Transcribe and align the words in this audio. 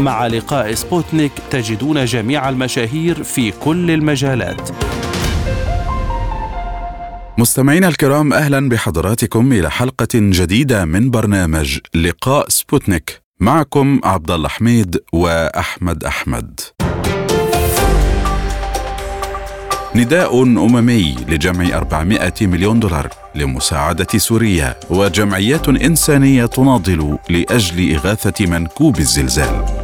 مع 0.00 0.26
لقاء 0.26 0.74
سبوتنيك 0.74 1.32
تجدون 1.50 2.04
جميع 2.04 2.48
المشاهير 2.48 3.22
في 3.22 3.50
كل 3.50 3.90
المجالات. 3.90 4.70
مستمعينا 7.38 7.88
الكرام 7.88 8.32
أهلا 8.32 8.68
بحضراتكم 8.68 9.52
إلى 9.52 9.70
حلقة 9.70 10.08
جديدة 10.14 10.84
من 10.84 11.10
برنامج 11.10 11.78
لقاء 11.94 12.48
سبوتنيك 12.48 13.22
معكم 13.40 14.00
عبد 14.04 14.30
الله 14.30 14.48
حميد 14.48 15.00
وأحمد 15.12 16.04
أحمد. 16.04 16.60
نداء 19.96 20.42
أممي 20.42 21.16
لجمع 21.28 21.76
400 21.76 22.32
مليون 22.40 22.80
دولار 22.80 23.08
لمساعدة 23.34 24.06
سوريا 24.16 24.74
وجمعيات 24.90 25.68
إنسانية 25.68 26.46
تناضل 26.46 27.18
لأجل 27.30 27.94
إغاثة 27.94 28.46
منكوبي 28.46 28.98
الزلزال. 28.98 29.83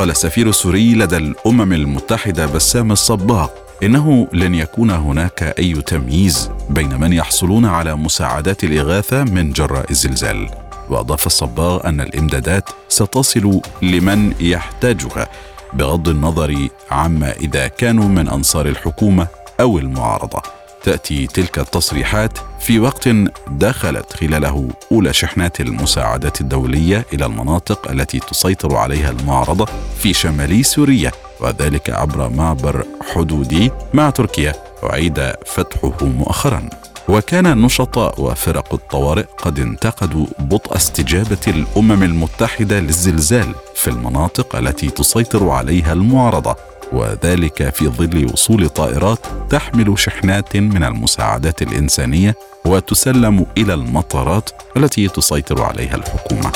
قال 0.00 0.10
السفير 0.10 0.48
السوري 0.48 0.94
لدى 0.94 1.16
الأمم 1.16 1.72
المتحدة 1.72 2.46
بسام 2.46 2.92
الصباغ 2.92 3.48
إنه 3.82 4.28
لن 4.32 4.54
يكون 4.54 4.90
هناك 4.90 5.42
أي 5.58 5.72
تمييز 5.72 6.50
بين 6.70 7.00
من 7.00 7.12
يحصلون 7.12 7.66
على 7.66 7.96
مساعدات 7.96 8.64
الإغاثة 8.64 9.24
من 9.24 9.52
جراء 9.52 9.90
الزلزال. 9.90 10.50
وأضاف 10.90 11.26
الصباغ 11.26 11.88
أن 11.88 12.00
الإمدادات 12.00 12.68
ستصل 12.88 13.60
لمن 13.82 14.32
يحتاجها 14.40 15.28
بغض 15.72 16.08
النظر 16.08 16.68
عما 16.90 17.32
إذا 17.32 17.68
كانوا 17.68 18.08
من 18.08 18.28
أنصار 18.28 18.66
الحكومة 18.66 19.26
أو 19.60 19.78
المعارضة 19.78 20.42
تأتي 20.82 21.26
تلك 21.26 21.58
التصريحات 21.58 22.38
في 22.60 22.80
وقت 22.80 23.08
دخلت 23.48 24.12
خلاله 24.12 24.68
أولى 24.92 25.12
شحنات 25.12 25.60
المساعدات 25.60 26.40
الدولية 26.40 27.06
إلى 27.12 27.26
المناطق 27.26 27.90
التي 27.90 28.18
تسيطر 28.20 28.76
عليها 28.76 29.10
المعارضة 29.10 29.66
في 29.98 30.12
شمال 30.12 30.64
سوريا 30.64 31.12
وذلك 31.40 31.90
عبر 31.90 32.28
معبر 32.28 32.84
حدودي 33.14 33.70
مع 33.94 34.10
تركيا 34.10 34.54
أعيد 34.84 35.32
فتحه 35.46 36.06
مؤخرا. 36.06 36.70
وكان 37.08 37.46
النشطاء 37.46 38.20
وفرق 38.20 38.74
الطوارئ 38.74 39.24
قد 39.38 39.58
انتقدوا 39.58 40.26
بطء 40.38 40.76
استجابة 40.76 41.38
الأمم 41.48 42.02
المتحدة 42.02 42.80
للزلزال 42.80 43.54
في 43.74 43.88
المناطق 43.88 44.56
التي 44.56 44.90
تسيطر 44.90 45.48
عليها 45.48 45.92
المعارضة. 45.92 46.56
وذلك 46.92 47.74
في 47.74 47.88
ظل 47.88 48.30
وصول 48.32 48.68
طائرات 48.68 49.18
تحمل 49.50 49.98
شحنات 49.98 50.56
من 50.56 50.84
المساعدات 50.84 51.62
الإنسانية 51.62 52.34
وتسلم 52.64 53.46
إلى 53.58 53.74
المطارات 53.74 54.50
التي 54.76 55.08
تسيطر 55.08 55.62
عليها 55.62 55.96
الحكومة. 55.96 56.52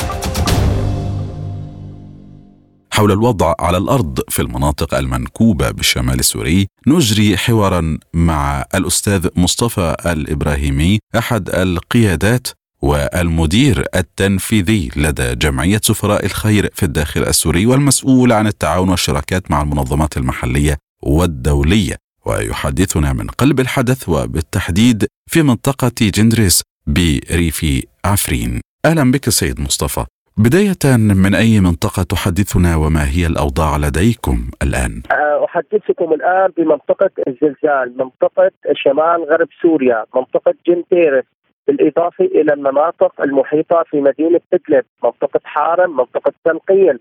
حول 2.94 3.12
الوضع 3.12 3.54
على 3.60 3.76
الأرض 3.76 4.20
في 4.28 4.42
المناطق 4.42 4.94
المنكوبة 4.94 5.70
بالشمال 5.70 6.18
السوري 6.18 6.66
نجري 6.86 7.36
حوارا 7.36 7.98
مع 8.14 8.64
الأستاذ 8.74 9.28
مصطفى 9.36 9.96
الإبراهيمي 10.06 10.98
أحد 11.18 11.48
القيادات 11.50 12.48
والمدير 12.84 13.84
التنفيذي 13.96 14.90
لدى 14.96 15.34
جمعية 15.34 15.80
سفراء 15.82 16.24
الخير 16.24 16.68
في 16.72 16.82
الداخل 16.82 17.22
السوري 17.22 17.66
والمسؤول 17.66 18.32
عن 18.32 18.46
التعاون 18.46 18.88
والشراكات 18.88 19.50
مع 19.50 19.62
المنظمات 19.62 20.16
المحلية 20.16 20.76
والدولية. 21.02 21.96
ويحدثنا 22.26 23.12
من 23.12 23.26
قلب 23.26 23.60
الحدث 23.60 24.08
وبالتحديد 24.08 25.06
في 25.26 25.42
منطقة 25.42 25.92
جندريس 26.00 26.62
بريف 26.86 27.66
عفرين. 28.04 28.60
أهلا 28.84 29.10
بك 29.10 29.28
سيد 29.28 29.60
مصطفى. 29.60 30.04
بداية 30.36 30.96
من 30.96 31.34
أي 31.34 31.60
منطقة 31.60 32.02
تحدثنا 32.02 32.76
وما 32.76 33.08
هي 33.08 33.26
الأوضاع 33.26 33.76
لديكم 33.76 34.50
الآن؟ 34.62 35.02
أحدثكم 35.44 36.12
الآن 36.12 36.48
بمنطقة 36.56 37.10
الزلزال 37.28 37.96
منطقة 37.98 38.50
شمال 38.74 39.24
غرب 39.30 39.48
سوريا 39.62 40.04
منطقة 40.14 40.54
جنتيرس 40.66 41.24
بالإضافة 41.66 42.24
إلى 42.24 42.52
المناطق 42.52 43.20
المحيطة 43.20 43.82
في 43.90 44.00
مدينة 44.00 44.40
إدلب 44.52 44.84
منطقة 45.04 45.40
حارم 45.44 45.96
منطقة 45.96 46.32
تنقيل 46.44 47.00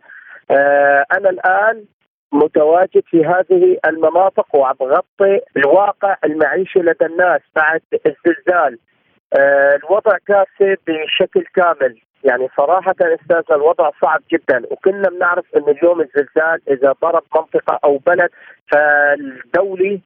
أنا 1.17 1.29
الآن 1.29 1.85
متواجد 2.31 3.03
في 3.05 3.25
هذه 3.25 3.77
المناطق 3.85 4.55
وعم 4.55 4.75
بغطي 4.79 5.39
الواقع 5.57 6.15
المعيشي 6.23 6.79
لدى 6.79 7.05
الناس 7.05 7.41
بعد 7.55 7.81
الزلزال. 7.93 8.79
الوضع 9.83 10.17
كارثي 10.27 10.75
بشكل 10.87 11.45
كامل. 11.55 11.99
يعني 12.23 12.47
صراحة 12.57 12.95
أستاذ 13.01 13.43
الوضع 13.51 13.91
صعب 14.01 14.21
جدا. 14.31 14.61
وكنا 14.71 15.09
بنعرف 15.09 15.45
أن 15.55 15.63
اليوم 15.69 16.01
الزلزال 16.01 16.61
إذا 16.69 16.95
ضرب 17.01 17.23
منطقة 17.35 17.79
أو 17.83 17.97
بلد 17.97 18.29
فالدولة 18.71 19.99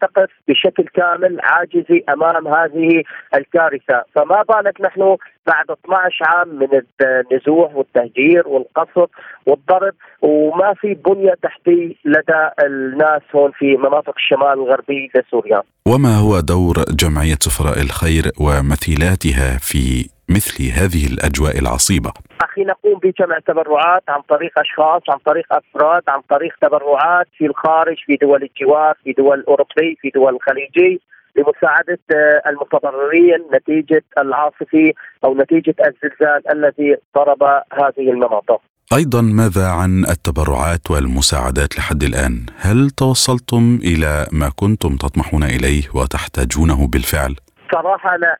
تقف 0.00 0.30
بشكل 0.48 0.84
كامل 0.84 1.38
عاجزة 1.42 2.00
أمام 2.08 2.48
هذه 2.48 3.02
الكارثة. 3.34 4.04
فما 4.14 4.42
بالك 4.42 4.80
نحن 4.80 5.16
بعد 5.46 5.70
12 5.70 6.24
عام 6.24 6.48
من 6.48 6.68
النزوح 7.00 7.76
والتهجير 7.76 8.48
والقصف 8.48 9.10
والضرب 9.46 9.94
وما 10.22 10.74
في 10.74 10.94
بنية 10.94 11.34
تحتية 11.42 11.94
لدى 12.04 12.42
الناس 12.64 13.22
هون 13.34 13.50
في 13.50 13.76
مناطق 13.76 14.14
الشمال 14.16 14.52
الغربي 14.52 15.10
لسوريا 15.14 15.62
وما 15.88 16.16
هو 16.16 16.40
دور 16.40 16.74
جمعية 17.00 17.38
سفراء 17.40 17.80
الخير 17.80 18.24
ومثيلاتها 18.40 19.58
في 19.58 20.08
مثل 20.28 20.64
هذه 20.78 21.06
الأجواء 21.12 21.58
العصيبة؟ 21.58 22.12
أخي 22.40 22.64
نقوم 22.64 22.98
بجمع 23.02 23.38
تبرعات 23.38 24.02
عن 24.08 24.20
طريق 24.20 24.58
أشخاص، 24.58 25.02
عن 25.08 25.18
طريق 25.18 25.46
أفراد، 25.52 26.02
عن 26.08 26.20
طريق 26.30 26.54
تبرعات 26.62 27.26
في 27.38 27.46
الخارج، 27.46 27.96
في 28.06 28.16
دول 28.22 28.42
الجوار، 28.42 28.94
في 29.04 29.12
دول 29.12 29.44
اوروبيه، 29.48 29.94
في 30.00 30.10
دول 30.14 30.34
الخليجيه 30.34 30.98
لمساعدة 31.36 31.98
المتضررين 32.46 33.38
نتيجة 33.54 34.04
العاصفة 34.18 34.92
أو 35.24 35.34
نتيجة 35.34 35.74
الزلزال 35.80 36.52
الذي 36.52 36.96
ضرب 37.16 37.42
هذه 37.72 38.10
المناطق. 38.10 38.60
أيضا 38.96 39.22
ماذا 39.22 39.66
عن 39.68 40.04
التبرعات 40.04 40.90
والمساعدات 40.90 41.78
لحد 41.78 42.02
الآن؟ 42.02 42.46
هل 42.58 42.90
توصلتم 42.90 43.78
إلى 43.84 44.26
ما 44.32 44.50
كنتم 44.56 44.96
تطمحون 44.96 45.42
إليه 45.42 45.82
وتحتاجونه 45.94 46.88
بالفعل؟ 46.88 47.36
صراحة 47.72 48.16
لا 48.16 48.38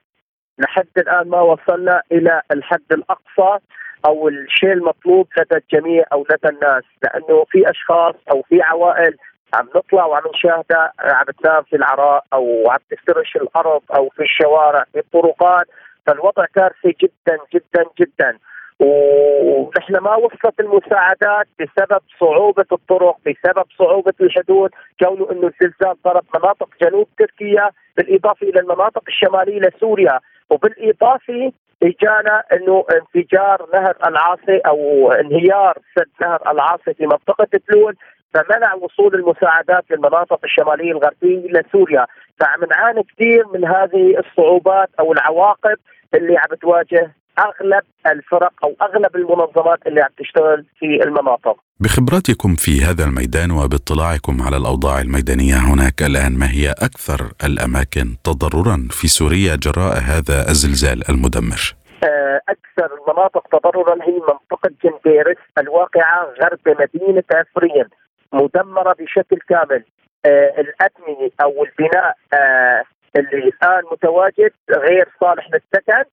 لحد 0.58 0.94
الآن 0.98 1.28
ما 1.28 1.40
وصلنا 1.40 2.02
إلى 2.12 2.42
الحد 2.50 2.92
الأقصى 2.92 3.58
أو 4.06 4.28
الشيء 4.28 4.72
المطلوب 4.72 5.28
لدى 5.38 5.64
الجميع 5.64 6.04
أو 6.12 6.26
لدى 6.30 6.48
الناس 6.56 6.84
لأنه 7.02 7.44
في 7.50 7.70
أشخاص 7.70 8.14
أو 8.30 8.42
في 8.48 8.62
عوائل 8.62 9.16
عم 9.54 9.68
نطلع 9.76 10.06
وعم 10.06 10.22
نشاهدها 10.34 10.92
عم 11.00 11.24
تنام 11.42 11.62
في 11.62 11.76
العراء 11.76 12.24
أو 12.32 12.70
عم 12.70 12.78
تفترش 12.90 13.36
الأرض 13.36 13.82
أو 13.96 14.08
في 14.08 14.22
الشوارع 14.22 14.84
في 14.92 14.98
الطرقات 14.98 15.66
فالوضع 16.06 16.44
كارثي 16.54 16.96
جدا 17.02 17.38
جدا 17.54 17.84
جدا. 18.00 18.38
ونحن 18.80 19.96
ما 19.96 20.14
وصلت 20.16 20.60
المساعدات 20.60 21.46
بسبب 21.60 22.00
صعوبة 22.20 22.64
الطرق 22.72 23.16
بسبب 23.26 23.64
صعوبة 23.78 24.14
الحدود 24.20 24.70
كونه 25.02 25.30
إنه 25.30 25.46
الزلزال 25.46 25.96
ضرب 26.04 26.24
مناطق 26.34 26.68
جنوب 26.82 27.08
تركيا 27.18 27.70
بالإضافة 27.96 28.46
إلى 28.46 28.60
المناطق 28.60 29.02
الشمالية 29.08 29.60
لسوريا. 29.60 30.20
وبالإضافة 30.50 31.52
إجانا 31.82 32.42
إنه 32.52 32.84
انفجار 32.94 33.66
نهر 33.74 33.96
العاصي 34.06 34.58
أو 34.66 35.12
انهيار 35.12 35.78
سد 35.96 36.08
نهر 36.20 36.50
العاصي 36.52 36.94
في 36.94 37.06
منطقة 37.06 37.48
تلول 37.68 37.96
فمنع 38.34 38.74
وصول 38.74 39.14
المساعدات 39.14 39.84
للمناطق 39.90 40.40
الشمالية 40.44 40.92
الغربية 40.92 41.48
لسوريا 41.52 42.06
فعم 42.40 42.64
نعاني 42.70 43.02
كثير 43.02 43.44
من 43.54 43.64
هذه 43.64 44.18
الصعوبات 44.18 44.88
أو 45.00 45.12
العواقب 45.12 45.76
اللي 46.14 46.36
عم 46.36 46.46
بتواجه 46.52 47.14
أغلب 47.38 47.82
الفرق 48.06 48.52
أو 48.64 48.76
أغلب 48.82 49.16
المنظمات 49.16 49.78
اللي 49.86 50.00
عم 50.00 50.10
تشتغل 50.18 50.66
في 50.78 51.02
المناطق. 51.04 51.56
بخبراتكم 51.80 52.54
في 52.54 52.80
هذا 52.80 53.04
الميدان 53.04 53.50
وباطلاعكم 53.50 54.42
على 54.42 54.56
الأوضاع 54.56 55.00
الميدانية 55.00 55.54
هناك 55.54 56.02
الآن 56.02 56.38
ما 56.38 56.50
هي 56.50 56.70
أكثر 56.70 57.20
الأماكن 57.44 58.16
تضررا 58.24 58.88
في 58.90 59.08
سوريا 59.08 59.56
جراء 59.56 59.94
هذا 59.98 60.38
الزلزال 60.48 61.10
المدمر؟ 61.10 61.74
آه، 62.04 62.40
أكثر 62.48 62.88
المناطق 62.98 63.44
تضررا 63.52 63.94
هي 64.02 64.12
منطقة 64.12 64.70
جنديرس 64.84 65.36
الواقعة 65.58 66.26
غرب 66.42 66.60
مدينة 66.66 67.24
عفرين 67.34 67.84
مدمرة 68.32 68.92
بشكل 68.92 69.38
كامل. 69.48 69.84
آه، 70.26 70.54
الابنيه 70.58 71.30
أو 71.42 71.64
البناء 71.64 72.16
آه، 72.34 72.82
اللي 73.16 73.38
الآن 73.38 73.82
متواجد 73.92 74.52
غير 74.70 75.08
صالح 75.20 75.48
للسكن 75.50 76.04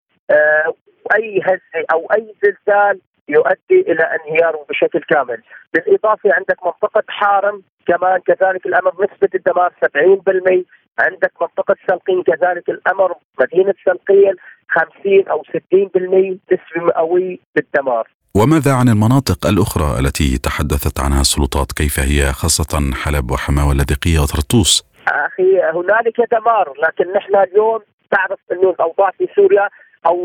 اي 1.16 1.42
هزة 1.44 1.86
أو 1.94 2.08
أي 2.18 2.36
زلزال 2.44 3.00
يؤدي 3.30 3.92
إلى 3.92 4.04
انهياره 4.04 4.66
بشكل 4.70 5.00
كامل، 5.00 5.42
بالإضافة 5.74 6.34
عندك 6.34 6.66
منطقة 6.66 7.04
حارم 7.08 7.64
كمان 7.88 8.20
كذلك 8.20 8.66
الأمر 8.66 8.94
نسبة 8.94 9.30
الدمار 9.36 9.74
70% 9.82 10.66
عندك 11.00 11.32
منطقة 11.42 11.76
سلقين 11.88 12.24
كذلك 12.24 12.70
الأمر 12.70 13.16
مدينة 13.42 13.74
سلقين 13.86 14.34
50 14.70 15.28
أو 15.28 15.44
60% 15.44 16.40
نسبة 16.52 16.86
مئوية 16.86 17.38
للدمار. 17.56 18.08
وماذا 18.36 18.74
عن 18.74 18.90
المناطق 18.90 19.48
الأخرى 19.48 20.00
التي 20.00 20.38
تحدثت 20.38 21.00
عنها 21.00 21.22
السلطات؟ 21.22 21.72
كيف 21.72 22.00
هي 22.00 22.34
خاصة 22.34 22.92
حلب 23.04 23.32
وحماة 23.32 23.68
واللاذقيه 23.68 24.20
وطرطوس؟ 24.20 24.84
أخي 25.08 25.62
هنالك 25.74 26.18
دمار 26.32 26.74
لكن 26.84 27.14
نحن 27.14 27.36
اليوم 27.36 27.80
تعرف 28.12 28.40
أنه 28.52 28.70
الأوضاع 28.70 29.12
في 29.18 29.28
سوريا 29.36 29.70
أو 30.06 30.18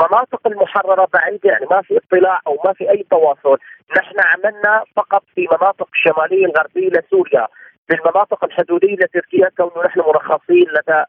مناطق 0.00 0.46
المحررة 0.46 1.08
بعيدة 1.14 1.50
يعني 1.50 1.66
ما 1.70 1.82
في 1.82 1.98
اطلاع 1.98 2.40
أو 2.46 2.58
ما 2.64 2.72
في 2.72 2.90
أي 2.90 3.06
تواصل، 3.10 3.58
نحن 3.98 4.16
عملنا 4.20 4.84
فقط 4.96 5.22
في 5.34 5.40
مناطق 5.52 5.88
الشماليه 5.94 6.46
الغربية 6.46 6.88
لسوريا، 6.88 7.46
في 7.88 7.94
المناطق 7.94 8.44
الحدودية 8.44 8.94
لتركيا 8.94 9.48
كونه 9.56 9.86
نحن 9.86 10.00
مرخصين 10.00 10.66
لدى 10.76 11.04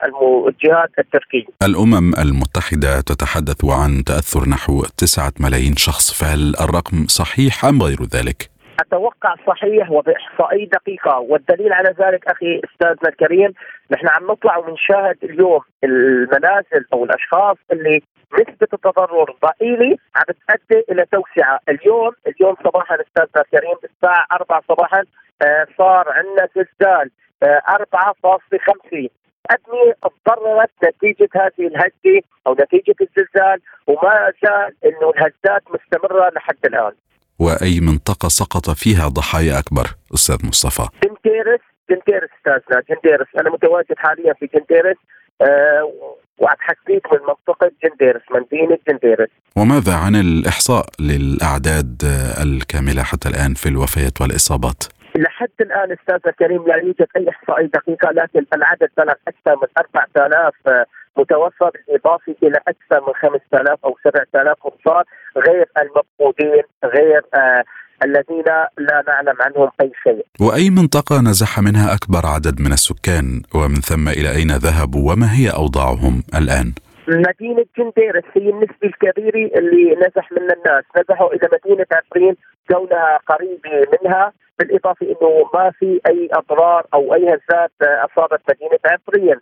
الجهات 0.48 0.90
التركيه. 1.00 1.46
الأمم 1.64 2.14
المتحدة 2.24 3.02
تتحدث 3.02 3.66
عن 3.66 4.04
تأثر 4.04 4.50
نحو 4.50 4.84
تسعة 4.98 5.34
ملايين 5.40 5.76
شخص، 5.76 6.24
فهل 6.24 6.54
الرقم 6.62 7.08
صحيح 7.08 7.66
أم 7.66 7.84
غير 7.84 8.02
ذلك؟ 8.16 8.50
أتوقع 8.80 9.36
صحيح 9.48 9.92
وبإحصائية 9.92 10.70
دقيقة 10.70 11.20
والدليل 11.20 11.74
على 11.74 11.90
ذلك 11.90 12.28
أخي 12.28 12.62
أستاذنا 12.66 13.10
الكريم 13.10 13.54
نحن 13.92 14.08
عم 14.08 14.32
نطلع 14.32 14.58
ونشاهد 14.58 15.18
اليوم 15.24 15.62
المنازل 15.84 16.86
أو 16.94 17.04
الأشخاص 17.04 17.58
اللي 17.72 18.02
نسبة 18.34 18.68
التضرر 18.74 19.36
ضئيلة. 19.46 19.98
عم 20.16 20.24
تؤدي 20.24 20.84
إلى 20.92 21.06
توسعة، 21.12 21.60
اليوم 21.70 22.12
اليوم 22.28 22.56
صباحا 22.64 22.96
استاذنا 22.96 23.44
الكريم 23.46 23.78
الساعة 23.84 24.26
4 24.32 24.62
صباحا 24.70 25.04
آه 25.42 25.68
صار 25.78 26.10
عندنا 26.10 26.48
زلزال 26.56 27.12
آه 27.44 27.62
4.5 27.68 29.10
أبنية 29.52 29.94
تضررت 30.26 30.72
نتيجة 30.86 31.30
هذه 31.36 31.68
الهزة 31.68 32.22
أو 32.48 32.54
نتيجة 32.54 32.96
الزلزال 33.02 33.62
وما 33.88 34.32
زال 34.44 34.76
أنه 34.86 35.10
الهزات 35.10 35.64
مستمرة 35.70 36.30
لحد 36.36 36.66
الآن. 36.66 36.92
وأي 37.40 37.80
منطقة 37.82 38.28
سقط 38.28 38.70
فيها 38.70 39.08
ضحايا 39.08 39.60
أكبر؟ 39.60 39.86
أستاذ 40.14 40.48
مصطفى. 40.48 40.90
جنتيرس 41.04 41.60
جنتيرس 41.90 42.30
أستاذنا 42.38 42.82
جنتيرس 42.90 43.28
أنا 43.40 43.50
متواجد 43.50 43.98
حاليا 43.98 44.34
في 44.34 44.46
جنتيرس 44.54 44.98
أه 45.42 46.16
وأتحكيك 46.38 47.14
من 47.14 47.20
منطقة 47.28 47.72
جنديرس 47.84 48.22
مدينة 48.32 48.78
جنديرس 48.90 49.30
وماذا 49.58 49.94
عن 49.94 50.16
الإحصاء 50.16 50.86
للأعداد 51.00 52.02
الكاملة 52.44 53.04
حتى 53.04 53.30
الآن 53.30 53.54
في 53.54 53.70
الوفيات 53.70 54.22
والإصابات؟ 54.22 54.84
لحد 55.16 55.58
الآن 55.62 55.92
أستاذ 55.92 56.32
كريم 56.32 56.68
لا 56.68 56.76
يوجد 56.76 57.08
أي 57.18 57.30
احصائيه 57.30 57.66
دقيقة 57.66 58.12
لكن 58.12 58.46
العدد 58.54 58.90
بلغ 58.98 59.14
أكثر 59.28 59.56
من 59.62 59.68
4000 59.78 60.86
متوفى 61.18 61.70
بالإضافة 61.74 62.36
إلى 62.44 62.60
أكثر 62.68 63.08
من 63.08 63.14
5000 63.14 63.86
أو 63.86 63.98
7000 64.04 64.58
مصاب 64.66 65.06
غير 65.38 65.66
المفقودين 65.78 66.64
غير 66.86 67.22
آه 67.34 67.64
الذين 68.04 68.44
لا 68.78 69.04
نعلم 69.08 69.36
عنهم 69.42 69.70
أي 69.82 69.92
شيء. 70.04 70.26
وأي 70.42 70.70
منطقة 70.70 71.22
نزح 71.22 71.60
منها 71.60 71.96
أكبر 71.96 72.22
عدد 72.26 72.62
من 72.62 72.72
السكان؟ 72.72 73.42
ومن 73.56 73.76
ثم 73.76 74.10
إلى 74.10 74.30
أين 74.36 74.52
ذهبوا؟ 74.52 75.12
وما 75.12 75.28
هي 75.38 75.50
أوضاعهم 75.50 76.24
الآن؟ 76.36 76.74
مدينة 77.08 77.66
جنديرس 77.78 78.24
هي 78.34 78.50
النسبة 78.50 78.84
الكبيرة 78.84 79.60
اللي 79.60 79.96
نزح 79.96 80.32
منها 80.32 80.54
الناس، 80.54 80.84
نزحوا 80.98 81.34
إلى 81.34 81.50
مدينة 81.54 81.86
عفرين 81.92 82.36
كونها 82.72 83.20
قريبة 83.28 83.88
منها 83.94 84.34
بالإضافة 84.60 85.06
أنه 85.06 85.50
ما 85.54 85.72
في 85.80 86.02
أي 86.08 86.30
أضرار 86.34 86.86
أو 86.94 87.14
أي 87.14 87.24
هزات 87.24 87.72
أصابت 87.82 88.42
مدينة 88.50 88.80
عفرين، 88.86 89.36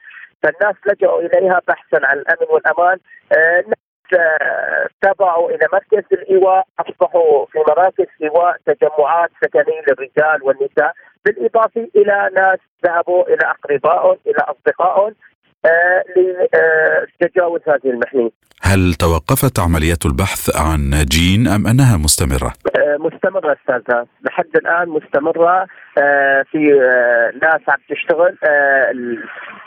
فالناس 0.43 0.75
لجأوا 0.87 1.21
إليها 1.21 1.61
بحثا 1.67 1.99
عن 2.03 2.17
الأمن 2.17 2.47
والأمان، 2.53 2.97
تابعوا 5.01 5.49
إلى 5.49 5.67
مركز 5.73 6.03
الإيواء 6.11 6.67
أصبحوا 6.79 7.45
في 7.45 7.59
مراكز 7.67 8.05
إيواء 8.23 8.57
تجمعات 8.65 9.29
سكنيه 9.43 9.81
للرجال 9.87 10.43
والنساء 10.43 10.93
بالإضافة 11.25 11.87
إلى 11.95 12.29
ناس 12.35 12.59
ذهبوا 12.85 13.23
إلى 13.27 13.41
اقربائهم 13.53 14.17
إلى 14.27 14.37
أصدقائهم 14.37 15.15
آه 15.65 16.03
لتجاوز 17.21 17.61
هذه 17.67 17.91
المحنيه. 17.93 18.29
هل 18.61 18.93
توقفت 18.93 19.59
عمليات 19.59 20.05
البحث 20.05 20.55
عن 20.55 20.89
جين 21.11 21.47
أم 21.47 21.67
أنها 21.67 21.97
مستمرة؟ 21.97 22.53
آه 22.77 22.97
مستمرة 22.99 23.57
أستاذة، 23.61 24.05
لحد 24.21 24.55
الآن 24.55 24.89
مستمرة 24.89 25.67
آه 25.97 26.45
في 26.51 26.59
ناس 27.41 27.61
عم 27.67 27.79
تشتغل 27.89 28.37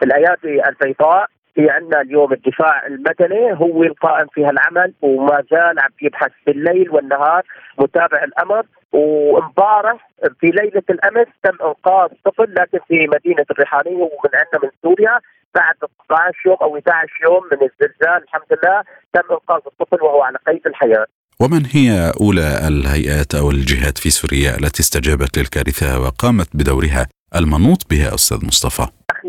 الأيادي 0.03 0.69
البيضاء 0.69 1.27
في 1.57 1.71
عندنا 1.71 2.01
اليوم 2.01 2.33
الدفاع 2.33 2.87
المدني 2.87 3.53
هو 3.53 3.83
القائم 3.83 4.27
في 4.35 4.45
هالعمل 4.45 4.93
وما 5.03 5.43
زال 5.51 5.81
عم 5.81 5.91
يبحث 6.03 6.33
بالليل 6.47 6.91
والنهار 6.91 7.43
متابع 7.79 8.25
الأمر 8.25 8.63
وامبارح 8.93 10.11
في 10.41 10.47
ليلة 10.47 10.83
الأمس 10.91 11.27
تم 11.43 11.67
إنقاذ 11.67 12.09
طفل 12.25 12.55
لكن 12.59 12.79
في 12.89 13.07
مدينة 13.15 13.47
الريحانية 13.51 13.97
ومن 13.97 14.31
عندنا 14.35 14.61
من 14.63 14.71
سوريا 14.83 15.21
بعد 15.55 15.75
12 16.07 16.33
يوم 16.47 16.57
أو 16.63 16.77
11 16.77 17.09
يوم 17.25 17.43
من 17.53 17.69
الزلزال 17.69 18.23
الحمد 18.23 18.51
لله 18.51 18.83
تم 19.13 19.35
إنقاذ 19.35 19.61
الطفل 19.67 20.05
وهو 20.05 20.23
على 20.23 20.39
قيد 20.47 20.67
الحياة. 20.67 21.07
ومن 21.41 21.63
هي 21.73 22.13
أولى 22.21 22.69
الهيئات 22.69 23.35
أو 23.35 23.51
الجهات 23.51 23.99
في 23.99 24.11
سوريا 24.11 24.51
التي 24.51 24.81
استجابت 24.81 25.39
للكارثة 25.39 26.01
وقامت 26.01 26.49
بدورها 26.55 27.07
المنوط 27.37 27.81
بها 27.91 28.15
أستاذ 28.15 28.47
مصطفى؟ 28.47 28.87
أخي 29.11 29.29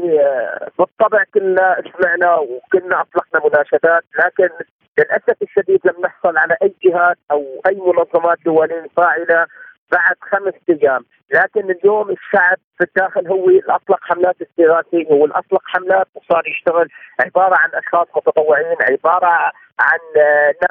بالطبع 0.80 1.24
كنا 1.34 1.84
سمعنا 1.94 2.36
وكنا 2.36 3.02
أطلقنا 3.02 3.46
مناشدات 3.46 4.04
لكن 4.20 4.50
للأسف 4.98 5.42
الشديد 5.42 5.80
لم 5.86 6.02
نحصل 6.06 6.38
على 6.38 6.58
أي 6.64 6.74
جهات 6.84 7.18
أو 7.32 7.62
أي 7.68 7.76
منظمات 7.76 8.38
دولية 8.46 8.86
فاعلة 8.98 9.48
بعد 9.92 10.16
خمس 10.22 10.54
أيام، 10.70 11.06
لكن 11.34 11.72
اليوم 11.72 12.10
الشعب 12.10 12.58
في 12.78 12.84
الداخل 12.84 13.28
هو 13.28 13.50
اللي 13.50 13.76
اطلق 13.76 14.00
حملات 14.02 14.36
استغاثيه، 14.42 15.08
هو 15.12 15.26
اللي 15.26 15.36
اطلق 15.36 15.62
حملات 15.66 16.08
وصار 16.16 16.48
يشتغل 16.48 16.90
عبارة 17.26 17.56
عن 17.60 17.70
أشخاص 17.74 18.08
متطوعين، 18.16 18.78
عبارة 18.92 19.52
عن 19.80 20.00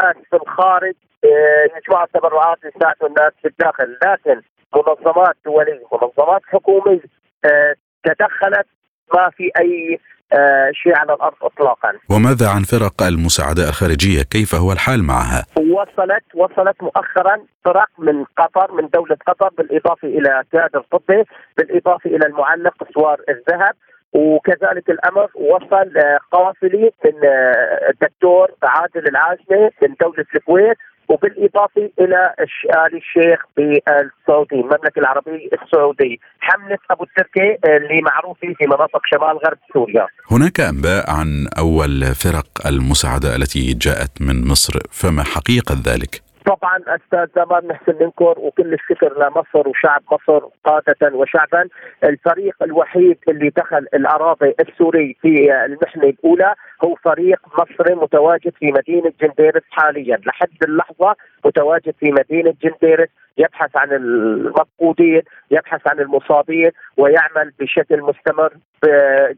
ناس 0.01 0.17
في 0.31 0.37
الخارج 0.37 0.95
آه، 1.25 1.69
يجمعوا 1.77 2.07
تبرعات 2.15 2.59
يساعدوا 2.65 3.09
الناس 3.09 3.33
في 3.43 3.49
الداخل، 3.49 3.99
لكن 4.07 4.43
منظمات 4.75 5.37
دولية، 5.45 5.83
منظمات 5.93 6.43
حكومية 6.47 7.01
آه، 7.45 7.75
تدخلت 8.05 8.67
ما 9.15 9.31
في 9.37 9.51
أي 9.61 9.99
آه 10.33 10.71
شيء 10.73 10.97
على 10.97 11.13
الأرض 11.15 11.35
اطلاقا. 11.43 11.93
وماذا 12.11 12.49
عن 12.49 12.63
فرق 12.63 13.03
المساعدة 13.03 13.69
الخارجية؟ 13.69 14.23
كيف 14.23 14.55
هو 14.55 14.73
الحال 14.73 15.03
معها؟ 15.03 15.45
وصلت 15.57 16.25
وصلت 16.35 16.83
مؤخرا 16.83 17.37
فرق 17.65 17.89
من 17.99 18.25
قطر 18.25 18.73
من 18.73 18.89
دولة 18.95 19.17
قطر 19.27 19.49
بالإضافة 19.59 20.09
إلى 20.09 20.43
كادر 20.53 20.85
طبي 20.93 21.25
بالإضافة 21.57 22.11
إلى 22.11 22.27
المعلق 22.27 22.75
اسوار 22.91 23.21
الذهب 23.29 23.75
وكذلك 24.13 24.91
الأمر 24.91 25.31
وصل 25.35 25.97
آه، 25.97 26.19
قافلة 26.33 26.91
من 27.05 27.13
آه، 27.25 27.91
الدكتور 27.91 28.51
عادل 28.63 29.09
العازمي 29.09 29.71
من 29.83 29.95
دولة 30.01 30.25
الكويت 30.35 30.77
وبالإضافة 31.09 31.91
إلى 32.01 32.35
ال 32.41 32.97
الشيخ 32.97 33.41
بالسعوديه 33.57 34.61
المملكة 34.61 34.99
العربية 34.99 35.49
السعودية 35.63 36.17
حملة 36.41 36.79
أبو 36.91 37.05
التركي 37.05 37.59
اللي 37.65 38.01
معروفة 38.03 38.55
في 38.59 38.67
مناطق 38.67 39.01
شمال 39.05 39.39
غرب 39.47 39.59
سوريا. 39.73 40.07
هناك 40.31 40.61
أنباء 40.61 41.11
عن 41.11 41.49
أول 41.59 42.15
فرق 42.15 42.67
المساعدة 42.67 43.37
التي 43.37 43.75
جاءت 43.75 44.23
من 44.23 44.49
مصر 44.49 44.81
فما 44.91 45.23
حقيقة 45.23 45.77
ذلك؟ 45.87 46.26
طبعا 46.47 46.79
أستاذ 46.79 47.43
ما 47.51 47.61
بنحسن 47.61 47.95
ننكر 48.01 48.35
وكل 48.39 48.75
الشكر 48.75 49.13
لمصر 49.19 49.69
وشعب 49.69 50.03
مصر 50.13 50.47
قادة 50.65 51.17
وشعبا 51.17 51.69
الفريق 52.05 52.63
الوحيد 52.63 53.19
اللي 53.29 53.53
دخل 53.57 53.87
الأراضي 53.95 54.55
السوري 54.61 55.17
في 55.23 55.53
المحنة 55.65 56.05
الأولى 56.05 56.55
هو 56.85 56.95
فريق 56.95 57.41
مصري 57.59 57.95
متواجد 57.95 58.53
في 58.61 58.73
مدينة 58.73 59.13
جنديرس 59.23 59.63
حاليا 59.71 60.17
لحد 60.27 60.59
اللحظة 60.69 61.17
متواجد 61.45 61.95
في 62.01 62.13
مدينة 62.13 62.55
جنديرس 62.63 63.09
يبحث 63.39 63.77
عن 63.77 63.93
المفقودين 63.93 65.23
يبحث 65.51 65.81
عن 65.87 66.01
المصابين 66.01 66.71
ويعمل 66.97 67.53
بشكل 67.61 68.03
مستمر 68.03 68.53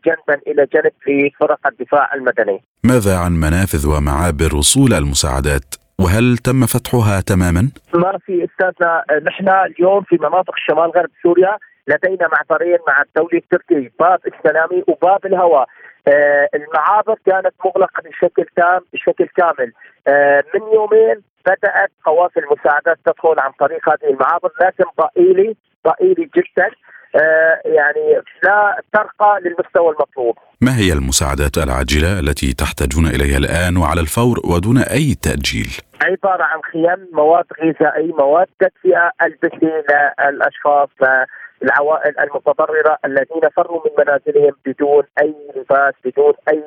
جنبا 0.07 0.41
إلى 0.47 0.67
جنب 0.75 0.93
في 1.05 1.31
فرق 1.41 1.67
الدفاع 1.67 2.15
المدني. 2.15 2.62
ماذا 2.85 3.17
عن 3.17 3.33
منافذ 3.33 3.87
ومعابر 3.88 4.57
وصول 4.57 4.93
المساعدات؟ 4.93 5.77
وهل 6.00 6.37
تم 6.37 6.67
فتحها 6.67 7.21
تماما؟ 7.21 7.71
ما 7.95 8.19
في 8.19 8.45
أستاذنا 8.45 9.05
نحن 9.23 9.49
اليوم 9.49 10.02
في 10.02 10.17
مناطق 10.21 10.55
شمال 10.57 10.90
غرب 10.90 11.11
سوريا 11.23 11.59
لدينا 11.88 12.28
معبرين 12.33 12.78
مع 12.88 13.02
الدولة 13.02 13.38
التركي 13.38 13.90
باب 14.00 14.21
السلامي 14.26 14.85
وباب 14.88 15.26
الهواء. 15.26 15.67
آه 16.09 16.49
المعابر 16.55 17.19
كانت 17.26 17.55
مغلقة 17.64 18.02
بشكل 18.05 18.45
تام 18.57 18.81
بشكل 18.93 19.28
كامل. 19.37 19.73
آه 20.09 20.45
من 20.55 20.61
يومين 20.75 21.23
بدأت 21.47 21.90
قوافل 22.05 22.40
المساعدات 22.40 22.99
تدخل 23.05 23.35
عن 23.38 23.52
طريق 23.61 23.88
هذه 23.88 24.11
المعابر 24.11 24.50
لكن 24.61 24.85
ضئيلي 25.00 25.57
ضئيلي 25.88 26.31
جدا. 26.37 26.71
يعني 27.65 28.23
لا 28.43 28.83
ترقى 28.93 29.41
للمستوى 29.41 29.91
المطلوب 29.95 30.38
ما 30.61 30.77
هي 30.77 30.93
المساعدات 30.93 31.59
العاجلة 31.59 32.21
التي 32.21 32.53
تحتاجون 32.53 33.07
إليها 33.07 33.38
الآن 33.38 33.77
وعلى 33.77 34.00
الفور 34.00 34.41
ودون 34.45 34.79
أي 34.79 35.15
تأجيل؟ 35.23 35.71
عبارة 36.00 36.43
عن 36.43 36.61
خيام 36.73 37.09
مواد 37.12 37.45
غذائية 37.62 38.12
مواد 38.15 38.47
تدفئة 38.61 39.11
ألبسة 39.23 39.85
للأشخاص 40.31 40.88
العوائل 41.62 42.19
المتضررة 42.19 42.99
الذين 43.05 43.49
فروا 43.57 43.81
من 43.85 43.91
منازلهم 43.99 44.53
بدون 44.67 45.03
أي 45.23 45.35
لباس 45.57 45.95
بدون 46.05 46.33
أي 46.49 46.62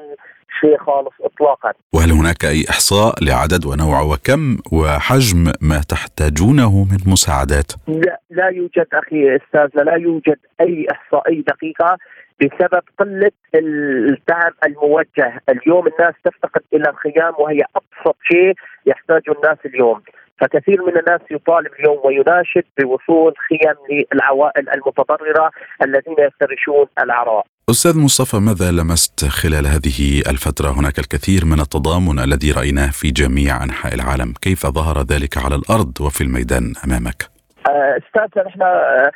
شيء 0.60 0.78
خالص 0.78 1.14
اطلاقا. 1.22 1.74
وهل 1.94 2.12
هناك 2.12 2.46
أي 2.46 2.66
إحصاء 2.70 3.24
لعدد 3.24 3.66
ونوع 3.66 4.02
وكم 4.02 4.58
وحجم 4.72 5.44
ما 5.62 5.82
تحتاجونه 5.90 6.84
من 6.92 6.98
مساعدات؟ 7.08 7.72
لا 7.88 8.20
لا 8.30 8.48
يوجد 8.48 8.88
أخي 8.94 9.36
استاذنا 9.36 9.82
لا 9.82 9.96
يوجد 9.96 10.38
أي 10.62 10.88
احصائيه 10.92 11.42
دقيقة 11.42 11.98
بسبب 12.42 12.84
قلة 13.00 13.32
الدعم 13.56 14.52
الموجه، 14.66 15.42
اليوم 15.50 15.88
الناس 15.88 16.14
تفتقد 16.24 16.62
إلى 16.74 16.90
الخيام 16.90 17.34
وهي 17.40 17.62
أبسط 17.76 18.18
شيء 18.24 18.54
يحتاجه 18.86 19.32
الناس 19.38 19.58
اليوم. 19.66 20.02
فكثير 20.42 20.82
من 20.88 20.98
الناس 20.98 21.22
يطالب 21.32 21.72
اليوم 21.80 22.00
ويناشد 22.06 22.64
بوصول 22.80 23.34
خيم 23.48 24.06
للعوائل 24.14 24.70
المتضررة 24.70 25.52
الذين 25.84 26.16
يفترشون 26.20 26.86
العراء. 27.04 27.46
أستاذ 27.70 28.00
مصطفى 28.00 28.38
ماذا 28.38 28.72
لمست 28.72 29.26
خلال 29.26 29.68
هذه 29.68 30.20
الفترة؟ 30.32 30.70
هناك 30.80 31.00
الكثير 31.00 31.46
من 31.46 31.60
التضامن 31.60 32.20
الذي 32.20 32.52
رأيناه 32.52 32.92
في 32.92 33.12
جميع 33.12 33.64
أنحاء 33.64 33.94
العالم، 33.94 34.34
كيف 34.42 34.68
ظهر 34.68 35.02
ذلك 35.02 35.38
على 35.38 35.56
الأرض 35.56 36.02
وفي 36.02 36.22
الميدان 36.22 36.74
أمامك؟ 36.86 37.30
آه، 37.70 37.98
أستاذ 37.98 38.44
نحن 38.48 38.62
آه، 38.62 39.12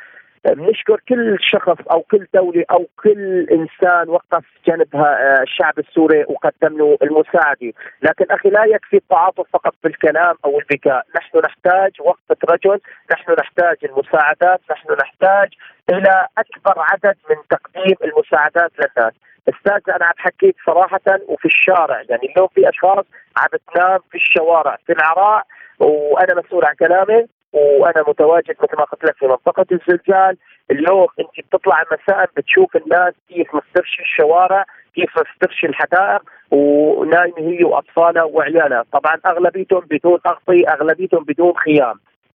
بنشكر 0.54 1.00
كل 1.08 1.36
شخص 1.40 1.88
أو 1.90 2.00
كل 2.00 2.26
دولة 2.34 2.64
أو 2.70 2.86
كل 3.02 3.46
إنسان 3.50 4.08
وقف 4.08 4.44
جانب 4.66 4.96
آه، 4.96 5.42
الشعب 5.42 5.78
السوري 5.78 6.24
وقدم 6.28 6.78
له 6.78 6.98
المساعدة، 7.02 7.72
لكن 8.02 8.24
أخي 8.30 8.50
لا 8.50 8.64
يكفي 8.64 8.96
التعاطف 8.96 9.46
فقط 9.52 9.74
بالكلام 9.84 10.34
أو 10.44 10.58
البكاء، 10.58 11.06
نحن 11.16 11.38
نحتاج 11.38 11.90
وقفة 12.00 12.36
رجل، 12.50 12.80
نحن 13.12 13.32
نحتاج 13.40 13.76
المساعدات، 13.84 14.60
نحن 14.70 14.92
نحتاج 15.02 15.48
إلى 15.90 16.26
أكبر 16.38 16.74
عدد 16.76 17.16
من 17.30 17.36
تقديم 17.50 17.96
المساعدات 18.04 18.72
للناس. 18.78 19.12
أستاذ 19.48 19.94
أنا 19.94 20.04
عم 20.04 20.14
حكيك 20.16 20.56
صراحة 20.66 21.00
وفي 21.28 21.44
الشارع. 21.44 22.02
يعني 22.08 22.32
اليوم 22.32 22.48
في 22.54 22.68
أشخاص 22.68 23.04
عم 23.36 23.58
تنام 23.74 23.98
في 24.10 24.14
الشوارع 24.14 24.76
في 24.86 24.92
العراء 24.92 25.44
وأنا 25.80 26.34
مسؤول 26.34 26.64
عن 26.64 26.74
كلامي. 26.74 27.26
وأنا 27.52 28.04
متواجد 28.08 28.54
مثل 28.62 28.76
ما 28.78 28.84
قلت 28.84 29.04
لك 29.04 29.16
في 29.16 29.26
منطقة 29.26 29.66
الزلزال. 29.72 30.36
اليوم 30.70 31.06
أنت 31.20 31.46
بتطلع 31.46 31.84
مساء 31.92 32.30
بتشوف 32.36 32.76
الناس 32.76 33.14
كيف 33.28 33.54
مسترشي 33.54 34.02
الشوارع 34.02 34.64
كيف 34.94 35.10
مسترشي 35.18 35.66
الحدائق 35.66 36.22
ونايمة 36.50 37.38
هي 37.38 37.64
وأطفالها 37.64 38.22
وعيالها. 38.22 38.84
طبعا 38.92 39.20
أغلبيتهم 39.26 39.80
بدون 39.90 40.18
أغطية 40.26 40.68
أغلبيتهم 40.68 41.24
بدون 41.24 41.52
خيام. 41.56 41.94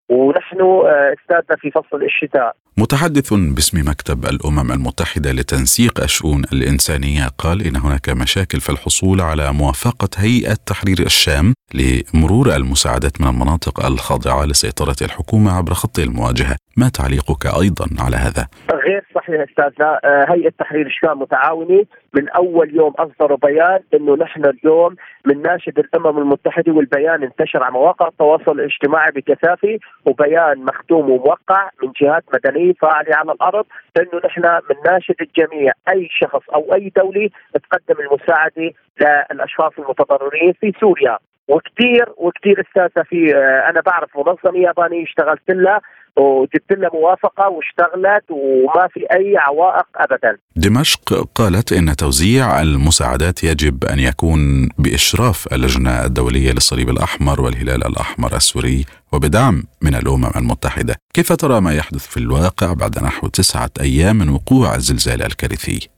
ونحن 0.08 0.60
آه، 0.60 1.12
أستاذنا 1.12 1.56
في 1.58 1.70
فصل 1.70 2.02
الشتاء. 2.02 2.56
متحدث 2.80 3.34
باسم 3.34 3.90
مكتب 3.90 4.25
الأمم 4.25 4.72
المتحدة 4.72 5.32
لتنسيق 5.32 6.00
الشؤون 6.02 6.42
الإنسانية 6.52 7.28
قال 7.38 7.66
إن 7.66 7.76
هناك 7.76 8.08
مشاكل 8.08 8.60
في 8.60 8.70
الحصول 8.70 9.20
على 9.20 9.52
موافقة 9.52 10.08
هيئة 10.16 10.56
تحرير 10.66 10.99
الشام 11.00 11.54
لمرور 11.75 12.46
المساعدات 12.56 13.20
من 13.20 13.26
المناطق 13.26 13.87
الخاضعة 13.87 14.44
لسيطرة 14.44 14.96
الحكومة 15.02 15.50
عبر 15.58 15.75
خط 15.75 15.99
المواجهة، 15.99 16.56
ما 16.76 16.88
تعليقك 16.88 17.46
أيضا 17.46 17.87
على 18.04 18.16
هذا؟ 18.16 18.49
غير 18.72 19.02
صحيح 19.14 19.40
استاذنا، 19.49 20.00
هيئة 20.28 20.52
تحرير 20.58 20.87
الشام 20.87 21.18
متعاونة 21.22 21.84
من 22.14 22.28
أول 22.28 22.76
يوم 22.76 22.92
أصدروا 22.99 23.38
بيان 23.42 23.80
إنه 23.94 24.16
نحن 24.16 24.44
اليوم 24.44 24.96
من 25.26 25.42
ناشد 25.42 25.78
الأمم 25.78 26.18
المتحدة 26.18 26.72
والبيان 26.72 27.22
انتشر 27.22 27.62
على 27.62 27.72
مواقع 27.72 28.08
التواصل 28.08 28.60
الاجتماعي 28.60 29.10
بكثافة 29.10 29.78
وبيان 30.04 30.64
مختوم 30.64 31.10
وموقع 31.10 31.70
من 31.82 31.92
جهات 32.00 32.25
مدنية 32.34 32.69
فاعله 32.72 33.16
على 33.16 33.32
الأرض 33.32 33.66
انه 33.96 34.20
نحن 34.24 34.42
من 34.42 34.76
ناشد 34.92 35.14
الجميع. 35.20 35.72
أي 35.92 36.08
شخص 36.10 36.50
أو 36.54 36.74
أي 36.74 36.92
دولة 36.96 37.30
تقدم 37.54 38.00
المساعدة 38.00 38.72
للأشخاص 39.00 39.72
المتضررين 39.78 40.52
في 40.52 40.72
سوريا. 40.80 41.18
وكثير 41.48 42.06
وكثير 42.16 42.60
استاذه 42.60 43.04
في 43.04 43.36
آه، 43.36 43.70
أنا 43.70 43.80
بعرف 43.80 44.16
منظمة 44.16 44.58
يابانية 44.58 45.04
اشتغلت 45.04 45.50
لها. 45.50 45.80
وجبت 46.16 46.72
لها 46.72 46.90
موافقة 46.94 47.48
واشتغلت 47.48 48.24
وما 48.30 48.88
في 48.88 49.06
أي 49.16 49.36
عوائق 49.38 49.86
ابدا. 49.96 50.38
دمشق 50.56 51.28
قالت 51.34 51.72
إن 51.72 51.96
توزيع 51.96 52.62
المساعدات 52.62 53.44
يجب 53.44 53.84
أن 53.84 53.98
يكون 53.98 54.68
بإشراف 54.78 55.52
اللجنة 55.52 56.04
الدولية 56.04 56.52
للصليب 56.52 56.88
الأحمر 56.88 57.40
والهلال 57.40 57.86
الأحمر 57.86 58.36
السوري 58.36 58.84
وبدعم 59.12 59.62
من 59.82 59.94
الأمم 59.94 60.30
المتحدة، 60.36 60.94
كيف 61.14 61.32
ترى 61.32 61.60
ما 61.60 61.72
يحدث 61.74 62.06
في 62.06 62.16
الواقع 62.16 62.72
بعد 62.72 63.04
نحو 63.04 63.28
تسعة 63.28 63.70
أيام 63.80 64.16
من 64.16 64.28
وقوع 64.28 64.74
الزلزال 64.74 65.22
الكارثي؟ 65.22 65.88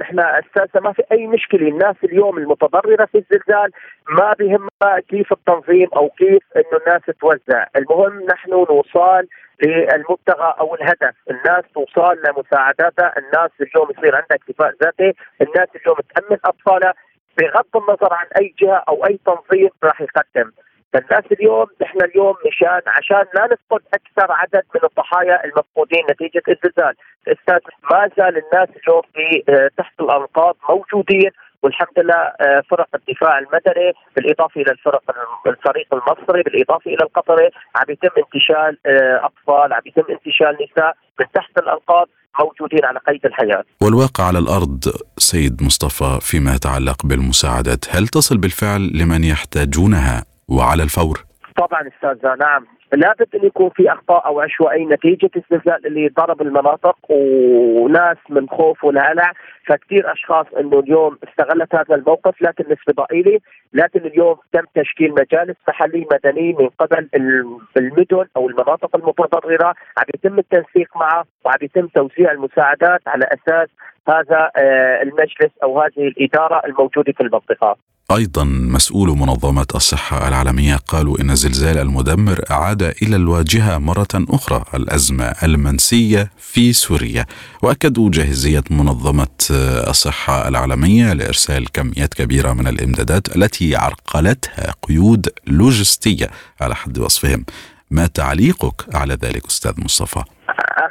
نحن 0.00 0.20
أساسا 0.20 0.80
ما 0.80 0.92
في 0.92 1.02
أي 1.12 1.26
مشكلة 1.26 1.68
الناس 1.68 1.96
اليوم 2.04 2.38
المتضررة 2.38 3.06
في 3.12 3.18
الزلزال 3.18 3.70
ما 4.10 4.34
بهمها 4.38 5.00
كيف 5.08 5.32
التنظيم 5.32 5.88
أو 5.96 6.08
كيف 6.08 6.42
إنه 6.56 6.78
الناس 6.86 7.02
توزع، 7.20 7.66
المهم 7.76 8.26
نحن 8.32 8.50
نوصل 8.50 9.26
للمبتغى 9.62 10.54
أو 10.60 10.74
الهدف، 10.74 11.14
الناس 11.30 11.64
توصل 11.74 12.18
لمساعداتها، 12.24 13.14
الناس 13.18 13.50
اليوم 13.60 13.90
يصير 13.90 14.16
عندها 14.16 14.36
اكتفاء 14.36 14.74
ذاتي، 14.82 15.18
الناس 15.40 15.68
اليوم 15.76 15.96
تأمن 16.14 16.38
أطفالها 16.44 16.94
بغض 17.38 17.76
النظر 17.76 18.12
عن 18.12 18.26
أي 18.40 18.54
جهة 18.60 18.84
أو 18.88 19.06
أي 19.06 19.18
تنظيم 19.26 19.70
راح 19.84 20.00
يقدم، 20.00 20.50
فالناس 20.92 21.24
اليوم 21.32 21.66
نحن 21.82 22.02
اليوم 22.02 22.34
مشان 22.46 22.80
عشان 22.86 23.24
لا 23.34 23.44
نفقد 23.44 23.82
أكثر 23.94 24.32
عدد 24.32 24.62
من 24.74 24.80
الضحايا 24.84 25.44
المفقودين 25.44 26.04
نتيجة 26.10 26.42
الزلزال، 26.48 26.94
أستاذ 27.28 27.58
ما 27.90 28.10
زال 28.16 28.42
الناس 28.44 28.68
اليوم 28.76 29.02
في 29.14 29.44
آه، 29.48 29.70
تحت 29.78 30.00
الأنقاض 30.00 30.56
موجودين. 30.68 31.30
والحمد 31.62 31.98
لله 31.98 32.14
آه، 32.14 32.62
فرق 32.70 32.88
الدفاع 32.94 33.38
المدني 33.38 33.92
بالإضافة 34.16 34.60
إلى 34.60 34.72
الفرق 34.72 35.02
الفريق 35.46 35.94
المصري 35.94 36.42
بالإضافة 36.42 36.90
إلى 36.90 37.02
القطري 37.02 37.50
عم 37.76 37.86
يتم 37.88 38.10
انتشال 38.18 38.78
آه، 38.86 39.26
أطفال 39.26 39.72
عم 39.72 39.82
يتم 39.86 40.02
انتشال 40.10 40.54
نساء 40.54 40.96
من 41.20 41.26
تحت 41.34 41.58
الأنقاض 41.58 42.08
موجودين 42.40 42.84
على 42.84 42.98
قيد 42.98 43.26
الحياة. 43.26 43.64
والواقع 43.82 44.24
على 44.24 44.38
الأرض 44.38 44.80
سيد 45.16 45.62
مصطفى 45.62 46.18
فيما 46.20 46.54
يتعلق 46.54 47.06
بالمساعدات، 47.06 47.84
هل 47.90 48.08
تصل 48.08 48.38
بالفعل 48.38 48.82
لمن 48.94 49.24
يحتاجونها 49.24 50.24
وعلى 50.48 50.82
الفور؟ 50.82 51.24
طبعا 51.56 51.80
أستاذ 51.88 52.36
نعم 52.38 52.66
لابد 52.92 53.34
أن 53.34 53.46
يكون 53.46 53.70
في 53.70 53.92
أخطاء 53.92 54.26
أو 54.26 54.40
عشوائية 54.40 54.86
نتيجة 54.86 55.30
الزلزال 55.36 55.86
اللي 55.86 56.08
ضرب 56.08 56.42
المناطق 56.42 56.96
وناس 57.10 58.16
من 58.30 58.48
خوف 58.48 58.84
والهلع 58.84 59.32
فكثير 59.66 60.12
أشخاص 60.12 60.46
إنه 60.60 60.78
اليوم 60.78 61.18
استغلت 61.28 61.74
هذا 61.74 61.94
الموقف 61.94 62.42
لكن 62.42 62.64
نسبة 62.64 63.04
ضئيلة. 63.04 63.40
لكن 63.72 64.00
اليوم 64.00 64.36
تم 64.52 64.62
تشكيل 64.82 65.10
مجالس 65.10 65.56
محلية 65.68 66.06
مدنية 66.12 66.54
من 66.56 66.68
قبل 66.68 67.08
المدن 67.76 68.24
أو 68.36 68.48
المناطق 68.48 68.96
المتضرره 68.96 69.74
عم 69.98 70.04
يتم 70.14 70.38
التنسيق 70.38 70.96
معها 70.96 71.24
وعم 71.44 71.58
يتم 71.62 71.86
توزيع 71.86 72.32
المساعدات 72.32 73.00
على 73.06 73.24
أساس 73.24 73.68
هذا 74.10 74.50
آه، 74.56 75.02
المجلس 75.02 75.52
أو 75.62 75.80
هذه 75.80 76.08
الإدارة 76.08 76.62
الموجودة 76.66 77.12
في 77.12 77.20
المنطقة. 77.20 77.76
أيضا 78.10 78.44
مسؤول 78.44 79.08
منظمة 79.08 79.66
الصحة 79.74 80.28
العالمية 80.28 80.76
قالوا 80.76 81.20
إن 81.20 81.30
الزلزال 81.30 81.78
المدمر 81.78 82.44
اعاد 82.50 82.82
إلى 82.82 83.16
الواجهة 83.16 83.78
مرة 83.78 84.08
أخرى 84.14 84.64
الأزمة 84.74 85.24
المنسية 85.24 86.30
في 86.38 86.72
سوريا 86.72 87.26
وأكدوا 87.62 88.10
جاهزية 88.10 88.64
منظمة 88.70 89.26
الصحة 89.88 90.48
العالمية 90.48 91.12
لإرسال 91.12 91.72
كميات 91.72 92.14
كبيرة 92.14 92.52
من 92.52 92.66
الإمدادات 92.66 93.36
التي 93.36 93.76
عرقلتها 93.76 94.74
قيود 94.82 95.28
لوجستية 95.46 96.26
على 96.60 96.74
حد 96.74 96.98
وصفهم 96.98 97.44
ما 97.90 98.06
تعليقك 98.06 98.96
على 98.96 99.14
ذلك 99.14 99.46
أستاذ 99.46 99.72
مصطفى؟ 99.78 100.22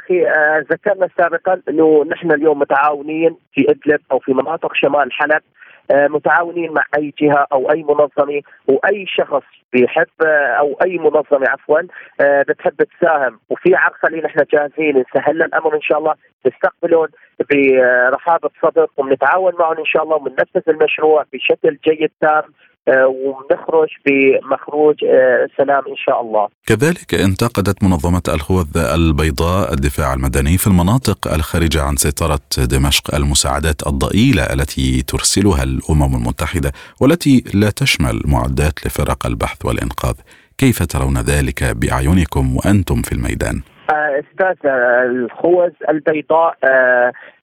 أخي 0.08 0.26
آه، 0.26 0.64
ذكرنا 0.72 1.08
سابقا 1.18 1.60
إنه 1.68 2.04
نحن 2.04 2.32
اليوم 2.32 2.58
متعاونين 2.58 3.36
في 3.54 3.70
إدلب 3.70 4.00
أو 4.12 4.18
في 4.18 4.32
مناطق 4.32 4.74
شمال 4.74 5.12
حلب 5.12 5.42
آه، 5.90 6.06
متعاونين 6.08 6.72
مع 6.72 6.82
أي 6.98 7.14
جهة 7.20 7.46
أو 7.52 7.70
أي 7.70 7.82
منظمة 7.82 8.42
واي 8.66 9.06
شخص 9.06 9.42
بيحب 9.72 10.06
آه، 10.26 10.56
أو 10.58 10.78
أي 10.84 10.98
منظمة 10.98 11.48
عفوا 11.48 11.80
بتحب 12.20 12.82
تساهم. 12.82 13.40
وفي 13.50 13.74
عرقله 13.74 14.20
نحن 14.20 14.40
جاهزين 14.52 14.98
نسهل 14.98 15.42
الأمر 15.42 15.74
إن 15.74 15.80
شاء 15.80 15.98
الله 15.98 16.14
نستقبلهم 16.46 17.08
برحابه 17.50 18.50
صدر 18.62 18.86
وبنتعاون 18.96 19.52
معهم 19.58 19.78
إن 19.78 19.84
شاء 19.84 20.02
الله 20.02 20.16
وبننفذ 20.16 20.62
المشروع 20.68 21.24
بشكل 21.32 21.78
جيد 21.88 22.10
تام. 22.20 22.42
ونخرج 22.88 23.88
بمخروج 24.06 25.04
آه، 25.04 25.48
سلام 25.56 25.82
إن 25.88 25.96
شاء 25.96 26.20
الله. 26.20 26.48
كذلك 26.66 27.14
انتقدت 27.14 27.84
منظمة 27.84 28.22
الخوذ 28.28 28.66
البيضاء 28.94 29.72
الدفاع 29.72 30.14
المدني 30.14 30.58
في 30.58 30.66
المناطق 30.66 31.32
الخارجة 31.34 31.82
عن 31.82 31.96
سيطرة 31.96 32.40
دمشق 32.58 33.14
المساعدات 33.14 33.86
الضئيلة 33.86 34.42
التي 34.42 35.02
ترسلها 35.02 35.62
الأمم 35.62 36.16
المتحدة 36.16 36.72
والتي 37.00 37.44
لا 37.54 37.70
تشمل 37.70 38.22
معدات 38.24 38.86
لفرق 38.86 39.26
البحث 39.26 39.66
والإنقاذ. 39.66 40.14
كيف 40.58 40.82
ترون 40.82 41.18
ذلك 41.18 41.64
بأعينكم 41.64 42.56
وأنتم 42.56 43.02
في 43.02 43.12
الميدان؟ 43.12 43.62
آه، 43.90 44.20
أستاذ 44.20 44.70
الخوذ 45.10 45.70
البيضاء 45.88 46.56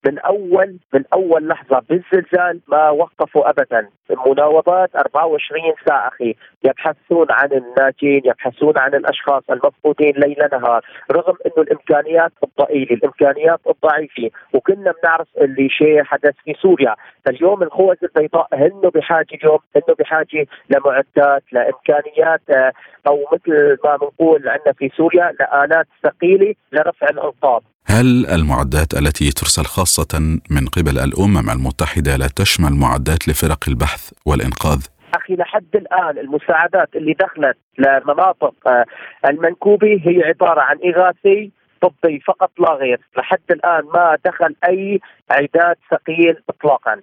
من 0.06 0.20
اول 0.20 0.78
من 0.94 1.04
أول 1.14 1.48
لحظة 1.48 1.82
بالزلزال 1.90 2.60
ما 2.68 2.90
وقفوا 2.90 3.50
ابدا. 3.50 3.90
مناوبات 4.28 4.96
24 4.96 5.74
ساعة 5.88 6.08
أخي. 6.08 6.36
يبحثون 6.66 7.28
عن 7.30 7.50
الناجين 7.52 8.22
يبحثون 8.26 8.78
عن 8.78 8.94
الأشخاص 8.96 9.44
المفقودين 9.50 10.14
ليل 10.18 10.38
نهار. 10.52 10.86
رغم 11.12 11.36
إنه 11.46 11.64
الإمكانيات 11.64 12.32
الضئيلة 12.44 12.96
الإمكانيات 12.96 13.60
الضعيفة 13.70 14.30
وكنا 14.54 14.94
بنعرف 15.04 15.28
اللي 15.42 15.70
شيء 15.70 16.04
حدث 16.04 16.34
في 16.46 16.54
سوريا. 16.62 16.96
اليوم 17.28 17.64
الخوذ 17.64 17.96
البيضاء 18.04 18.48
هن 18.54 18.90
بحاجة 18.96 19.28
اليوم 19.34 19.60
هن 19.76 19.94
بحاجة 20.00 20.48
لمعدات 20.70 21.44
لإمكانيات 21.52 22.42
آه، 22.50 22.72
أو 23.08 23.26
مثل 23.34 23.78
ما 23.84 23.98
بنقول 23.98 24.50
عندنا 24.50 24.74
في 24.74 24.90
سوريا 24.98 25.32
لآلات 25.40 25.88
ثقيلة 26.04 26.56
لرفع 26.72 27.08
الأنقاض. 27.10 27.64
هل 27.88 28.26
المعدات 28.26 28.94
التي 28.94 29.32
ترسل 29.32 29.66
خاصة 29.66 30.20
من 30.52 30.66
قبل 30.68 31.00
الأمم 31.00 31.50
المتحدة 31.50 32.16
لا 32.16 32.28
تشمل 32.36 32.74
معدات 32.74 33.28
لفرق 33.28 33.60
البحث 33.68 34.12
والإنقاذ؟ 34.26 34.86
أخي 35.14 35.36
لحد 35.36 35.76
الآن 35.76 36.18
المساعدات 36.18 36.96
اللي 36.96 37.14
دخلت 37.14 37.58
لمناطق 37.78 38.54
آه، 38.68 38.86
المنكوبة 39.30 40.02
هي 40.06 40.24
عبارة 40.24 40.62
عن 40.62 40.78
إغاثي 40.86 41.52
طبي 41.82 42.20
فقط 42.20 42.52
لا 42.60 42.74
غير. 42.74 43.00
لحد 43.18 43.52
الآن 43.52 43.84
ما 43.94 44.18
دخل 44.26 44.56
أي 44.70 45.00
عداد 45.32 45.76
ثقيل 45.92 46.36
إطلاقا. 46.50 47.02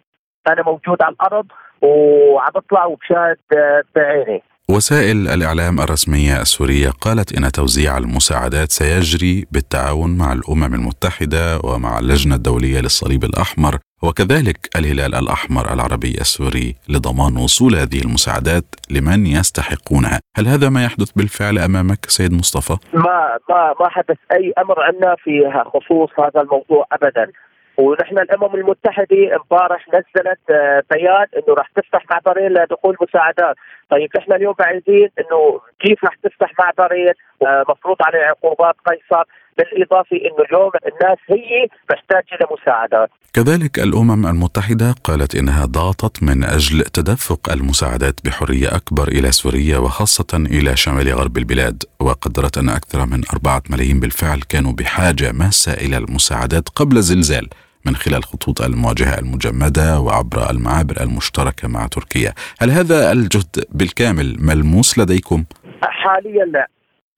أنا 0.48 0.62
موجود 0.62 1.02
على 1.02 1.14
الأرض 1.14 1.46
وعم 1.82 2.50
بطلع 2.54 2.84
وبشاهد 2.84 3.38
آه، 3.56 3.82
بعيني. 3.96 4.42
وسائل 4.70 5.28
الإعلام 5.28 5.80
الرسمية 5.80 6.40
السورية 6.40 6.90
قالت 6.90 7.38
إن 7.38 7.52
توزيع 7.52 7.98
المساعدات 7.98 8.70
سيجري 8.70 9.46
بالتعاون 9.52 10.18
مع 10.18 10.32
الأمم 10.32 10.74
المتحدة 10.74 11.58
ومع 11.64 11.98
اللجنة 11.98 12.34
الدولية 12.34 12.80
للصليب 12.80 13.24
الأحمر 13.24 13.78
وكذلك 14.02 14.58
الهلال 14.76 15.14
الأحمر 15.14 15.72
العربي 15.72 16.14
السوري 16.20 16.74
لضمان 16.88 17.36
وصول 17.36 17.74
هذه 17.74 18.00
المساعدات 18.04 18.64
لمن 18.90 19.26
يستحقونها 19.26 20.20
هل 20.36 20.48
هذا 20.48 20.68
ما 20.68 20.84
يحدث 20.84 21.10
بالفعل 21.10 21.58
أمامك 21.58 22.06
سيد 22.06 22.32
مصطفى؟ 22.32 22.76
ما 22.94 23.38
ما 23.50 23.74
ما 23.80 23.88
حدث 23.88 24.18
أي 24.32 24.52
أمر 24.58 24.82
عندنا 24.82 25.16
في 25.24 25.30
خصوص 25.74 26.10
هذا 26.18 26.40
الموضوع 26.40 26.86
أبدا 26.92 27.32
ونحن 27.76 28.18
الأمم 28.18 28.54
المتحدة 28.54 29.36
امبارح 29.36 29.88
نزلت 29.88 30.50
آه، 30.50 30.82
بيان 30.90 31.26
إنه 31.36 31.54
راح 31.54 31.68
تفتح 31.68 32.04
معبرين 32.10 32.52
لدخول 32.52 32.96
مساعدات، 33.00 33.56
طيب 33.90 34.10
نحن 34.16 34.32
اليوم 34.32 34.54
عايزين 34.60 35.08
إنه 35.18 35.60
كيف 35.80 36.04
راح 36.04 36.14
تفتح 36.14 36.52
معبرين؟ 36.58 37.12
آه، 37.42 37.64
مفروض 37.68 37.96
عليه 38.00 38.24
عقوبات 38.24 38.74
قيصر. 38.86 39.24
بالاضافه 39.58 40.16
إنه 40.16 40.44
اليوم 40.50 40.70
الناس 40.86 41.18
هي 41.28 41.68
محتاجة 41.90 42.38
لمساعدات. 42.40 43.10
كذلك 43.32 43.78
الأمم 43.78 44.26
المتحدة 44.26 44.94
قالت 45.04 45.34
إنها 45.34 45.64
ضغطت 45.64 46.22
من 46.22 46.44
أجل 46.44 46.82
تدفق 46.82 47.52
المساعدات 47.52 48.14
بحرية 48.24 48.76
أكبر 48.76 49.08
إلى 49.08 49.32
سوريا 49.32 49.78
وخاصة 49.78 50.26
إلى 50.34 50.76
شمال 50.76 51.08
غرب 51.08 51.38
البلاد 51.38 51.82
وقدرت 52.00 52.58
أن 52.58 52.68
أكثر 52.68 53.06
من 53.06 53.22
أربعة 53.32 53.62
ملايين 53.70 54.00
بالفعل 54.00 54.40
كانوا 54.48 54.72
بحاجة 54.72 55.32
ماسه 55.32 55.72
إلى 55.72 55.96
المساعدات 55.96 56.68
قبل 56.68 56.96
الزلزال. 56.96 57.48
من 57.86 57.96
خلال 57.96 58.24
خطوط 58.24 58.62
المواجهة 58.62 59.18
المجمدة 59.18 60.00
وعبر 60.00 60.50
المعابر 60.50 61.00
المشتركة 61.00 61.68
مع 61.68 61.86
تركيا 61.86 62.34
هل 62.60 62.70
هذا 62.70 63.12
الجهد 63.12 63.64
بالكامل 63.70 64.36
ملموس 64.40 64.98
لديكم؟ 64.98 65.44
حاليا 65.82 66.44
لا 66.44 66.68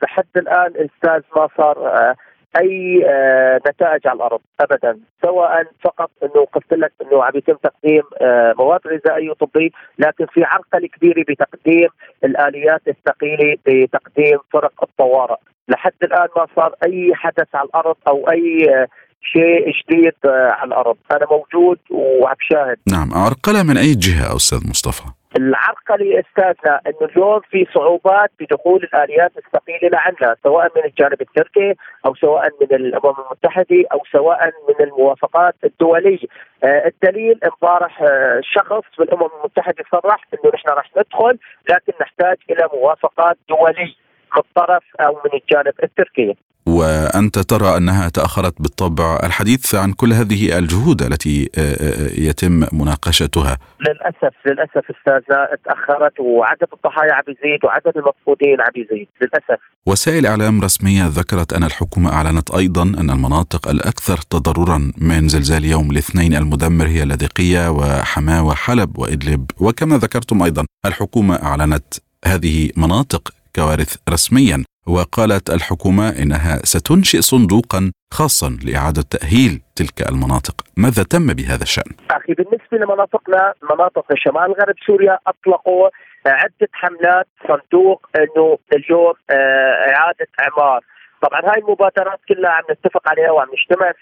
لحد 0.02 0.36
الآن 0.36 0.72
أستاذ 0.76 1.22
ما 1.36 1.48
صار 1.56 1.88
آه، 1.88 2.14
أي 2.60 3.04
آه، 3.06 3.60
نتائج 3.68 4.06
على 4.06 4.16
الأرض 4.16 4.40
ابدا. 4.60 4.98
سواء 5.22 5.66
فقط 5.84 6.10
إنه 6.22 6.44
قلت 6.44 6.72
لك 6.72 6.92
إنه 7.02 7.24
عم 7.24 7.32
يتم 7.34 7.54
تقديم 7.54 8.02
آه، 8.20 8.54
مواد 8.58 8.80
غذائية 8.86 9.30
وطبية 9.30 9.70
لكن 9.98 10.26
في 10.26 10.44
عرقله 10.44 10.88
كبيره 10.88 11.24
بتقديم 11.28 11.88
الآليات 12.24 12.82
الثقيلة 12.88 13.56
بتقديم 13.66 14.38
فرق 14.52 14.82
الطوارئ. 14.82 15.36
لحد 15.68 15.92
الآن 16.02 16.28
ما 16.36 16.46
صار 16.56 16.74
أي 16.86 17.14
حدث 17.14 17.54
على 17.54 17.66
الأرض 17.68 17.96
أو 18.08 18.30
أي 18.30 18.86
شيء 19.24 19.72
جديد 19.80 20.14
آه، 20.24 20.50
على 20.50 20.68
الأرض. 20.68 20.96
أنا 21.12 21.26
موجود 21.30 21.78
وعم 21.90 22.36
شاهد. 22.40 22.76
نعم 22.92 23.14
عرقلة 23.14 23.62
من 23.62 23.76
أي 23.76 23.94
جهة 23.94 24.36
أستاذ 24.36 24.70
مصطفى؟ 24.70 25.04
العرقله 25.36 26.20
أستاذنا 26.20 26.80
إنه 26.86 27.08
اليوم 27.10 27.40
في 27.50 27.66
صعوبات 27.74 28.30
بدخول 28.40 28.82
الآليات 28.82 29.32
الثقيلة 29.36 29.88
لعنا 29.92 30.36
سواء 30.42 30.72
من 30.76 30.84
الجانب 30.84 31.20
التركي 31.20 31.74
أو 32.06 32.14
سواء 32.14 32.48
من 32.60 32.76
الأمم 32.76 33.14
المتحدة 33.24 33.84
أو 33.92 34.00
سواء 34.12 34.50
من 34.68 34.86
الموافقات 34.86 35.54
الدولية. 35.64 36.26
آه 36.64 36.86
الدليل 36.92 37.40
امبارح 37.44 38.02
آه 38.02 38.40
شخص 38.42 38.84
في 38.96 39.02
الأمم 39.02 39.28
المتحدة 39.40 39.84
صرح 39.92 40.24
إنه 40.34 40.52
نحن 40.54 40.68
رح 40.68 40.90
ندخل 40.96 41.38
لكن 41.70 41.92
نحتاج 42.00 42.36
إلى 42.50 42.68
موافقات 42.74 43.36
دولية 43.48 43.94
من 44.34 44.38
الطرف 44.38 44.84
أو 45.00 45.12
من 45.24 45.40
الجانب 45.40 45.74
التركي. 45.82 46.36
وأنت 46.66 47.38
ترى 47.38 47.76
أنها 47.76 48.08
تأخرت 48.08 48.62
بالطبع 48.62 49.20
الحديث 49.24 49.74
عن 49.74 49.92
كل 49.92 50.12
هذه 50.12 50.58
الجهود 50.58 51.02
التي 51.02 51.50
آه، 51.58 51.60
آه، 51.60 52.20
يتم 52.20 52.66
مناقشتها. 52.72 53.58
للأسف 53.80 54.34
للأسف 54.46 54.84
استاذنا 54.90 55.48
تأخرت 55.64 56.20
وعدد 56.20 56.68
الضحايا 56.72 57.12
عم 57.12 57.22
يزيد 57.28 57.64
وعدد 57.64 57.92
المفقودين 57.96 58.60
عم 58.60 58.72
يزيد 58.76 59.08
للأسف. 59.22 59.60
وسائل 59.86 60.26
إعلام 60.26 60.60
رسمية 60.60 61.06
ذكرت 61.06 61.52
أن 61.52 61.64
الحكومة 61.64 62.12
أعلنت 62.12 62.50
أيضا 62.50 62.82
أن 62.82 63.10
المناطق 63.10 63.68
الأكثر 63.68 64.16
تضررا 64.16 64.92
من 64.98 65.28
زلزال 65.28 65.64
يوم 65.64 65.90
الاثنين 65.90 66.34
المدمر 66.34 66.86
هي 66.86 67.04
لاذقيه 67.04 67.70
وحماة 67.70 68.44
وحلب 68.44 68.98
وإدلب. 68.98 69.50
وكما 69.60 69.96
ذكرتم 69.98 70.42
أيضا 70.42 70.66
الحكومة 70.86 71.34
أعلنت 71.42 71.94
هذه 72.26 72.70
مناطق 72.76 73.30
كوارث 73.56 73.96
رسميا. 74.10 74.64
وقالت 74.86 75.50
الحكومة 75.50 76.08
إنها 76.22 76.56
ستنشئ 76.56 77.20
صندوقا 77.20 77.92
خاصا 78.12 78.48
لإعادة 78.66 79.02
تأهيل 79.02 79.62
تلك 79.76 80.08
المناطق، 80.10 80.54
ماذا 80.76 81.02
تم 81.02 81.26
بهذا 81.26 81.62
الشأن؟ 81.62 81.92
أخي 82.10 82.32
بالنسبة 82.34 82.78
لمناطقنا 82.78 83.54
مناطق 83.70 84.06
شمال 84.14 84.52
غرب 84.60 84.74
سوريا 84.86 85.18
أطلقوا 85.26 85.88
عدة 86.26 86.68
حملات 86.72 87.26
صندوق 87.48 88.06
إنه 88.16 88.58
اليوم 88.76 89.14
آه، 89.30 89.94
إعادة 89.94 90.26
إعمار، 90.40 90.80
طبعا 91.22 91.40
هاي 91.40 91.60
المبادرات 91.60 92.20
كلها 92.28 92.50
عم 92.50 92.64
نتفق 92.70 93.08
عليها 93.08 93.30
وعم 93.30 93.48
نجتمع 93.54 93.92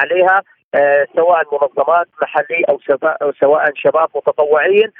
عليها. 0.00 0.36
آه، 0.38 0.53
سواء 1.16 1.42
منظمات 1.52 2.08
محلية 2.22 2.64
أو 2.68 2.78
أو 3.22 3.32
سواء 3.40 3.70
شباب 3.74 4.08
متطوعين 4.14 4.90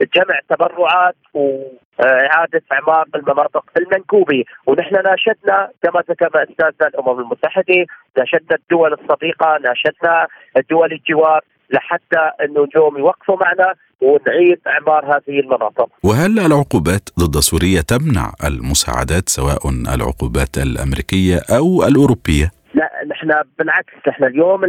لجمع 0.00 0.40
تبرعات 0.48 1.16
وإعادة 1.34 2.62
إعمار 2.72 3.04
المناطق 3.14 3.64
المنكوبة، 3.76 4.44
ونحن 4.66 4.94
ناشدنا 4.94 5.70
كما 5.82 6.02
ذكر 6.10 6.26
أستاذنا 6.26 6.88
الأمم 6.88 7.20
المتحدة، 7.20 7.86
ناشدنا 8.18 8.58
الدول 8.62 8.92
الصديقة، 8.92 9.58
ناشدنا 9.58 10.26
الدول 10.56 10.92
الجوار 10.92 11.40
لحتى 11.70 12.30
انه 12.44 12.64
اليوم 12.64 12.98
يوقفوا 12.98 13.36
معنا 13.36 13.74
ونعيد 14.00 14.60
إعمار 14.66 15.04
هذه 15.04 15.40
المناطق. 15.40 15.88
وهل 16.04 16.38
العقوبات 16.38 17.08
ضد 17.18 17.36
سوريا 17.36 17.82
تمنع 17.82 18.32
المساعدات 18.44 19.28
سواء 19.28 19.58
العقوبات 19.94 20.58
الأمريكية 20.58 21.38
أو 21.58 21.84
الأوروبية؟ 21.88 22.57
لا 22.74 22.90
إحنا 23.12 23.44
بالعكس 23.58 23.92
إحنا 24.08 24.26
اليوم 24.26 24.64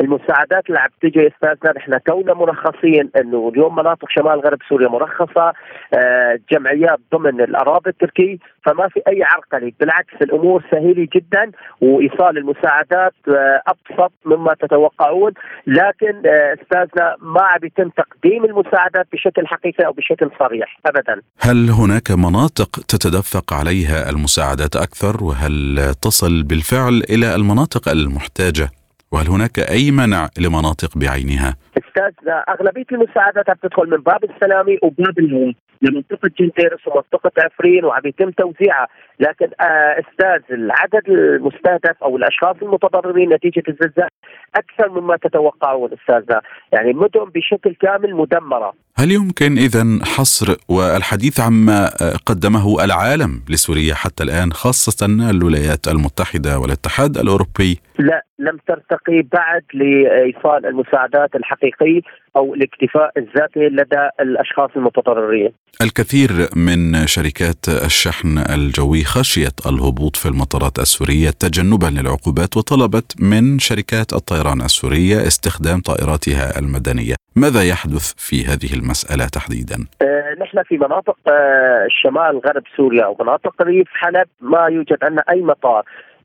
المساعدات 0.00 0.66
اللي 0.68 0.78
عم 0.80 0.88
تجي 1.02 1.28
استاذنا 1.28 1.76
إحنا 1.76 1.98
كوننا 1.98 2.34
مرخصين 2.34 3.10
إنه 3.20 3.48
اليوم 3.54 3.76
مناطق 3.76 4.10
شمال 4.10 4.40
غرب 4.40 4.58
سوريا 4.68 4.88
مرخصة 4.88 5.52
آه، 5.94 6.38
جمعيات 6.50 6.98
ضمن 7.14 7.40
الأراضي 7.40 7.90
التركي 7.90 8.38
فما 8.68 8.88
في 8.88 9.00
أي 9.08 9.22
عرقله 9.22 9.72
بالعكس 9.80 10.14
الأمور 10.22 10.64
سهله 10.70 11.08
جدا 11.16 11.52
وإيصال 11.80 12.38
المساعدات 12.38 13.14
آه، 13.28 13.62
أبسط 13.66 14.12
مما 14.24 14.54
تتوقعون. 14.60 15.32
لكن 15.66 16.22
آه، 16.26 16.56
أستاذنا 16.62 17.16
ما 17.20 17.42
عم 17.42 17.64
يتم 17.64 17.88
تقديم 17.88 18.44
المساعدات 18.44 19.06
بشكل 19.12 19.46
حقيقي 19.46 19.86
أو 19.86 19.92
بشكل 19.92 20.30
صريح 20.38 20.78
ابدا. 20.86 21.22
هل 21.40 21.70
هناك 21.70 22.10
مناطق 22.10 22.70
تتدفق 22.88 23.52
عليها 23.52 24.10
المساعدات 24.10 24.76
أكثر؟ 24.76 25.24
وهل 25.24 25.76
تصل 26.02 26.42
بالفعل 26.42 27.02
إلى 27.10 27.34
المناطق 27.34 27.88
المحتاجة؟ 27.88 28.77
وهل 29.12 29.28
هناك 29.28 29.58
أي 29.58 29.90
منع 29.90 30.28
لمناطق 30.38 30.98
بعينها؟ 30.98 31.56
أستاذ 31.78 32.28
أغلبية 32.48 32.86
المساعدات 32.92 33.50
عم 33.50 33.56
تدخل 33.62 33.90
من 33.90 33.96
باب 33.96 34.24
السلامي 34.24 34.78
وباب 34.82 35.18
الهواء 35.18 35.52
لمنطقة 35.82 36.30
جنتيرس 36.40 36.80
ومنطقة 36.86 37.30
عفرين 37.44 37.84
وعم 37.84 38.02
يتم 38.04 38.30
توزيعها 38.30 38.86
لكن 39.20 39.46
آه 39.60 40.00
أستاذ 40.00 40.54
العدد 40.54 41.08
المستهدف 41.08 42.02
أو 42.02 42.16
الأشخاص 42.16 42.56
المتضررين 42.62 43.32
نتيجة 43.32 43.62
الزلزال 43.68 44.08
أكثر 44.54 45.00
مما 45.00 45.16
تتوقعون 45.16 45.90
استاذنا 45.92 46.40
يعني 46.72 46.92
مدن 46.92 47.24
بشكل 47.34 47.74
كامل 47.80 48.14
مدمرة 48.14 48.72
هل 48.96 49.12
يمكن 49.12 49.58
اذا 49.58 49.84
حصر 50.04 50.56
والحديث 50.68 51.40
عما 51.40 51.90
قدمه 52.26 52.84
العالم 52.84 53.42
لسوريا 53.48 53.94
حتى 53.94 54.24
الآن 54.24 54.52
خاصة 54.52 55.06
الولايات 55.30 55.88
المتحدة 55.88 56.58
والاتحاد 56.58 57.16
الأوروبي؟ 57.16 57.80
لا 57.98 58.24
لم 58.38 58.58
ترتقي 58.68 59.22
بعد 59.22 59.62
لإيصال 59.74 60.66
المساعدات 60.66 61.36
الحقيقيه 61.36 62.00
أو 62.36 62.54
الاكتفاء 62.54 63.12
الذاتي 63.16 63.60
لدى 63.60 64.08
الأشخاص 64.20 64.70
المتضررين. 64.76 65.52
الكثير 65.82 66.30
من 66.56 67.06
شركات 67.06 67.68
الشحن 67.86 68.38
الجوي 68.38 69.04
خشيت 69.04 69.66
الهبوط 69.66 70.16
في 70.16 70.26
المطارات 70.26 70.78
السورية 70.78 71.30
تجنبا 71.30 71.86
للعقوبات 71.86 72.56
وطلبت 72.56 73.16
من 73.20 73.58
شركات 73.58 74.12
الطيران 74.12 74.60
السورية 74.60 75.16
استخدام 75.26 75.80
طائراتها 75.80 76.58
المدنية. 76.58 77.14
ماذا 77.36 77.62
يحدث 77.62 78.14
في 78.16 78.44
هذه 78.44 78.74
المسألة 78.78 79.26
تحديدا؟ 79.26 79.86
آه 80.02 80.36
نحن 80.42 80.62
في 80.62 80.78
مناطق 80.78 81.16
آه 81.28 81.86
شمال 82.02 82.40
غرب 82.46 82.62
سوريا 82.76 83.06
ومناطق 83.06 83.62
ريف 83.62 83.88
حلب 83.92 84.26
ما 84.40 84.66
يوجد 84.66 84.96
عندنا 85.02 85.24
أي 85.30 85.42
مطار 85.42 85.84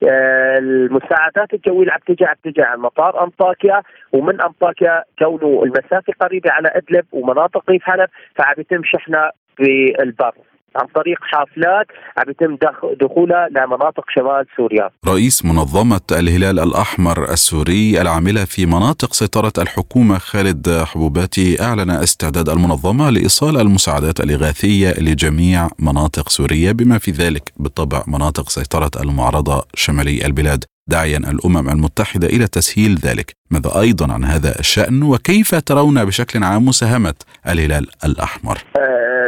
المساعدات 0.10 1.54
الجوية 1.54 1.80
اللي 1.80 1.92
عم 1.92 2.00
تجي 2.08 2.26
عم 2.26 2.36
تجي 2.44 2.62
عن 2.62 2.80
مطار 2.80 3.24
أنطاكيا 3.24 3.82
ومن 4.14 4.42
أنطاكيا 4.42 5.04
كونه 5.20 5.64
المسافة 5.64 6.14
قريبة 6.22 6.52
على 6.52 6.70
أدلب 6.76 7.06
ومناطق 7.12 7.70
ريف 7.70 7.84
حلب 7.84 8.10
فعم 8.36 8.56
يتم 8.58 8.82
شحنها 8.84 9.32
بالبر. 9.60 10.34
عن 10.76 10.88
طريق 10.96 11.18
حافلات 11.22 11.88
عم 12.18 12.30
يتم 12.30 12.58
دخولها 13.02 13.48
لمناطق 13.50 14.04
شمال 14.16 14.46
سوريا. 14.58 14.90
رئيس 15.08 15.46
منظمة 15.46 16.02
الهلال 16.12 16.60
الأحمر 16.60 17.32
السوري 17.32 18.02
العاملة 18.02 18.46
في 18.46 18.66
مناطق 18.66 19.14
سيطره 19.14 19.54
الحكومة 19.58 20.18
خالد 20.18 20.70
حبوباتي 20.70 21.62
أعلن 21.62 21.90
استعداد 21.90 22.50
المنظمة 22.50 23.10
لإيصال 23.10 23.58
المساعدات 23.58 24.20
الإغاثية 24.20 24.94
لجميع 25.00 25.68
مناطق 25.80 26.30
سوريا 26.30 26.72
بما 26.72 26.98
في 26.98 27.12
ذلك 27.12 27.54
بالطبع 27.58 28.04
مناطق 28.08 28.50
سيطره 28.50 28.92
المعارضة 29.04 29.64
شمالي 29.76 30.26
البلاد. 30.26 30.64
داعيا 30.88 31.18
الأمم 31.18 31.70
المتحدة 31.70 32.28
إلى 32.28 32.48
تسهيل 32.48 32.96
ذلك، 32.96 33.36
ماذا 33.52 33.82
أيضا 33.82 34.14
عن 34.14 34.24
هذا 34.24 34.60
الشأن 34.60 35.04
وكيف 35.04 35.56
ترون 35.56 36.06
بشكل 36.06 36.44
عام 36.44 36.66
مساهمة 36.66 37.16
الهلال 37.50 37.88
الأحمر؟ 38.06 38.58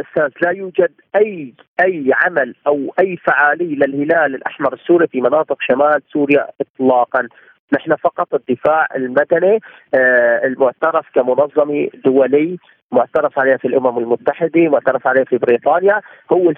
أستاذ 0.02 0.30
لا 0.42 0.52
يوجد 0.52 0.92
أي 1.16 1.54
أي 1.80 2.12
عمل 2.14 2.56
أو 2.68 2.94
أي 3.00 3.18
فعالية 3.18 3.76
للهلال 3.76 4.36
الأحمر 4.36 4.74
السوري 4.74 5.08
في 5.08 5.22
مناطق 5.22 5.58
شمال 5.62 6.02
سوريا 6.14 6.48
اطلاقا 6.62 7.28
نحن 7.74 7.96
فقط 7.96 8.34
الدفاع 8.34 8.88
المدني 8.96 9.60
آه، 9.94 10.42
المعترف 10.46 11.06
كمنظمة 11.16 11.90
دولي 12.06 12.58
معترف 12.92 13.40
عليها 13.40 13.58
في 13.58 13.68
الأمم 13.68 13.98
المتحدة 13.98 14.70
معترف 14.70 15.08
عليها 15.08 15.24
في 15.24 15.38
بريطانيا 15.38 16.02
هو 16.32 16.54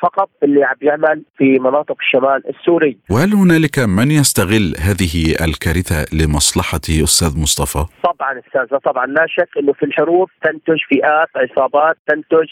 فقط 0.00 0.30
اللي 0.42 0.64
عم 0.64 0.76
يعمل 0.82 1.22
في 1.38 1.58
مناطق 1.58 1.96
الشمال 2.00 2.42
السوري. 2.48 2.98
وهل 3.10 3.32
هنالك 3.32 3.78
من 3.78 4.10
يستغل 4.10 4.74
هذه 4.88 5.14
الكارثة 5.46 6.00
لمصلحة 6.18 6.86
أستاذ 7.04 7.42
مصطفى؟ 7.42 7.84
طبعا 8.04 8.40
أستاذ 8.46 8.78
طبعا 8.78 9.06
لا 9.06 9.26
شك 9.28 9.48
إنه 9.58 9.72
في 9.72 9.84
الحروب 9.84 10.28
تنتج 10.42 10.78
فئات 10.88 11.28
عصابات 11.36 11.96
تنتج 12.08 12.48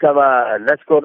كما 0.00 0.58
نذكر 0.60 1.00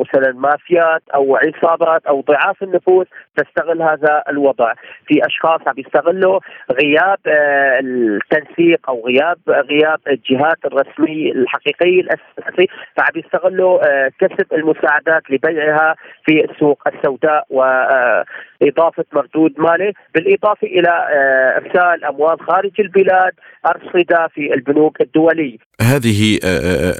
مثلا 0.00 0.32
مافيات 0.32 1.02
أو 1.14 1.36
عصابات 1.36 2.06
أو 2.06 2.20
ضعاف 2.20 2.62
النفوذ 2.62 3.04
تستغل 3.36 3.82
هذا 3.82 4.22
الوضع. 4.28 4.72
في 5.06 5.26
أشخاص 5.26 5.60
عم 5.66 5.74
يستغلوا 5.78 6.40
غياب 6.72 7.18
آه، 7.26 7.80
التنسيق 7.80 8.90
أو 8.90 9.06
غياب 9.06 9.38
غياب 9.48 9.98
الجهات 10.08 10.58
الرسميه 10.64 11.32
الحقيقيه 11.32 12.00
الاساسيه 12.00 12.66
فعم 12.96 13.12
يستغلوا 13.16 13.88
آه، 13.88 14.10
كسب 14.20 14.46
المساعدات 14.52 15.22
لبيعها 15.30 15.94
في 16.24 16.44
السوق 16.44 16.82
السوداء 16.94 17.46
واضافه 17.50 19.04
مردود 19.12 19.54
مالي 19.58 19.92
بالإضافة 20.14 20.66
إلى 20.66 20.88
آه، 20.88 21.58
إرسال 21.58 22.04
أموال 22.04 22.40
خارج 22.40 22.72
البلاد 22.78 23.32
أرصدة 23.66 24.28
في 24.34 24.54
البنوك 24.54 25.00
الدولية. 25.00 25.58
هذه 25.80 26.38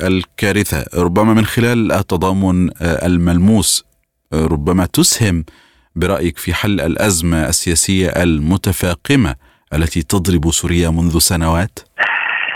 الكارثة. 0.08 1.01
ربما 1.02 1.34
من 1.34 1.44
خلال 1.44 1.92
التضامن 1.92 2.70
الملموس 2.82 3.84
ربما 4.34 4.86
تسهم 4.86 5.44
برأيك 5.96 6.38
في 6.38 6.54
حل 6.54 6.80
الأزمة 6.80 7.48
السياسية 7.48 8.08
المتفاقمة 8.08 9.34
التي 9.74 10.02
تضرب 10.02 10.50
سوريا 10.50 10.90
منذ 10.90 11.18
سنوات؟ 11.18 11.78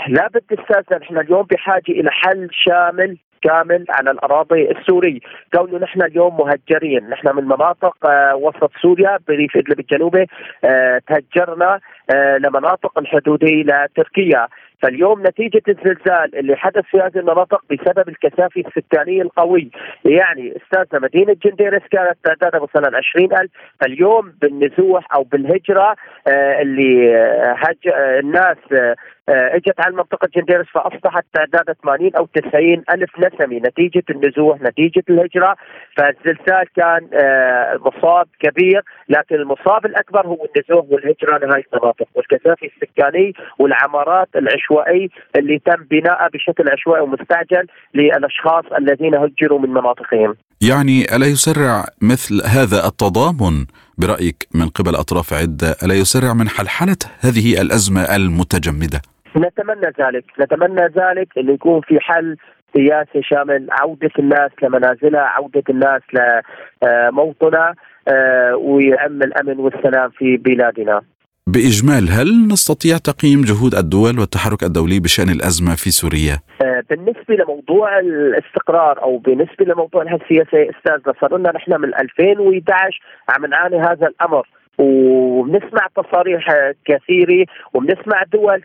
لا 0.07 0.29
استاذنا 0.51 0.97
نحن 1.01 1.17
اليوم 1.17 1.45
بحاجة 1.51 1.89
إلى 1.89 2.09
حل 2.11 2.47
شامل 2.51 3.17
كامل 3.41 3.85
على 3.89 4.11
الأراضي 4.11 4.71
السوريه، 4.71 5.19
كونه 5.53 5.77
نحن 5.77 6.01
اليوم 6.01 6.37
مهجرين، 6.37 7.09
نحن 7.09 7.35
من 7.35 7.43
مناطق 7.43 8.05
آه 8.05 8.35
وسط 8.35 8.71
سوريا 8.81 9.17
بريف 9.27 9.57
إدلب 9.57 9.79
الجنوبي 9.79 10.25
آه 10.63 11.01
تهجرنا 11.07 11.79
آه 12.15 12.37
لمناطق 12.37 12.99
الحدودية 12.99 13.63
لتركيا، 13.63 14.47
فاليوم 14.81 15.27
نتيجة 15.27 15.61
الزلزال 15.67 16.35
اللي 16.35 16.55
حدث 16.55 16.83
في 16.91 16.97
هذه 16.97 17.17
المناطق 17.19 17.63
بسبب 17.71 18.09
الكثافة 18.09 18.63
السكانية 18.67 19.21
القوي 19.21 19.69
يعني 20.05 20.53
أستاذنا 20.57 21.01
مدينة 21.03 21.35
جنديرس 21.45 21.81
كانت 21.91 22.17
تعدادها 22.23 22.61
مثلا 22.61 22.97
20000 22.97 23.49
فاليوم 23.81 24.33
بالنزوح 24.41 25.15
أو 25.15 25.23
بالهجرة 25.23 25.95
آه 26.27 26.61
اللي 26.61 27.15
هج 27.57 27.93
الناس 27.95 28.57
آه 28.71 28.95
إجت 29.29 29.79
على 29.79 29.95
منطقة 29.95 30.27
جنديرس 30.35 30.65
فأصبحت 30.73 31.25
تعدادها 31.33 31.75
80 31.83 32.15
أو 32.15 32.25
90 32.25 32.83
ألف 32.93 33.09
نسمة 33.19 33.59
نتيجة 33.67 34.03
النزوح 34.09 34.61
نتيجة 34.61 35.03
الهجرة 35.09 35.55
فالزلزال 35.97 36.65
كان 36.75 37.07
آه 37.13 37.79
مصاب 37.85 38.27
كبير 38.39 38.81
لكن 39.09 39.35
المصاب 39.35 39.85
الأكبر 39.85 40.27
هو 40.27 40.45
النزوح 40.45 40.85
والهجرة 40.89 41.37
لهذه 41.37 41.63
المناطق 41.73 42.07
والكثافة 42.15 42.67
السكانية 42.67 43.31
والعمارات 43.59 44.27
العشوائي 44.35 45.09
اللي 45.35 45.59
تم 45.65 45.83
بناءه 45.91 46.29
بشكل 46.33 46.69
عشوائي 46.69 47.01
ومستعجل 47.01 47.67
للأشخاص 47.93 48.65
الذين 48.79 49.15
هجروا 49.15 49.59
من 49.59 49.69
مناطقهم. 49.69 50.35
يعني 50.61 51.15
ألا 51.15 51.25
يسرع 51.25 51.85
مثل 52.01 52.41
هذا 52.45 52.87
التضامن 52.87 53.65
برأيك 53.97 54.47
من 54.55 54.69
قبل 54.69 54.95
أطراف 54.95 55.33
عدة 55.33 55.75
ألا 55.83 55.93
يسرع 55.93 56.33
من 56.33 56.49
حلحلة 56.49 56.97
هذه 57.19 57.61
الأزمة 57.61 58.01
المتجمدة؟ 58.15 59.01
نتمنى 59.35 59.91
ذلك، 59.99 60.25
نتمنى 60.39 60.81
ذلك 60.81 61.27
انه 61.37 61.53
يكون 61.53 61.81
في 61.81 61.99
حل 61.99 62.37
سياسي 62.75 63.21
شامل 63.23 63.67
عودة 63.71 64.11
الناس 64.19 64.51
لمنازلها 64.63 65.21
عودة 65.21 65.63
الناس 65.69 66.01
لموطنها 66.13 67.73
آه، 68.07 68.55
ويعم 68.55 69.21
الأمن 69.23 69.59
والسلام 69.59 70.09
في 70.09 70.37
بلادنا 70.37 71.01
بإجمال 71.47 72.09
هل 72.09 72.47
نستطيع 72.51 72.97
تقييم 72.97 73.41
جهود 73.41 73.75
الدول 73.75 74.19
والتحرك 74.19 74.63
الدولي 74.63 74.99
بشأن 74.99 75.29
الأزمة 75.29 75.75
في 75.75 75.89
سوريا؟ 75.91 76.35
آه، 76.61 76.83
بالنسبة 76.89 77.35
لموضوع 77.35 77.99
الاستقرار 77.99 79.01
أو 79.01 79.17
بالنسبة 79.17 79.65
لموضوع 79.65 80.01
السياسة 80.01 80.69
أستاذ 80.69 81.13
صار 81.21 81.37
لنا 81.37 81.51
نحن 81.51 81.81
من 81.81 81.95
2011 81.95 83.01
عم 83.29 83.45
نعاني 83.45 83.77
هذا 83.79 84.07
الأمر 84.07 84.47
وبنسمع 84.77 85.87
تصاريح 85.95 86.47
كثيرة 86.85 87.45
وبنسمع 87.73 88.23
دول 88.33 88.63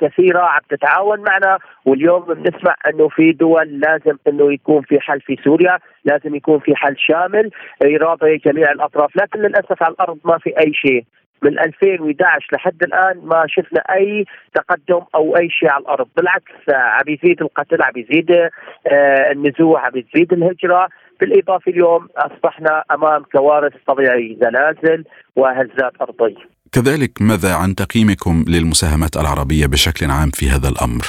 كثيرة 0.00 0.40
عم 0.40 0.60
تتعاون 0.70 1.20
معنا 1.20 1.58
واليوم 1.84 2.24
بنسمع 2.24 2.74
إنه 2.86 3.08
في 3.08 3.32
دول 3.32 3.80
لازم 3.80 4.16
إنه 4.28 4.52
يكون 4.52 4.82
في 4.82 5.00
حل 5.00 5.20
في 5.20 5.36
سوريا، 5.44 5.78
لازم 6.04 6.34
يكون 6.34 6.58
في 6.58 6.76
حل 6.76 6.98
شامل 6.98 7.50
يراضي 7.84 8.36
جميع 8.36 8.72
الأطراف، 8.72 9.16
لكن 9.16 9.40
للأسف 9.40 9.82
على 9.82 9.92
الأرض 9.92 10.18
ما 10.24 10.38
في 10.38 10.58
أي 10.58 10.74
شيء. 10.74 11.04
من 11.42 11.58
2011 11.58 12.46
لحد 12.52 12.82
الآن 12.82 13.20
ما 13.24 13.44
شفنا 13.48 13.80
أي 13.80 14.24
تقدم 14.54 15.00
أو 15.14 15.36
أي 15.36 15.50
شيء 15.50 15.70
على 15.70 15.82
الأرض، 15.82 16.08
بالعكس 16.16 16.52
عم 16.68 17.04
يزيد 17.08 17.42
القتل، 17.42 17.82
عم 17.82 17.92
يزيد 17.96 18.30
آه، 18.30 19.30
النزوح، 19.32 19.84
عم 19.84 19.92
يزيد 19.96 20.32
الهجرة، 20.32 20.88
بالإضافة 21.20 21.72
اليوم 21.72 22.08
أصبحنا 22.16 22.84
أمام 22.90 23.22
كوارث 23.22 23.72
طبيعية، 23.86 24.36
زلازل 24.36 25.04
وهزات 25.36 25.92
أرضية. 26.00 26.51
كذلك 26.72 27.22
ماذا 27.22 27.54
عن 27.54 27.74
تقييمكم 27.74 28.44
للمساهمات 28.48 29.16
العربية 29.16 29.66
بشكل 29.66 30.10
عام 30.10 30.30
في 30.30 30.46
هذا 30.48 30.68
الأمر؟ 30.68 31.04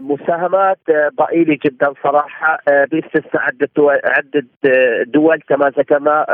مساهمات 0.00 0.78
ضئيلة 1.18 1.58
جدا 1.66 1.94
صراحة. 2.04 2.58
باستثناء 2.66 3.42
عدة 3.42 3.70
عدة 4.04 4.46
دول 5.06 5.40
كما 5.48 5.72
ذكرنا 5.78 6.26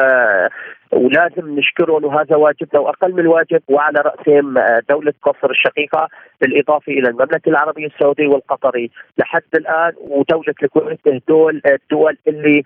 ولازم 0.93 1.59
نشكرهم 1.59 2.05
وهذا 2.05 2.37
واجبنا 2.37 2.81
واقل 2.81 3.13
من 3.13 3.21
الواجب 3.21 3.63
وعلى 3.69 4.01
رأسهم 4.01 4.55
دولة 4.89 5.13
قصر 5.23 5.51
الشقيقة 5.51 6.09
بالإضافة 6.41 6.93
إلى 6.93 7.09
المملكة 7.09 7.49
العربية 7.49 7.87
السعودية 7.87 8.27
والقطري 8.27 8.91
لحد 9.19 9.43
الآن 9.55 9.93
ودولة 10.01 10.55
الكويت 10.63 11.01
هدول 11.09 11.63
الدول 11.67 12.19
اللي 12.29 12.63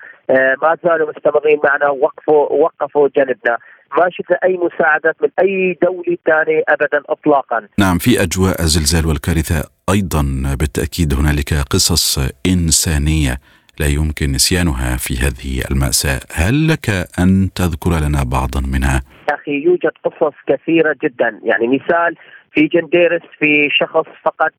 ما 0.62 0.76
زالوا 0.84 1.12
مستمرين 1.16 1.60
معنا 1.64 1.88
وقفوا 1.88 2.52
وقفوا 2.52 3.08
جانبنا 3.16 3.58
ما 3.98 4.10
شفنا 4.10 4.38
أي 4.44 4.56
مساعدات 4.56 5.16
من 5.22 5.28
أي 5.40 5.78
دولة 5.82 6.16
ثانية 6.26 6.62
ابدا 6.68 7.02
اطلاقا. 7.08 7.68
نعم 7.78 7.98
في 7.98 8.22
أجواء 8.22 8.62
الزلزال 8.62 9.06
والكارثة 9.06 9.70
أيضا 9.90 10.22
بالتأكيد 10.60 11.14
هنالك 11.14 11.54
قصص 11.54 12.18
إنسانية 12.46 13.36
لا 13.80 13.86
يمكن 13.86 14.32
نسيانها 14.32 14.96
في 14.96 15.14
هذه 15.14 15.64
المأساة، 15.70 16.20
هل 16.32 16.68
لك 16.68 16.90
أن 17.18 17.48
تذكر 17.54 17.90
لنا 17.90 18.24
بعضا 18.24 18.60
منها؟ 18.60 19.02
أخي 19.30 19.64
يوجد 19.64 19.92
قصص 20.04 20.34
كثيرة 20.46 20.96
جدا، 21.02 21.40
يعني 21.42 21.66
مثال 21.68 22.16
في 22.52 22.66
جنديرس 22.66 23.22
في 23.38 23.68
شخص 23.70 24.06
فقد 24.24 24.52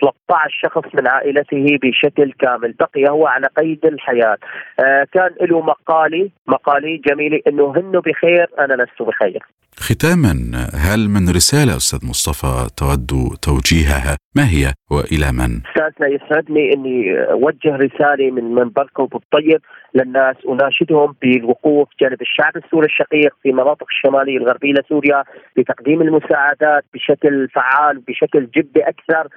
13 0.00 0.58
شخص 0.62 0.94
من 0.94 1.08
عائلته 1.08 1.78
بشكل 1.82 2.32
كامل. 2.32 2.74
بقي 2.80 3.10
هو 3.10 3.26
على 3.26 3.46
قيد 3.56 3.86
الحياة. 3.86 4.36
آه 4.80 5.06
كان 5.12 5.30
له 5.48 5.60
مقالي. 5.60 6.30
مقالي 6.46 6.96
جميلة 6.96 7.40
أنه 7.46 7.72
هن 7.76 8.00
بخير 8.00 8.46
أنا 8.58 8.82
لست 8.82 9.02
بخير. 9.02 9.42
ختاما 9.76 10.32
هل 10.74 11.08
من 11.08 11.28
رسالة 11.28 11.76
أستاذ 11.76 12.08
مصطفى 12.08 12.68
تود 12.76 13.10
توجيهها؟ 13.42 14.16
ما 14.36 14.42
هي 14.42 14.72
وإلى 14.90 15.32
من؟ 15.32 15.60
أستاذنا 15.66 16.08
يسعدني 16.08 16.72
أني 16.74 17.20
أوجه 17.30 17.76
رسالة 17.76 18.30
من 18.30 18.44
منبركم 18.44 19.08
الطيب 19.14 19.60
للناس. 19.94 20.36
أناشدهم 20.48 21.14
بالوقوف 21.22 21.88
جانب 22.00 22.22
الشعب 22.22 22.56
السوري 22.56 22.86
الشقيق 22.86 23.34
في 23.42 23.52
مناطق 23.52 23.86
الشمالية 23.90 24.36
الغربية 24.36 24.72
لسوريا 24.72 25.24
بتقديم 25.56 26.02
المساعدات 26.02 26.84
بشكل 26.94 27.48
فعال 27.48 27.98
بشكل 28.08 28.48
جدي 28.56 28.80
أكثر. 28.88 29.28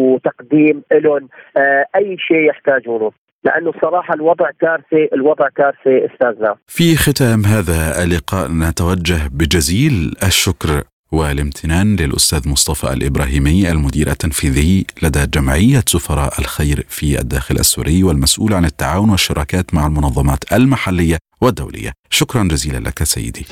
وتقديم 0.00 0.82
لهم 0.92 1.28
آه، 1.56 1.84
أي 1.96 2.16
شيء 2.18 2.48
يحتاجونه. 2.50 3.10
لأنه 3.44 3.72
صراحة 3.82 4.14
الوضع 4.14 4.50
كارثه 4.60 5.08
الوضع 5.12 5.48
كارثه 5.48 6.06
استاذنا 6.12 6.56
في 6.66 6.96
ختام 6.96 7.44
هذا 7.44 8.04
اللقاء 8.04 8.48
نتوجه 8.52 9.28
بجزيل 9.32 10.14
الشكر 10.22 10.82
والامتنان 11.12 11.96
للأستاذ 11.96 12.48
مصطفى 12.48 12.92
الإبراهيمي 12.92 13.70
المدير 13.70 14.10
التنفيذي 14.10 14.86
لدى 15.02 15.26
جمعية 15.26 15.82
سفراء 15.86 16.40
الخير 16.40 16.84
في 16.88 17.20
الداخل 17.20 17.54
السوري 17.54 18.02
والمسؤول 18.02 18.54
عن 18.54 18.64
التعاون 18.64 19.10
والشراكات 19.10 19.74
مع 19.74 19.86
المنظمات 19.86 20.52
المحلية 20.52 21.18
والدولية. 21.40 21.92
شكرا 22.10 22.44
جزيلا 22.44 22.78
لك 22.78 23.02
سيدي. 23.02 23.46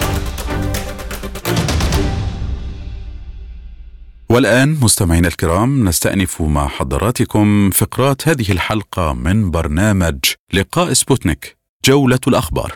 والآن 4.31 4.79
مستمعينا 4.83 5.29
الكرام 5.29 5.89
نستأنف 5.89 6.43
مع 6.43 6.69
حضراتكم 6.69 7.71
فقرات 7.71 8.29
هذه 8.29 8.53
الحلقة 8.53 9.13
من 9.13 9.51
برنامج 9.51 10.19
لقاء 10.53 10.93
سبوتنيك 10.93 11.57
جولة 11.85 12.19
الأخبار. 12.29 12.75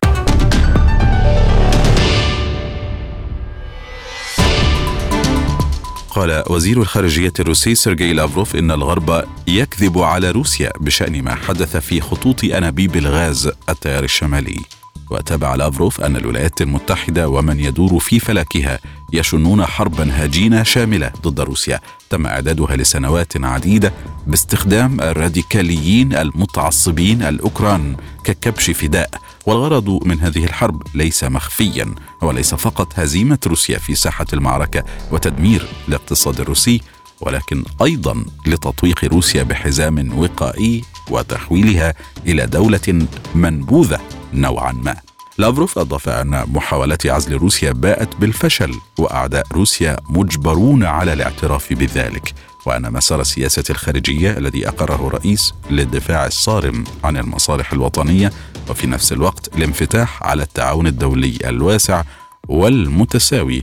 قال 6.11 6.45
وزير 6.51 6.81
الخارجية 6.81 7.33
الروسي 7.41 7.75
سيرجي 7.75 8.13
لافروف 8.13 8.57
إن 8.57 8.71
الغرب 8.71 9.25
يكذب 9.49 9.99
على 9.99 10.31
روسيا 10.31 10.73
بشأن 10.81 11.23
ما 11.23 11.35
حدث 11.35 11.77
في 11.77 12.01
خطوط 12.01 12.45
أنابيب 12.45 12.97
الغاز 12.97 13.51
التيار 13.69 14.05
الشمالي. 14.05 14.82
وتابع 15.13 15.55
لافروف 15.55 16.01
أن 16.01 16.17
الولايات 16.17 16.63
المتحدة 16.63 17.29
ومن 17.29 17.61
يدور 17.61 17.99
في 17.99 18.19
فلكها 18.19 18.79
يشنون 19.13 19.67
حربا 19.67 20.25
هجينة 20.25 20.63
شاملة 20.63 21.13
ضد 21.23 21.41
روسيا. 21.41 21.81
تم 22.11 22.27
إعدادها 22.27 22.77
لسنوات 22.77 23.45
عديدة 23.45 23.93
باستخدام 24.27 25.01
الراديكاليين 25.01 26.17
المتعصبين 26.17 27.23
الأوكران 27.23 27.97
ككبش 28.25 28.71
فداء. 28.71 29.11
والغرض 29.47 30.07
من 30.07 30.21
هذه 30.21 30.45
الحرب 30.45 30.83
ليس 30.95 31.25
مخفيا 31.25 31.95
وليس 32.23 32.55
فقط 32.55 32.99
هزيمة 32.99 33.39
روسيا 33.47 33.79
في 33.79 33.95
ساحة 33.95 34.27
المعركة 34.33 34.85
وتدمير 35.11 35.67
الاقتصاد 35.89 36.41
الروسي 36.41 36.81
ولكن 37.21 37.65
أيضا 37.83 38.25
لتطويق 38.47 39.05
روسيا 39.05 39.43
بحزام 39.43 40.19
وقائي 40.19 40.85
وتحويلها 41.11 41.95
إلى 42.27 42.47
دولة 42.47 43.07
منبوذة. 43.35 44.01
نوعا 44.33 44.73
ما. 44.73 44.97
لافروف 45.39 45.79
أضاف 45.79 46.09
أن 46.09 46.45
محاولات 46.53 47.07
عزل 47.07 47.37
روسيا 47.37 47.73
باءت 47.73 48.17
بالفشل 48.17 48.75
وأعداء 48.99 49.47
روسيا 49.53 49.97
مجبرون 50.09 50.85
على 50.85 51.13
الاعتراف 51.13 51.73
بذلك. 51.73 52.35
وأن 52.67 52.93
مسار 52.93 53.21
السياسة 53.21 53.65
الخارجية 53.71 54.39
الذي 54.39 54.69
أقره 54.69 55.07
الرئيس 55.07 55.55
للدفاع 55.71 56.27
الصارم 56.27 56.85
عن 57.05 57.17
المصالح 57.17 57.73
الوطنية 57.73 58.33
وفي 58.71 58.87
نفس 58.87 59.13
الوقت 59.13 59.57
الانفتاح 59.57 60.23
على 60.23 60.43
التعاون 60.43 60.87
الدولي 60.87 61.39
الواسع 61.45 62.03
والمتساوي 62.49 63.63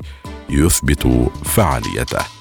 يثبت 0.49 1.29
فعاليته. 1.45 2.38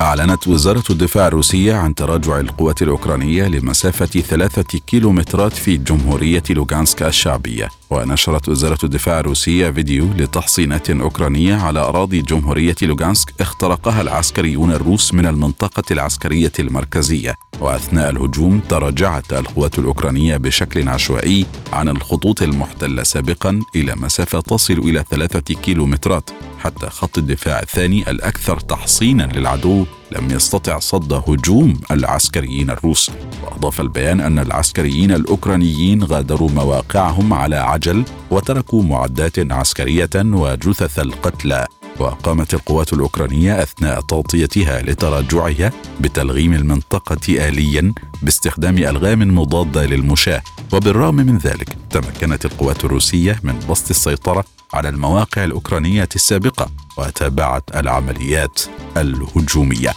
أعلنت 0.00 0.48
وزارة 0.48 0.84
الدفاع 0.90 1.26
الروسية 1.26 1.74
عن 1.74 1.94
تراجع 1.94 2.40
القوات 2.40 2.82
الأوكرانية 2.82 3.48
لمسافة 3.48 4.06
ثلاثة 4.06 4.78
كيلومترات 4.86 5.52
في 5.52 5.76
جمهورية 5.76 6.42
لوغانسك 6.50 7.02
الشعبية. 7.02 7.79
ونشرت 7.90 8.48
وزارة 8.48 8.78
الدفاع 8.84 9.20
الروسية 9.20 9.70
فيديو 9.70 10.08
لتحصينات 10.18 10.90
أوكرانية 10.90 11.54
على 11.54 11.80
أراضي 11.80 12.22
جمهورية 12.22 12.74
لوغانسك 12.82 13.40
اخترقها 13.40 14.00
العسكريون 14.00 14.72
الروس 14.72 15.14
من 15.14 15.26
المنطقة 15.26 15.82
العسكرية 15.90 16.52
المركزية. 16.58 17.34
وأثناء 17.60 18.10
الهجوم 18.10 18.60
تراجعت 18.68 19.32
القوات 19.32 19.78
الأوكرانية 19.78 20.36
بشكل 20.36 20.88
عشوائي 20.88 21.46
عن 21.72 21.88
الخطوط 21.88 22.42
المحتلة 22.42 23.02
سابقا 23.02 23.60
إلى 23.76 23.94
مسافة 23.96 24.40
تصل 24.40 24.78
إلى 24.78 25.04
ثلاثة 25.10 25.54
كيلومترات 25.54 26.30
حتى 26.58 26.86
خط 26.86 27.18
الدفاع 27.18 27.60
الثاني 27.60 28.10
الأكثر 28.10 28.60
تحصينا 28.60 29.22
للعدو 29.22 29.86
لم 30.12 30.30
يستطع 30.30 30.78
صد 30.78 31.12
هجوم 31.12 31.80
العسكريين 31.90 32.70
الروس. 32.70 33.10
وأضاف 33.44 33.80
البيان 33.80 34.20
أن 34.20 34.38
العسكريين 34.38 35.12
الأوكرانيين 35.12 36.04
غادروا 36.04 36.50
مواقعهم 36.50 37.32
على 37.32 37.56
عجل 37.56 38.04
وتركوا 38.30 38.82
معدات 38.82 39.52
عسكرية 39.52 40.10
وجثث 40.16 40.98
القتلى. 40.98 41.66
وقامت 42.00 42.54
القوات 42.54 42.92
الأوكرانية 42.92 43.62
أثناء 43.62 44.00
تغطيتها 44.00 44.82
لتراجعها 44.82 45.72
بتلغيم 46.00 46.54
المنطقة 46.54 47.48
اليا 47.48 47.92
باستخدام 48.22 48.78
ألغام 48.78 49.34
مضادة 49.38 49.86
للمشاة. 49.86 50.42
وبالرغم 50.72 51.14
من 51.14 51.38
ذلك 51.38 51.76
تمكنت 51.90 52.44
القوات 52.44 52.84
الروسية 52.84 53.40
من 53.42 53.58
بسط 53.70 53.90
السيطرة 53.90 54.44
على 54.74 54.88
المواقع 54.88 55.44
الأوكرانية 55.44 56.08
السابقة 56.14 56.70
وتابعت 56.98 57.76
العمليات 57.76 58.60
الهجومية. 58.96 59.92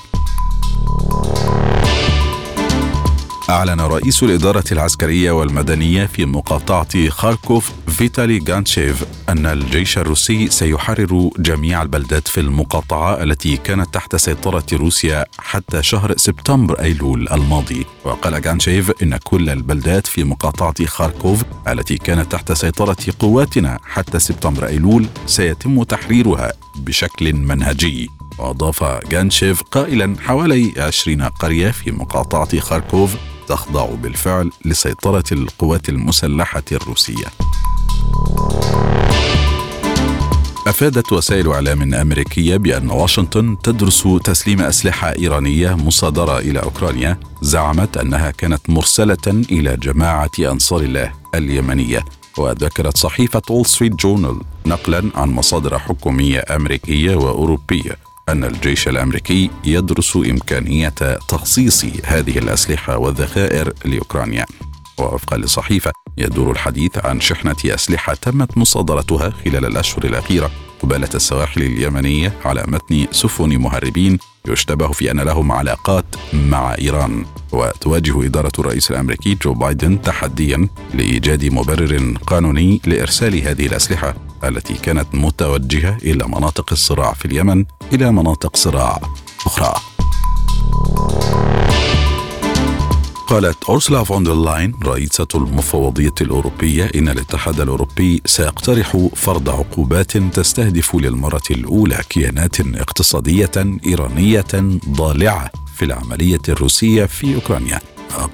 أعلن 3.49 3.82
رئيس 3.82 4.23
الإدارة 4.23 4.63
العسكرية 4.71 5.32
والمدنية 5.32 6.06
في 6.06 6.25
مقاطعة 6.25 7.10
خاركوف 7.10 7.71
فيتالي 7.88 8.39
غانتشيف 8.49 9.06
أن 9.29 9.45
الجيش 9.45 9.97
الروسي 9.97 10.49
سيحرر 10.49 11.29
جميع 11.39 11.82
البلدات 11.82 12.27
في 12.27 12.39
المقاطعة 12.39 13.23
التي 13.23 13.58
كانت 13.58 13.93
تحت 13.93 14.15
سيطرة 14.15 14.63
روسيا 14.73 15.25
حتى 15.38 15.84
شهر 15.84 16.17
سبتمبر 16.17 16.79
أيلول 16.79 17.27
الماضي. 17.32 17.86
وقال 18.06 18.47
غانتشيف 18.47 18.91
إن 19.03 19.17
كل 19.17 19.49
البلدات 19.49 20.08
في 20.08 20.23
مقاطعة 20.23 20.86
خاركوف 20.86 21.43
التي 21.67 21.97
كانت 21.97 22.32
تحت 22.32 22.51
سيطرة 22.51 22.97
قواتنا 23.19 23.79
حتى 23.84 24.19
سبتمبر 24.19 24.67
أيلول 24.67 25.08
سيتم 25.25 25.84
تحريرها 25.84 26.53
بشكل 26.75 27.34
منهجي. 27.34 28.10
وأضاف 28.39 28.84
جانشيف 28.84 29.62
قائلا 29.62 30.15
حوالي 30.22 30.74
20 30.78 31.22
قرية 31.24 31.72
في 31.72 31.91
مقاطعة 31.91 32.60
خاركوف 32.60 33.15
تخضع 33.48 33.86
بالفعل 33.86 34.52
لسيطرة 34.65 35.24
القوات 35.32 35.89
المسلحة 35.89 36.63
الروسية. 36.72 37.26
أفادت 40.67 41.13
وسائل 41.13 41.52
إعلام 41.52 41.93
أمريكية 41.93 42.58
بأن 42.58 42.89
واشنطن 42.89 43.58
تدرس 43.63 44.08
تسليم 44.24 44.62
أسلحة 44.62 45.10
إيرانية 45.19 45.76
مصادرة 45.76 46.39
إلى 46.39 46.60
أوكرانيا 46.60 47.19
زعمت 47.41 47.98
أنها 47.98 48.32
كانت 48.32 48.69
مرسلة 48.69 49.17
إلى 49.28 49.78
جماعة 49.78 50.32
أنصار 50.39 50.80
الله 50.82 51.12
اليمنية 51.36 52.06
وذكرت 52.38 52.98
صحيفة 52.98 53.41
وول 53.50 53.65
ستريت 53.65 53.93
جورنال 53.96 54.39
نقلا 54.65 55.10
عن 55.15 55.30
مصادر 55.30 55.80
حكومية 55.80 56.43
أمريكية 56.56 57.15
وأوروبية 57.15 57.98
أن 58.29 58.43
الجيش 58.43 58.88
الأمريكي 58.88 59.49
يدرس 59.65 60.15
إمكانية 60.15 60.89
تخصيص 61.27 61.86
هذه 62.05 62.38
الأسلحة 62.38 62.97
والذخائر 62.97 63.73
لأوكرانيا. 63.86 64.45
ووفقا 64.99 65.38
للصحيفة 65.38 65.91
يدور 66.17 66.51
الحديث 66.51 67.05
عن 67.05 67.21
شحنة 67.21 67.55
أسلحة 67.65 68.13
تمت 68.13 68.57
مصادرتها 68.57 69.29
خلال 69.29 69.65
الأشهر 69.65 70.03
الأخيرة 70.05 70.51
قبالة 70.84 71.10
السواحل 71.15 71.62
اليمنية 71.62 72.34
على 72.46 72.63
متن 72.67 73.08
سفن 73.12 73.58
مهربين 73.58 74.19
يشتبه 74.48 74.91
في 74.91 75.12
أن 75.12 75.19
لهم 75.19 75.52
علاقات 75.52 76.06
مع 76.34 76.76
إيران. 76.76 77.26
وتواجه 77.52 78.26
إدارة 78.26 78.52
الرئيس 78.60 78.91
الأمريكي 78.91 79.36
جو 79.36 79.54
بايدن 79.54 80.02
تحديا 80.02 80.67
لإيجاد 80.93 81.46
مبرر 81.46 82.17
قانوني 82.28 82.82
لإرسال 82.86 83.41
هذه 83.48 83.65
الأسلحة 83.65 84.15
التي 84.43 84.74
كانت 84.74 85.08
متوجهة 85.13 85.98
إلى 86.04 86.28
مناطق 86.28 86.72
الصراع 86.72 87.13
في 87.13 87.26
اليمن 87.26 87.65
إلى 87.93 88.12
مناطق 88.12 88.56
صراع 88.56 89.02
أخرى. 89.46 89.92
قالت 93.34 93.63
أورسلا 93.63 94.04
فون 94.04 94.24
دير 94.24 94.34
لاين 94.34 94.74
رئيسة 94.84 95.28
المفوضية 95.36 96.13
الأوروبية 96.22 96.91
إن 96.96 97.10
الاتحاد 97.10 97.60
الأوروبي 97.60 98.22
سيقترح 98.26 98.98
فرض 99.15 99.50
عقوبات 99.50 100.17
تستهدف 100.17 100.96
للمرة 100.96 101.41
الأولى 101.52 102.00
كيانات 102.10 102.60
اقتصادية 102.60 103.52
إيرانية 103.86 104.80
ضالعة 104.89 105.52
في 105.76 105.86
العملية 105.86 106.41
الروسية 106.50 107.06
في 107.06 107.36
أوكرانيا. 107.36 107.80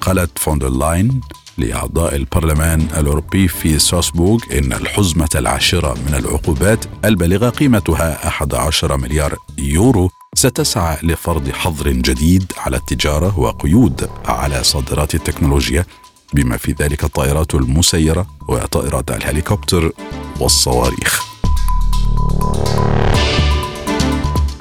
قالت 0.00 0.38
فون 0.38 0.58
دير 0.58 0.70
لاين 0.70 1.20
لأعضاء 1.58 2.16
البرلمان 2.16 2.80
الأوروبي 2.96 3.48
في 3.48 3.78
ستراسبورغ 3.78 4.38
إن 4.52 4.72
الحزمة 4.72 5.30
العاشرة 5.34 5.94
من 6.06 6.14
العقوبات 6.14 6.84
البالغة 7.04 7.48
قيمتها 7.48 8.28
11 8.28 8.96
مليار 8.96 9.38
يورو 9.58 10.10
ستسعى 10.34 10.96
لفرض 11.02 11.50
حظر 11.50 11.90
جديد 11.90 12.52
على 12.56 12.76
التجارة 12.76 13.38
وقيود 13.38 14.10
على 14.24 14.64
صادرات 14.64 15.14
التكنولوجيا 15.14 15.86
بما 16.32 16.56
في 16.56 16.72
ذلك 16.72 17.04
الطائرات 17.04 17.54
المسيرة 17.54 18.26
وطائرات 18.48 19.10
الهليكوبتر 19.10 19.92
والصواريخ. 20.40 21.22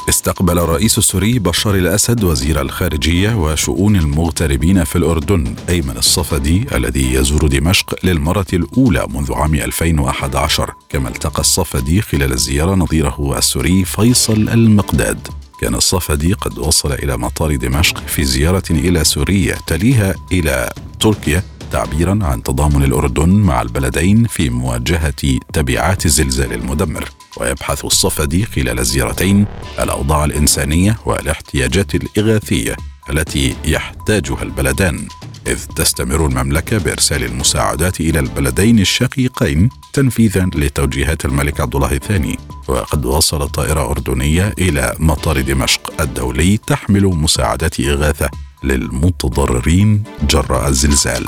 استقبل 0.09 0.59
الرئيس 0.59 0.97
السوري 0.97 1.39
بشار 1.39 1.75
الأسد 1.75 2.23
وزير 2.23 2.61
الخارجية 2.61 3.35
وشؤون 3.35 3.95
المغتربين 3.95 4.83
في 4.83 4.95
الأردن 4.95 5.55
أيمن 5.69 5.97
الصفدي 5.97 6.65
الذي 6.75 7.13
يزور 7.13 7.47
دمشق 7.47 8.05
للمرة 8.05 8.47
الأولى 8.53 9.07
منذ 9.09 9.33
عام 9.33 9.55
2011 9.55 10.73
كما 10.89 11.09
التقى 11.09 11.39
الصفدي 11.39 12.01
خلال 12.01 12.31
الزيارة 12.33 12.75
نظيره 12.75 13.37
السوري 13.37 13.85
فيصل 13.85 14.49
المقداد. 14.49 15.27
كان 15.59 15.75
الصفدي 15.75 16.33
قد 16.33 16.59
وصل 16.59 16.91
إلى 16.91 17.17
مطار 17.17 17.55
دمشق 17.55 18.07
في 18.07 18.23
زيارة 18.23 18.63
إلى 18.69 19.03
سوريا 19.03 19.57
تليها 19.67 20.15
إلى 20.31 20.73
تركيا 20.99 21.43
تعبيرا 21.71 22.19
عن 22.21 22.43
تضامن 22.43 22.83
الأردن 22.83 23.29
مع 23.29 23.61
البلدين 23.61 24.25
في 24.25 24.49
مواجهة 24.49 25.39
تبعات 25.53 26.05
الزلزال 26.05 26.53
المدمر. 26.53 27.09
ويبحث 27.37 27.85
الصفدي 27.85 28.45
خلال 28.45 28.79
الزيارتين 28.79 29.45
الأوضاع 29.79 30.25
الإنسانية 30.25 30.97
والاحتياجات 31.05 31.95
الإغاثية 31.95 32.75
التي 33.09 33.55
يحتاجها 33.65 34.43
البلدان. 34.43 35.07
إذ 35.47 35.65
تستمر 35.65 36.25
المملكة 36.25 36.77
بإرسال 36.77 37.23
المساعدات 37.23 37.99
إلى 37.99 38.19
البلدين 38.19 38.79
الشقيقين 38.79 39.69
تنفيذا 39.93 40.49
لتوجيهات 40.55 41.25
الملك 41.25 41.61
عبد 41.61 41.75
الله 41.75 41.91
الثاني. 41.91 42.37
وقد 42.67 43.05
وصلت 43.05 43.55
طائرة 43.55 43.91
أردنية 43.91 44.53
إلى 44.59 44.95
مطار 44.99 45.41
دمشق 45.41 46.01
الدولي 46.01 46.57
تحمل 46.57 47.05
مساعدات 47.05 47.79
إغاثة 47.79 48.29
للمتضررين 48.63 50.03
جراء 50.29 50.67
الزلزال. 50.67 51.25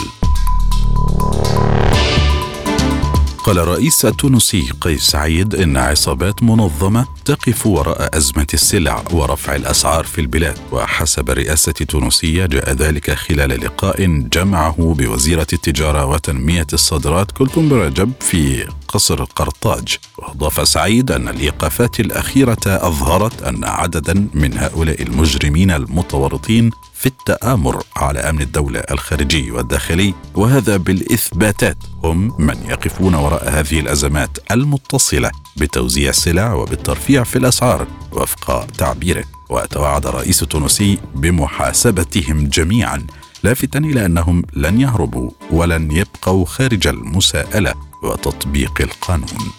قال 3.43 3.59
الرئيس 3.59 4.05
التونسي 4.05 4.69
قيس 4.81 5.01
سعيد 5.01 5.55
إن 5.55 5.77
عصابات 5.77 6.43
منظمة 6.43 7.07
تقف 7.25 7.67
وراء 7.67 8.17
أزمة 8.17 8.47
السلع 8.53 9.03
ورفع 9.11 9.55
الأسعار 9.55 10.03
في 10.03 10.21
البلاد 10.21 10.57
وحسب 10.71 11.29
الرئاسه 11.29 11.73
التونسيه 11.81 12.45
جاء 12.45 12.71
ذلك 12.73 13.11
خلال 13.13 13.49
لقاء 13.49 14.05
جمعه 14.05 14.95
بوزيرة 14.97 15.47
التجارة 15.53 16.05
وتنمية 16.05 16.67
الصادرات 16.73 17.31
كلثوم 17.31 17.73
رجب 17.73 18.11
في 18.19 18.67
قصر 18.93 19.23
قرطاج 19.23 19.97
واضاف 20.17 20.67
سعيد 20.67 21.11
أن 21.11 21.27
الإيقافات 21.27 21.99
الأخيرة 21.99 22.59
أظهرت 22.67 23.43
أن 23.43 23.63
عددا 23.63 24.27
من 24.33 24.57
هؤلاء 24.57 25.01
المجرمين 25.01 25.71
المتورطين 25.71 26.71
في 26.93 27.05
التآمر 27.05 27.83
على 27.95 28.19
أمن 28.19 28.41
الدولة 28.41 28.79
الخارجي 28.79 29.51
والداخلي 29.51 30.13
وهذا 30.35 30.77
بالإثباتات. 30.77 31.77
هم 32.03 32.33
من 32.39 32.57
يقفون 32.69 33.15
وراء 33.15 33.49
هذه 33.49 33.79
الأزمات 33.79 34.37
المتصلة 34.51 35.31
بتوزيع 35.57 36.09
السلع 36.09 36.53
وبالترفيع 36.53 37.23
في 37.23 37.35
الأسعار 37.35 37.87
وفق 38.11 38.65
تعبيره. 38.65 39.23
وتوعد 39.49 40.05
الرئيس 40.05 40.43
التونسي 40.43 40.97
بمحاسبتهم 41.15 42.47
جميعا 42.47 43.07
لافتا 43.43 43.79
إلى 43.79 44.05
أنهم 44.05 44.43
لن 44.53 44.81
يهربوا 44.81 45.31
ولن 45.51 45.91
يبقوا 45.91 46.45
خارج 46.45 46.87
المساءلة 46.87 47.73
وتطبيق 48.03 48.81
القانون. 48.81 49.51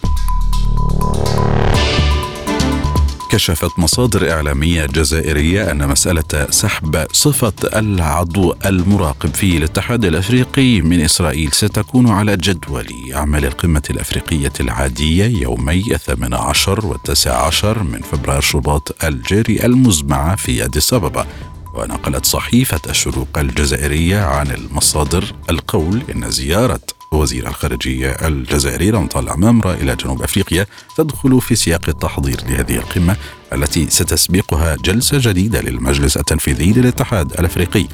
كشفت 3.30 3.78
مصادر 3.78 4.32
إعلامية 4.32 4.86
جزائرية 4.86 5.70
أن 5.70 5.88
مسألة 5.88 6.50
سحب 6.50 7.06
صفة 7.12 7.52
العضو 7.78 8.54
المراقب 8.66 9.34
في 9.34 9.56
الاتحاد 9.56 10.04
الأفريقي 10.04 10.80
من 10.80 11.00
إسرائيل 11.00 11.52
ستكون 11.52 12.08
على 12.08 12.36
جدول 12.36 12.86
أعمال 13.14 13.44
القمة 13.44 13.82
الأفريقية 13.90 14.52
العادية 14.60 15.24
يومي 15.42 15.94
الثامن 15.94 16.34
عشر 16.34 16.86
والتاسع 16.86 17.46
عشر 17.46 17.82
من 17.82 18.00
فبراير 18.00 18.40
شباط 18.40 19.04
الجاري 19.04 19.66
المزمعة 19.66 20.36
في 20.36 20.64
أديس 20.64 20.92
أبابا. 20.94 21.26
ونقلت 21.74 22.26
صحيفة 22.26 22.80
الشروق 22.88 23.38
الجزائرية 23.38 24.20
عن 24.24 24.50
المصادر 24.50 25.24
القول 25.50 26.02
إن 26.14 26.30
زيارة 26.30 26.80
وزير 27.12 27.48
الخارجية 27.48 28.10
الجزائري 28.10 28.90
رمضان 28.90 29.24
العمامرة 29.24 29.74
إلى 29.74 29.96
جنوب 29.96 30.22
أفريقيا 30.22 30.66
تدخل 30.96 31.40
في 31.40 31.54
سياق 31.54 31.88
التحضير 31.88 32.40
لهذه 32.48 32.76
القمة 32.76 33.16
التي 33.52 33.90
ستسبقها 33.90 34.76
جلسة 34.76 35.18
جديدة 35.20 35.60
للمجلس 35.60 36.16
التنفيذي 36.16 36.72
للاتحاد 36.72 37.32
الأفريقي. 37.32 37.86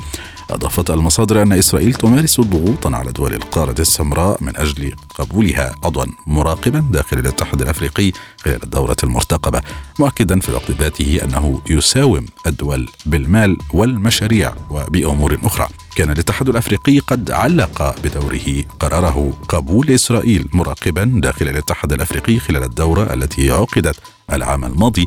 أضافت 0.51 0.91
المصادر 0.91 1.43
أن 1.43 1.53
إسرائيل 1.53 1.95
تمارس 1.95 2.41
ضغوطا 2.41 2.97
على 2.97 3.13
دول 3.13 3.35
القارة 3.35 3.81
السمراء 3.81 4.45
من 4.45 4.57
أجل 4.57 4.95
قبولها 5.15 5.75
عضوا 5.85 6.05
مراقبا 6.27 6.85
داخل 6.91 7.19
الاتحاد 7.19 7.63
الأفريقي 7.63 8.13
خلال 8.45 8.63
الدورة 8.65 8.97
المرتقبة 9.05 9.61
مؤكدا 9.99 10.41
في 10.41 10.49
الوقت 10.49 10.71
ذاته 10.71 11.21
أنه 11.25 11.61
يساوم 11.71 12.27
الدول 12.47 12.89
بالمال 13.07 13.57
والمشاريع 13.73 14.55
وبأمور 14.71 15.39
أخرى. 15.45 15.69
كان 15.97 16.11
الاتحاد 16.11 16.49
الأفريقي 16.49 16.99
قد 16.99 17.31
علق 17.31 17.95
بدوره 18.05 18.65
قراره 18.81 19.33
قبول 19.49 19.91
إسرائيل 19.91 20.49
مراقبا 20.53 21.21
داخل 21.23 21.49
الاتحاد 21.49 21.93
الأفريقي 21.93 22.39
خلال 22.39 22.63
الدورة 22.63 23.15
التي 23.15 23.51
عقدت 23.51 23.97
العام 24.33 24.65
الماضي 24.65 25.07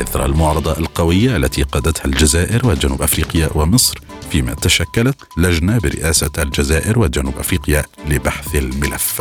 إثر 0.00 0.24
المعارضة 0.24 0.72
القوية 0.78 1.36
التي 1.36 1.62
قادتها 1.62 2.04
الجزائر 2.04 2.66
وجنوب 2.66 3.02
أفريقيا 3.02 3.50
ومصر. 3.54 3.98
فيما 4.34 4.54
تشكلت 4.54 5.16
لجنة 5.36 5.78
برئاسة 5.78 6.30
الجزائر 6.38 6.98
وجنوب 6.98 7.38
أفريقيا 7.38 7.84
لبحث 8.08 8.54
الملف. 8.54 9.20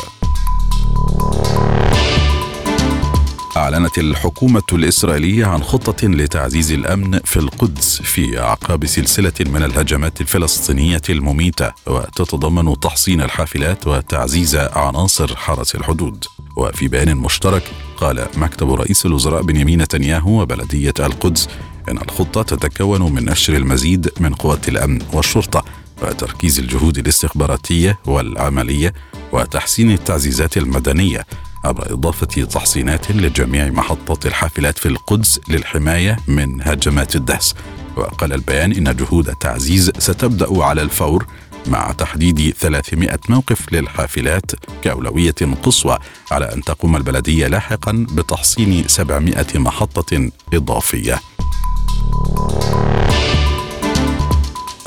أعلنت 3.58 3.98
الحكومة 3.98 4.64
الإسرائيلية 4.74 5.46
عن 5.46 5.64
خطة 5.64 6.08
لتعزيز 6.08 6.72
الأمن 6.72 7.20
في 7.20 7.38
القدس 7.38 8.02
في 8.02 8.40
أعقاب 8.40 8.86
سلسلة 8.86 9.34
من 9.40 9.64
الهجمات 9.64 10.22
الفلسطينية 10.22 11.02
المميتة 11.10 11.72
وتتضمن 11.88 12.80
تحصين 12.80 13.22
الحافلات 13.22 13.88
وتعزيز 13.88 14.56
عناصر 14.56 15.36
حرس 15.36 15.76
الحدود. 15.76 16.26
وفي 16.58 16.88
بيان 16.88 17.18
مشترك 17.18 17.64
قال 17.98 18.28
مكتب 18.38 18.74
رئيس 18.74 19.06
الوزراء 19.06 19.42
بنيامين 19.42 19.82
نتنياهو 19.82 20.42
وبلدية 20.42 20.94
القدس 21.00 21.50
إن 21.90 21.98
الخطة 21.98 22.42
تتكون 22.44 23.12
من 23.14 23.26
نشر 23.26 23.56
المزيد 23.56 24.10
من 24.20 24.34
قوات 24.34 24.70
الأمن 24.70 25.00
والشرطة 25.14 25.66
وتركيز 26.02 26.60
الجهود 26.60 26.98
الاستخباراتية 26.98 28.00
والعملية 28.06 28.94
وتحسين 29.32 29.92
التعزيزات 29.92 30.58
المدنية 30.58 31.26
عبر 31.64 31.94
إضافة 31.94 32.26
تحصينات 32.44 33.12
لجميع 33.12 33.70
محطات 33.70 34.26
الحافلات 34.26 34.78
في 34.78 34.86
القدس 34.86 35.40
للحماية 35.50 36.18
من 36.28 36.62
هجمات 36.62 37.16
الدهس. 37.16 37.56
وقال 37.98 38.34
البيان 38.34 38.72
إن 38.72 38.96
جهود 38.96 39.30
التعزيز 39.30 39.92
ستبدأ 40.00 40.64
على 40.64 40.82
الفور 40.82 41.26
مع 41.68 41.92
تحديد 41.92 42.54
300 42.60 43.20
موقف 43.30 43.74
للحافلات 43.74 44.52
كأولوية 44.84 45.36
قصوى 45.64 45.98
على 46.32 46.54
أن 46.54 46.62
تقوم 46.62 46.96
البلدية 46.96 47.48
لاحقا 47.48 48.06
بتحصين 48.12 48.88
700 48.88 49.46
محطة 49.56 50.30
إضافية. 50.54 51.20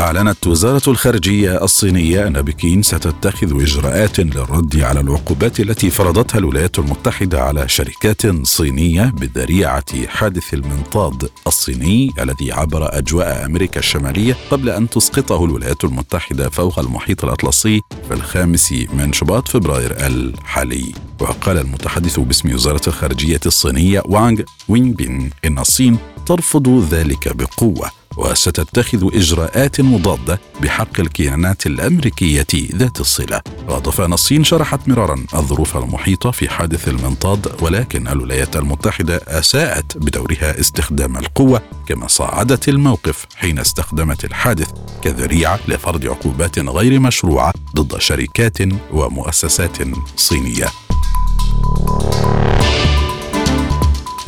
أعلنت 0.00 0.46
وزارة 0.46 0.90
الخارجية 0.90 1.64
الصينية 1.64 2.26
أن 2.26 2.42
بكين 2.42 2.82
ستتخذ 2.82 3.62
إجراءات 3.62 4.20
للرد 4.20 4.80
على 4.80 5.00
العقوبات 5.00 5.60
التي 5.60 5.90
فرضتها 5.90 6.38
الولايات 6.38 6.78
المتحدة 6.78 7.42
على 7.42 7.68
شركات 7.68 8.46
صينية 8.46 9.04
بذريعة 9.04 10.06
حادث 10.06 10.54
المنطاد 10.54 11.28
الصيني 11.46 12.10
الذي 12.20 12.52
عبر 12.52 12.98
أجواء 12.98 13.46
أمريكا 13.46 13.80
الشمالية 13.80 14.36
قبل 14.50 14.70
أن 14.70 14.90
تسقطه 14.90 15.44
الولايات 15.44 15.84
المتحدة 15.84 16.48
فوق 16.48 16.78
المحيط 16.78 17.24
الأطلسي 17.24 17.80
في 18.08 18.14
الخامس 18.14 18.72
من 18.72 19.12
شباط 19.12 19.48
فبراير 19.48 20.06
الحالي. 20.06 20.92
وقال 21.20 21.58
المتحدث 21.58 22.20
باسم 22.20 22.54
وزارة 22.54 22.82
الخارجية 22.86 23.40
الصينية 23.46 24.02
وانغ 24.04 24.40
وينبين 24.68 25.30
إن 25.44 25.58
الصين 25.58 25.98
ترفض 26.26 26.86
ذلك 26.90 27.36
بقوة. 27.36 27.95
وستتخذ 28.16 29.16
إجراءات 29.16 29.80
مضادة 29.80 30.40
بحق 30.62 31.00
الكيانات 31.00 31.66
الأمريكية 31.66 32.46
ذات 32.74 33.00
الصلة. 33.00 33.40
وأضاف 33.68 34.00
أن 34.00 34.12
الصين 34.12 34.44
شرحت 34.44 34.88
مرارا 34.88 35.26
الظروف 35.34 35.76
المحيطة 35.76 36.30
في 36.30 36.48
حادث 36.48 36.88
المنطاد 36.88 37.52
ولكن 37.62 38.08
الولايات 38.08 38.56
المتحدة 38.56 39.16
أساءت 39.28 39.98
بدورها 39.98 40.60
استخدام 40.60 41.16
القوة 41.16 41.62
كما 41.86 42.08
صعدت 42.08 42.68
الموقف 42.68 43.26
حين 43.36 43.58
استخدمت 43.58 44.24
الحادث 44.24 44.70
كذريعة 45.02 45.60
لفرض 45.68 46.06
عقوبات 46.06 46.58
غير 46.58 47.00
مشروعة 47.00 47.52
ضد 47.76 47.98
شركات 47.98 48.58
ومؤسسات 48.92 49.76
صينية. 50.16 50.66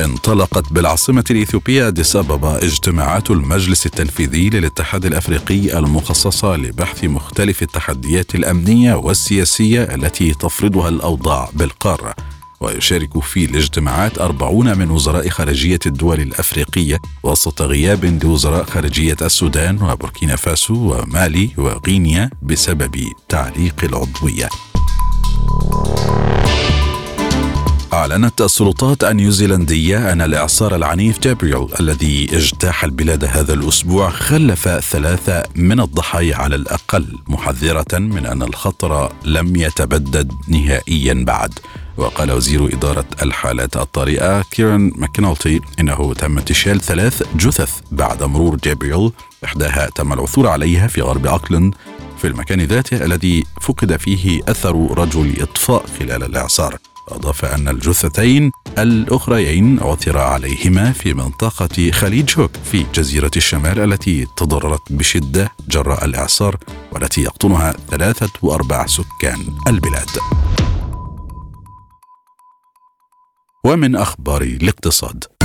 انطلقت 0.01 0.73
بالعاصمة 0.73 1.23
الإثيوبية 1.31 1.87
أديس 1.87 2.15
أبابا 2.15 2.57
اجتماعات 2.57 3.31
المجلس 3.31 3.85
التنفيذي 3.85 4.49
للاتحاد 4.49 5.05
الأفريقي 5.05 5.79
المخصصة 5.79 6.55
لبحث 6.55 7.03
مختلف 7.03 7.61
التحديات 7.61 8.35
الأمنية 8.35 8.93
والسياسية 8.93 9.83
التي 9.83 10.33
تفرضها 10.33 10.89
الأوضاع 10.89 11.49
بالقارة 11.53 12.15
ويشارك 12.59 13.19
في 13.19 13.45
الاجتماعات 13.45 14.17
أربعون 14.17 14.77
من 14.77 14.91
وزراء 14.91 15.29
خارجية 15.29 15.79
الدول 15.85 16.19
الأفريقية 16.19 17.01
وسط 17.23 17.61
غياب 17.61 18.23
لوزراء 18.23 18.63
خارجية 18.63 19.17
السودان 19.21 19.81
وبوركينا 19.81 20.35
فاسو 20.35 20.73
ومالي 20.73 21.49
وغينيا 21.57 22.29
بسبب 22.41 22.95
تعليق 23.29 23.75
العضوية. 23.83 24.49
أعلنت 27.93 28.41
السلطات 28.41 29.03
النيوزيلندية 29.03 30.11
أن 30.11 30.21
الإعصار 30.21 30.75
العنيف 30.75 31.19
جابريل 31.19 31.67
الذي 31.79 32.29
اجتاح 32.33 32.83
البلاد 32.83 33.25
هذا 33.25 33.53
الأسبوع 33.53 34.09
خلف 34.09 34.67
ثلاثة 34.69 35.43
من 35.55 35.79
الضحايا 35.79 36.35
على 36.35 36.55
الأقل 36.55 37.05
محذرة 37.27 37.97
من 37.97 38.25
أن 38.25 38.41
الخطر 38.41 39.11
لم 39.25 39.55
يتبدد 39.55 40.31
نهائيا 40.47 41.13
بعد. 41.27 41.59
وقال 41.97 42.31
وزير 42.31 42.65
إدارة 42.65 43.05
الحالات 43.21 43.77
الطارئة 43.77 44.41
كيرن 44.41 44.91
ماكنالتي 44.95 45.61
إنه 45.79 46.13
تم 46.13 46.37
انتشال 46.37 46.81
ثلاث 46.81 47.23
جثث 47.35 47.79
بعد 47.91 48.23
مرور 48.23 48.55
جابريل 48.55 49.11
إحداها 49.45 49.89
تم 49.95 50.13
العثور 50.13 50.47
عليها 50.47 50.87
في 50.87 51.01
غرب 51.01 51.27
أوكلاند 51.27 51.75
في 52.17 52.27
المكان 52.27 52.61
ذاته 52.61 53.05
الذي 53.05 53.43
فقد 53.61 53.97
فيه 53.97 54.41
أثر 54.47 54.97
رجل 54.97 55.41
إطفاء 55.41 55.85
خلال 55.99 56.23
الإعصار. 56.23 56.77
أضاف 57.11 57.45
أن 57.45 57.67
الجثتين 57.67 58.51
الأخريين 58.77 59.79
عثر 59.79 60.17
عليهما 60.17 60.91
في 60.91 61.13
منطقة 61.13 61.91
خليج 61.91 62.39
هوك 62.39 62.51
في 62.71 62.85
جزيرة 62.93 63.31
الشمال 63.35 63.79
التي 63.79 64.27
تضررت 64.37 64.81
بشدة 64.89 65.51
جراء 65.69 66.05
الإعصار 66.05 66.57
والتي 66.91 67.21
يقطنها 67.21 67.73
ثلاثة 67.89 68.31
أرباع 68.41 68.85
سكان 68.85 69.39
البلاد. 69.67 70.09
ومن 73.65 73.95
أخبار 73.95 74.41
الاقتصاد 74.41 75.38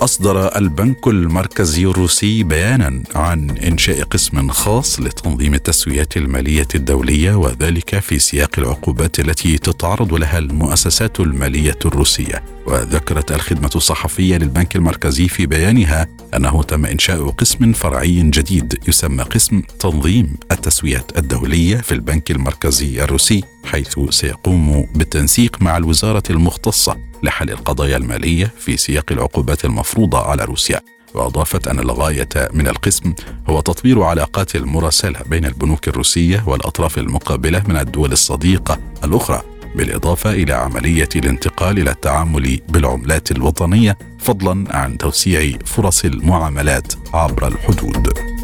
أصدر 0.00 0.56
البنك 0.56 1.06
المركزي 1.06 1.84
الروسي 1.84 2.42
بيانا 2.42 3.02
عن 3.14 3.50
إنشاء 3.50 4.02
قسم 4.02 4.48
خاص 4.48 5.00
لتنظيم 5.00 5.54
التسويات 5.54 6.16
المالية 6.16 6.68
الدولية 6.74 7.34
وذلك 7.34 7.98
في 7.98 8.18
سياق 8.18 8.50
العقوبات 8.58 9.20
التي 9.20 9.58
تتعرض 9.58 10.14
لها 10.14 10.38
المؤسسات 10.38 11.20
المالية 11.20 11.78
الروسية. 11.84 12.42
وذكرت 12.66 13.32
الخدمة 13.32 13.70
الصحفية 13.76 14.36
للبنك 14.36 14.76
المركزي 14.76 15.28
في 15.28 15.46
بيانها 15.46 16.06
أنه 16.36 16.62
تم 16.62 16.86
إنشاء 16.86 17.28
قسم 17.28 17.72
فرعي 17.72 18.22
جديد 18.22 18.78
يسمى 18.88 19.22
قسم 19.22 19.62
تنظيم 19.78 20.36
التسويات 20.52 21.18
الدولية 21.18 21.76
في 21.76 21.92
البنك 21.92 22.30
المركزي 22.30 23.04
الروسي. 23.04 23.42
حيث 23.66 23.98
سيقوم 24.10 24.86
بالتنسيق 24.94 25.62
مع 25.62 25.76
الوزارة 25.76 26.22
المختصة 26.30 26.96
لحل 27.22 27.50
القضايا 27.50 27.96
المالية 27.96 28.52
في 28.58 28.76
سياق 28.76 29.12
العقوبات 29.12 29.64
المفروضة 29.64 30.18
على 30.18 30.44
روسيا 30.44 30.80
وأضافت 31.14 31.68
أن 31.68 31.78
الغاية 31.78 32.28
من 32.52 32.68
القسم 32.68 33.14
هو 33.48 33.60
تطوير 33.60 34.02
علاقات 34.02 34.56
المراسلة 34.56 35.20
بين 35.26 35.44
البنوك 35.44 35.88
الروسية 35.88 36.44
والأطراف 36.46 36.98
المقابلة 36.98 37.62
من 37.68 37.76
الدول 37.76 38.12
الصديقة 38.12 38.78
الأخرى 39.04 39.42
بالإضافة 39.74 40.30
إلى 40.30 40.52
عملية 40.52 41.08
الانتقال 41.16 41.78
إلى 41.78 41.90
التعامل 41.90 42.60
بالعملات 42.68 43.30
الوطنية 43.30 43.98
فضلا 44.18 44.76
عن 44.76 44.98
توسيع 44.98 45.58
فرص 45.64 46.04
المعاملات 46.04 46.92
عبر 47.14 47.48
الحدود. 47.48 48.35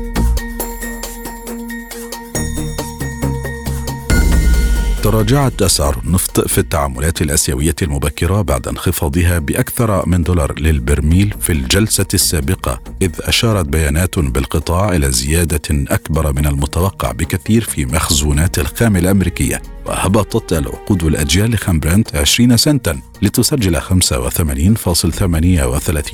تراجعت 5.03 5.63
أسعار 5.63 6.01
النفط 6.05 6.49
في 6.49 6.59
التعاملات 6.59 7.23
الآسيوية 7.23 7.75
المبكرة 7.83 8.43
بعد 8.43 8.69
انخفاضها 8.69 9.39
بأكثر 9.39 10.09
من 10.09 10.23
دولار 10.23 10.61
للبرميل 10.61 11.35
في 11.41 11.53
الجلسة 11.53 12.07
السابقة 12.15 12.81
إذ 13.03 13.11
أشارت 13.21 13.67
بيانات 13.67 14.19
بالقطاع 14.19 14.89
إلى 14.95 15.13
زيادة 15.13 15.63
أكبر 15.71 16.33
من 16.33 16.47
المتوقع 16.47 17.13
بكثير 17.13 17.65
في 17.65 17.87
مخزونات 17.87 18.59
الخام 18.59 18.97
الأمريكية. 18.97 19.63
وهبطت 19.87 20.53
العقود 20.53 21.05
الأجيال 21.05 21.51
لخام 21.51 21.81
برنت 21.81 22.17
20 22.17 22.57
سنتا 22.57 23.01
لتسجل 23.23 23.81
85.38 23.81 23.91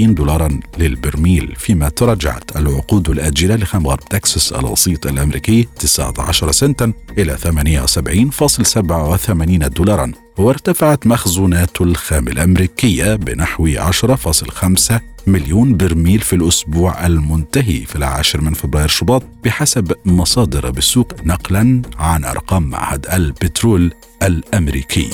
دولارا 0.01 0.61
للبرميل 0.79 1.55
فيما 1.57 1.89
تراجعت 1.89 2.57
العقود 2.57 3.11
الآجلة 3.11 3.57
لخام 3.57 3.87
غرب 3.87 4.01
تكساس 4.01 4.53
الوسيط 4.53 5.07
الأمريكي 5.07 5.69
19 5.79 6.53
سنتا 6.53 6.93
إلى 7.19 7.37
78.87 7.37 9.67
دولارا 9.67 10.13
وارتفعت 10.39 11.07
مخزونات 11.07 11.81
الخام 11.81 12.29
الأمريكية 12.29 13.15
بنحو 13.15 13.69
10.5 13.69 14.93
مليون 15.29 15.77
برميل 15.77 16.21
في 16.21 16.37
الأسبوع 16.37 17.07
المنتهي 17.07 17.85
في 17.85 17.97
العاشر 17.97 18.41
من 18.41 18.53
فبراير 18.55 18.89
شباط 18.89 19.23
بحسب 19.45 19.93
مصادر 20.05 20.71
بالسوق 20.71 21.13
نقلا 21.25 21.83
عن 21.99 22.25
أرقام 22.25 22.63
معهد 22.63 23.07
البترول 23.07 23.93
الأمريكي. 24.23 25.11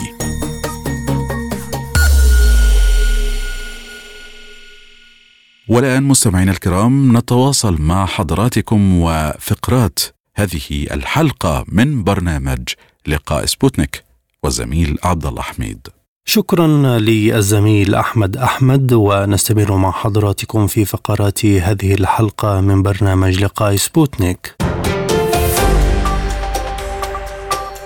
والآن 5.68 6.02
مستمعينا 6.02 6.52
الكرام 6.52 7.16
نتواصل 7.16 7.82
مع 7.82 8.06
حضراتكم 8.06 9.00
وفقرات 9.00 9.98
هذه 10.34 10.86
الحلقة 10.90 11.64
من 11.68 12.04
برنامج 12.04 12.68
لقاء 13.06 13.46
سبوتنيك 13.46 14.04
والزميل 14.42 14.98
عبد 15.04 15.26
الله 15.26 15.42
حميد. 15.42 15.88
شكرا 16.26 16.66
للزميل 16.98 17.94
أحمد 17.94 18.36
أحمد 18.36 18.92
ونستمر 18.92 19.76
مع 19.76 19.90
حضراتكم 19.90 20.66
في 20.66 20.84
فقرات 20.84 21.46
هذه 21.46 21.94
الحلقة 21.94 22.60
من 22.60 22.82
برنامج 22.82 23.44
لقاء 23.44 23.76
سبوتنيك. 23.76 24.54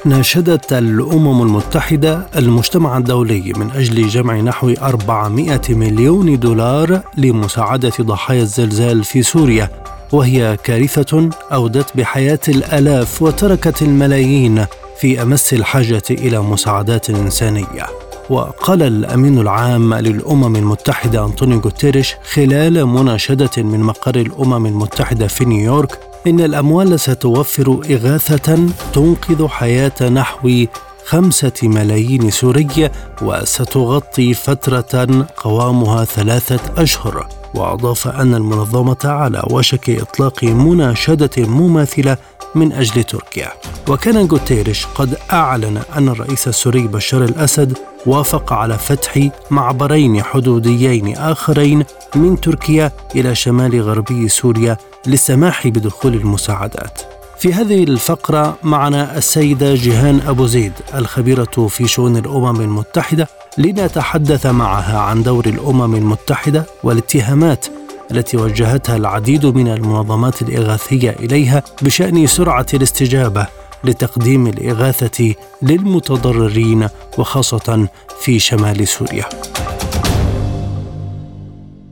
ناشدت 0.04 0.72
الأمم 0.72 1.42
المتحدة 1.42 2.26
المجتمع 2.36 2.96
الدولي 2.96 3.52
من 3.56 3.70
أجل 3.70 4.08
جمع 4.08 4.40
نحو 4.40 4.74
400 4.82 5.60
مليون 5.68 6.38
دولار 6.38 7.00
لمساعدة 7.16 7.92
ضحايا 8.00 8.42
الزلزال 8.42 9.04
في 9.04 9.22
سوريا 9.22 9.70
وهي 10.12 10.56
كارثة 10.64 11.30
أودت 11.52 11.96
بحياة 11.96 12.40
الألاف 12.48 13.22
وتركت 13.22 13.82
الملايين 13.82 14.66
في 15.00 15.22
أمس 15.22 15.54
الحاجة 15.54 16.02
إلى 16.10 16.40
مساعدات 16.40 17.10
إنسانية. 17.10 18.07
وقال 18.30 18.82
الأمين 18.82 19.38
العام 19.38 19.94
للأمم 19.94 20.56
المتحدة 20.56 21.24
أنطونيو 21.24 21.60
غوتيريش 21.60 22.14
خلال 22.32 22.86
مناشدة 22.86 23.62
من 23.62 23.80
مقر 23.80 24.16
الأمم 24.16 24.66
المتحدة 24.66 25.26
في 25.26 25.44
نيويورك 25.44 26.00
إن 26.26 26.40
الأموال 26.40 27.00
ستوفر 27.00 27.80
إغاثة 27.90 28.68
تنقذ 28.92 29.48
حياة 29.48 30.02
نحو 30.02 30.66
خمسة 31.06 31.52
ملايين 31.62 32.30
سوري 32.30 32.90
وستغطي 33.22 34.34
فترة 34.34 35.26
قوامها 35.36 36.04
ثلاثة 36.04 36.82
أشهر. 36.82 37.28
وأضاف 37.54 38.08
أن 38.08 38.34
المنظمة 38.34 38.96
على 39.04 39.42
وشك 39.50 39.90
إطلاق 39.90 40.44
مناشدة 40.44 41.30
مماثلة 41.38 42.16
من 42.54 42.72
أجل 42.72 43.04
تركيا. 43.04 43.52
وكان 43.88 44.26
غوتيريش 44.26 44.86
قد 44.86 45.16
أعلن 45.32 45.82
أن 45.96 46.08
الرئيس 46.08 46.48
السوري 46.48 46.86
بشار 46.86 47.24
الأسد 47.24 47.78
وافق 48.06 48.52
على 48.52 48.78
فتح 48.78 49.28
معبرين 49.50 50.22
حدوديين 50.22 51.16
آخرين 51.16 51.84
من 52.14 52.40
تركيا 52.40 52.92
إلى 53.16 53.34
شمال 53.34 53.82
غربي 53.82 54.28
سوريا 54.28 54.76
للسماح 55.06 55.68
بدخول 55.68 56.14
المساعدات. 56.14 57.00
في 57.38 57.54
هذه 57.54 57.84
الفقرة 57.84 58.56
معنا 58.62 59.18
السيدة 59.18 59.74
جيهان 59.74 60.20
أبو 60.26 60.46
زيد 60.46 60.72
الخبيرة 60.94 61.66
في 61.68 61.88
شؤون 61.88 62.16
الأمم 62.16 62.60
المتحدة 62.60 63.28
لنتحدث 63.58 64.46
معها 64.46 64.98
عن 64.98 65.22
دور 65.22 65.46
الأمم 65.46 65.94
المتحدة 65.94 66.66
والاتهامات 66.82 67.66
التي 68.10 68.36
وجهتها 68.36 68.96
العديد 68.96 69.46
من 69.46 69.68
المنظمات 69.68 70.42
الإغاثية 70.42 71.10
إليها 71.10 71.62
بشأن 71.82 72.26
سرعة 72.26 72.66
الاستجابة 72.74 73.46
لتقديم 73.84 74.46
الإغاثة 74.46 75.34
للمتضررين 75.62 76.88
وخاصة 77.18 77.88
في 78.20 78.38
شمال 78.38 78.88
سوريا. 78.88 79.24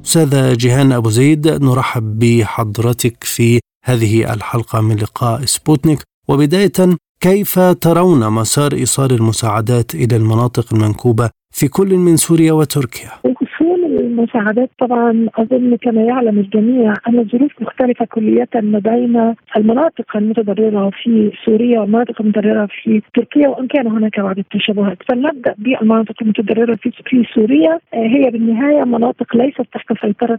أستاذة 0.07 0.55
جيهان 0.55 0.93
أبو 0.93 1.11
زيد 1.11 1.49
نرحب 1.49 2.19
بحضرتك 2.19 3.25
في 3.25 3.61
هذه 3.85 4.33
الحلقة 4.35 4.81
من 4.81 4.97
لقاء 4.97 5.45
سبوتنيك 5.45 6.03
وبداية 6.29 6.97
كيف 7.21 7.59
ترون 7.59 8.31
مسار 8.31 8.73
إيصال 8.73 9.13
المساعدات 9.13 9.95
إلى 9.95 10.17
المناطق 10.17 10.75
المنكوبة 10.75 11.31
في 11.55 11.69
كل 11.69 11.97
من 11.97 12.17
سوريا 12.17 12.53
وتركيا؟ 12.53 13.11
المساعدات 14.01 14.71
طبعا 14.79 15.29
أظن 15.39 15.77
كما 15.77 16.03
يعلم 16.03 16.39
الجميع 16.39 16.95
أن 17.09 17.19
الظروف 17.19 17.53
مختلفة 17.61 18.05
كليا 18.05 18.47
ما 18.55 18.79
بين 18.79 19.35
المناطق 19.57 20.17
المتضررة 20.17 20.91
في 21.03 21.33
سوريا 21.45 21.81
والمناطق 21.81 22.21
المتضررة 22.23 22.69
في 22.83 23.03
تركيا 23.15 23.49
وإن 23.49 23.67
كان 23.67 23.87
هناك 23.87 24.21
بعض 24.21 24.39
التشابهات. 24.39 24.99
فلنبدأ 25.09 25.55
بالمناطق 25.59 26.15
المتضررة 26.23 26.75
في 26.75 26.91
في 26.91 27.25
سوريا. 27.35 27.79
هي 27.95 28.31
بالنهاية 28.31 28.85
مناطق 28.85 29.37
ليست 29.37 29.67
تحت 29.73 29.93
سيطرة 30.03 30.39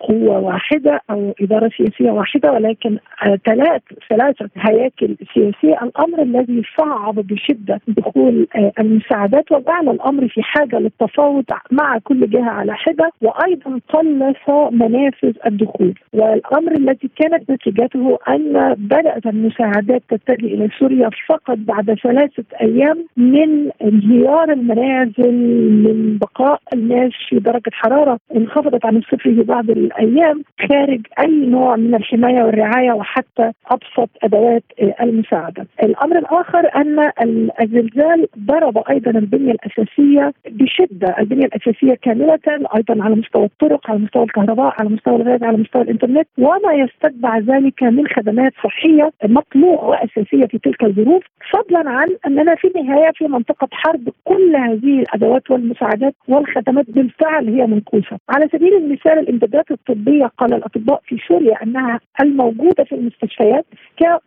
قوة 0.00 0.38
واحدة 0.38 1.00
أو 1.10 1.34
إدارة 1.40 1.70
سياسية 1.76 2.10
واحدة 2.10 2.52
ولكن 2.52 2.98
ثلاث 3.46 3.82
ثلاثة 4.10 4.48
هياكل 4.56 5.16
سياسية. 5.34 5.78
الأمر 5.82 6.22
الذي 6.22 6.62
صعب 6.78 7.14
بشدة 7.14 7.80
دخول 7.88 8.46
المساعدات 8.78 9.52
وجعل 9.52 9.88
الأمر 9.88 10.28
في 10.28 10.42
حاجة 10.42 10.78
للتفاوض 10.78 11.44
مع 11.70 11.98
كل 11.98 12.30
جهة 12.30 12.50
على 12.50 12.74
حده 12.84 13.10
وأيضا 13.22 13.80
قلص 13.88 14.72
منافذ 14.72 15.32
الدخول 15.46 15.94
والأمر 16.12 16.72
الذي 16.72 17.10
كانت 17.16 17.50
نتيجته 17.50 18.18
أن 18.28 18.74
بدأت 18.78 19.26
المساعدات 19.26 20.02
تتجه 20.08 20.46
إلى 20.46 20.68
سوريا 20.78 21.10
فقط 21.28 21.58
بعد 21.58 21.94
ثلاثة 22.02 22.44
أيام 22.60 23.06
من 23.16 23.70
انهيار 23.82 24.52
المنازل 24.52 25.32
من 25.84 26.18
بقاء 26.18 26.60
الناس 26.74 27.12
في 27.28 27.38
درجة 27.38 27.70
حرارة 27.72 28.18
انخفضت 28.36 28.86
عن 28.86 28.96
الصفر 28.96 29.16
في 29.16 29.42
بعض 29.42 29.70
الأيام 29.70 30.42
خارج 30.68 31.00
أي 31.18 31.46
نوع 31.46 31.76
من 31.76 31.94
الحماية 31.94 32.42
والرعاية 32.42 32.92
وحتى 32.92 33.52
أبسط 33.70 34.10
أدوات 34.22 34.62
المساعدة. 35.00 35.66
الأمر 35.82 36.18
الآخر 36.18 36.70
أن 36.76 37.10
الزلزال 37.60 38.26
ضرب 38.38 38.78
أيضا 38.90 39.10
البنية 39.10 39.52
الأساسية 39.52 40.32
بشدة، 40.50 41.16
البنية 41.18 41.44
الأساسية 41.46 41.94
كاملة 42.02 42.36
أيضا 42.76 43.04
على 43.04 43.14
مستوى 43.14 43.44
الطرق 43.44 43.90
على 43.90 43.98
مستوى 43.98 44.24
الكهرباء 44.24 44.74
على 44.78 44.88
مستوى 44.88 45.16
الغاز 45.16 45.42
على 45.42 45.56
مستوى 45.56 45.82
الإنترنت 45.82 46.28
وما 46.38 46.72
يستتبع 46.72 47.38
ذلك 47.38 47.82
من 47.82 48.08
خدمات 48.08 48.52
صحية 48.64 49.10
مطلوبه 49.24 49.84
وأساسية 49.84 50.46
في 50.46 50.58
تلك 50.58 50.84
الظروف 50.84 51.22
فضلا 51.50 51.90
عن 51.90 52.08
أننا 52.26 52.54
في 52.54 52.68
النهاية 52.68 53.10
في 53.14 53.24
منطقة 53.24 53.68
حرب 53.72 54.08
كل 54.24 54.56
هذه 54.56 55.00
الأدوات 55.00 55.50
والمساعدات 55.50 56.14
والخدمات 56.28 56.90
بالفعل 56.90 57.48
هي 57.48 57.66
منقوصه 57.66 58.18
على 58.28 58.48
سبيل 58.52 58.74
المثال 58.74 59.18
الامدادات 59.18 59.70
الطبية 59.70 60.26
قال 60.38 60.54
الأطباء 60.54 61.00
في 61.06 61.18
سوريا 61.28 61.62
أنها 61.62 62.00
الموجودة 62.20 62.84
في 62.84 62.94
المستشفيات 62.94 63.66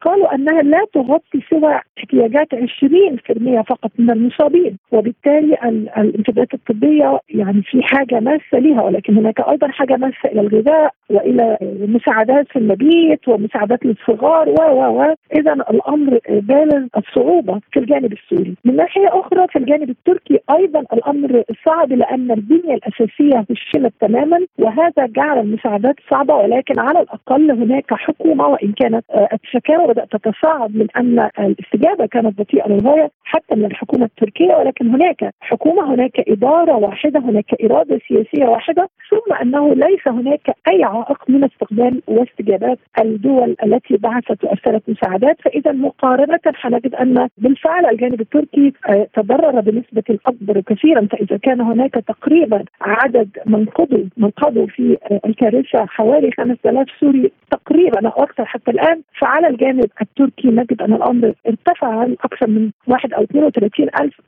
قالوا 0.02 0.36
أنها 0.36 0.62
لا 0.62 0.86
تغطي 0.94 1.42
سوى 1.50 1.80
احتياجات 1.98 2.48
20% 2.56 3.62
فقط 3.68 3.92
من 4.00 4.12
المصابين 4.12 4.78
وبالتالي 4.92 5.54
الامدادات 5.98 6.54
الطبية 6.54 7.20
يعني 7.30 7.62
في 7.62 7.84
حاجة 7.84 8.20
ماسه 8.20 8.37
لها 8.54 8.82
ولكن 8.82 9.18
هناك 9.18 9.40
أيضا 9.40 9.68
حاجة 9.68 9.98
ماسه 9.98 10.26
إلى 10.26 10.42
الغذاء 10.42 10.92
وإلى 11.10 11.58
مساعدات 11.88 12.48
في 12.48 12.60
المبيت 12.60 13.28
ومساعدات 13.28 13.86
للصغار 13.86 14.50
و 14.50 14.54
و 14.54 15.02
و 15.02 15.16
اذا 15.36 15.54
الأمر 15.54 16.20
بالغ 16.28 16.88
الصعوبة 16.98 17.60
في 17.72 17.80
الجانب 17.80 18.14
السوري. 18.14 18.56
من 18.66 18.76
ناحية 18.76 19.08
أخرى 19.08 19.48
في 19.48 19.60
الجانب 19.60 19.90
التركي 19.90 20.40
أيضا 20.52 20.80
الأمر 20.80 21.44
صعب 21.66 21.94
لأن 21.94 22.32
البنية 22.32 22.74
الأساسية 22.74 23.46
فشلت 23.50 23.94
تماما 24.02 24.40
وهذا 24.60 25.06
جعل 25.06 25.40
المساعدات 25.40 25.96
صعبة 26.12 26.36
ولكن 26.36 26.80
على 26.80 27.00
الأقل 27.00 27.52
هناك 27.52 27.94
حكومة 27.94 28.48
وإن 28.48 28.72
كانت 28.72 29.06
الشكاوى 29.44 29.88
بدأت 29.88 30.12
تتصاعد 30.12 30.76
من 30.76 30.88
أن 30.98 31.30
الاستجابة 31.40 32.06
كانت 32.06 32.40
بطيئة 32.40 32.68
للغاية 32.68 33.12
حتى 33.24 33.56
من 33.56 33.66
الحكومة 33.66 34.06
التركية 34.06 34.56
ولكن 34.56 34.88
هناك 34.88 35.34
حكومة 35.40 35.94
هناك 35.94 36.30
إدارة 36.30 36.76
واحدة 36.76 37.20
هناك 37.20 37.46
إرادة 37.64 38.00
سياسيه 38.32 38.50
واحدة 38.50 38.90
ثم 39.10 39.34
أنه 39.34 39.74
ليس 39.74 40.08
هناك 40.08 40.56
أي 40.72 40.84
عائق 40.84 41.30
من 41.30 41.44
استقبال 41.44 42.02
واستجابات 42.08 42.80
الدول 43.02 43.56
التي 43.64 43.98
بعثت 43.98 44.44
وأرسلت 44.44 44.84
مساعدات. 44.88 45.42
فإذا 45.42 45.72
مقارنة 45.72 46.40
حنجد 46.46 46.96
أن 46.96 47.30
بالفعل 47.38 47.86
الجانب 47.86 48.22
التركي 48.22 48.74
آه، 48.90 49.08
تضرر 49.14 49.62
بنسبة 49.62 50.20
اكبر 50.26 50.62
كثيرا. 50.62 51.08
فإذا 51.12 51.38
كان 51.38 51.62
هناك 51.62 51.94
تقريبا 51.94 52.64
عدد 52.82 53.30
من 53.46 53.66
قضوا 53.66 54.04
من 54.18 54.30
قضوا 54.30 54.68
في 54.68 54.98
آه، 55.12 55.22
الكارثة 55.26 55.86
حوالي 55.86 56.32
5000 56.32 56.88
سوري 57.00 57.32
تقريبا 57.52 58.08
أو 58.10 58.24
أكثر 58.24 58.46
حتى 58.46 58.72
الآن. 58.72 59.02
فعلى 59.20 59.48
الجانب 59.48 59.90
التركي 60.02 60.48
نجد 60.48 60.82
أن 60.82 60.94
الأمر 60.94 61.34
ارتفع 61.48 61.88
عن 61.88 62.16
أكثر 62.24 62.48
من 62.48 62.72
واحد 62.88 63.14
أو 63.14 63.24
32 63.24 63.88
ألف 64.02 64.22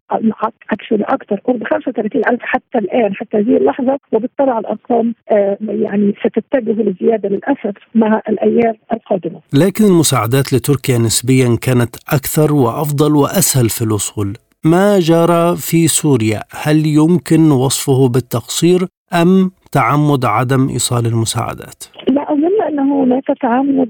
أكثر 1.04 1.36
قرب 1.36 1.64
35 1.64 2.22
ألف 2.30 2.41
حتى 2.41 2.78
الآن. 2.78 3.16
حتى 3.16 3.38
هذه 3.38 3.58
اللحظة 3.58 3.79
وبالطبع 4.12 4.60
الأرقام 4.60 5.16
آه، 5.32 5.58
يعني 5.62 6.14
ستتجه 6.20 6.72
لزيادة 6.72 7.30
للأسف 7.30 7.76
مع 7.96 8.22
الأيام 8.30 8.76
القادمة. 8.94 9.40
لكن 9.54 9.86
المساعدات 9.86 10.54
لتركيا 10.54 10.98
نسبيا 10.98 11.58
كانت 11.62 11.96
أكثر 12.10 12.54
وأفضل 12.54 13.16
وأسهل 13.16 13.70
في 13.70 13.82
الوصول. 13.82 14.34
ما 14.66 15.00
جرى 15.00 15.56
في 15.56 15.88
سوريا 15.88 16.42
هل 16.52 16.86
يمكن 16.86 17.52
وصفه 17.52 18.08
بالتقصير 18.08 18.88
أم 19.14 19.52
تعمد 19.72 20.26
عدم 20.26 20.70
إيصال 20.70 21.06
المساعدات؟ 21.06 21.84
لا 22.08 22.34
إنه 22.80 23.04
هناك 23.04 23.24
تعمد 23.42 23.90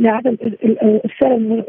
لعدم 0.00 0.36
ارسال 0.82 1.64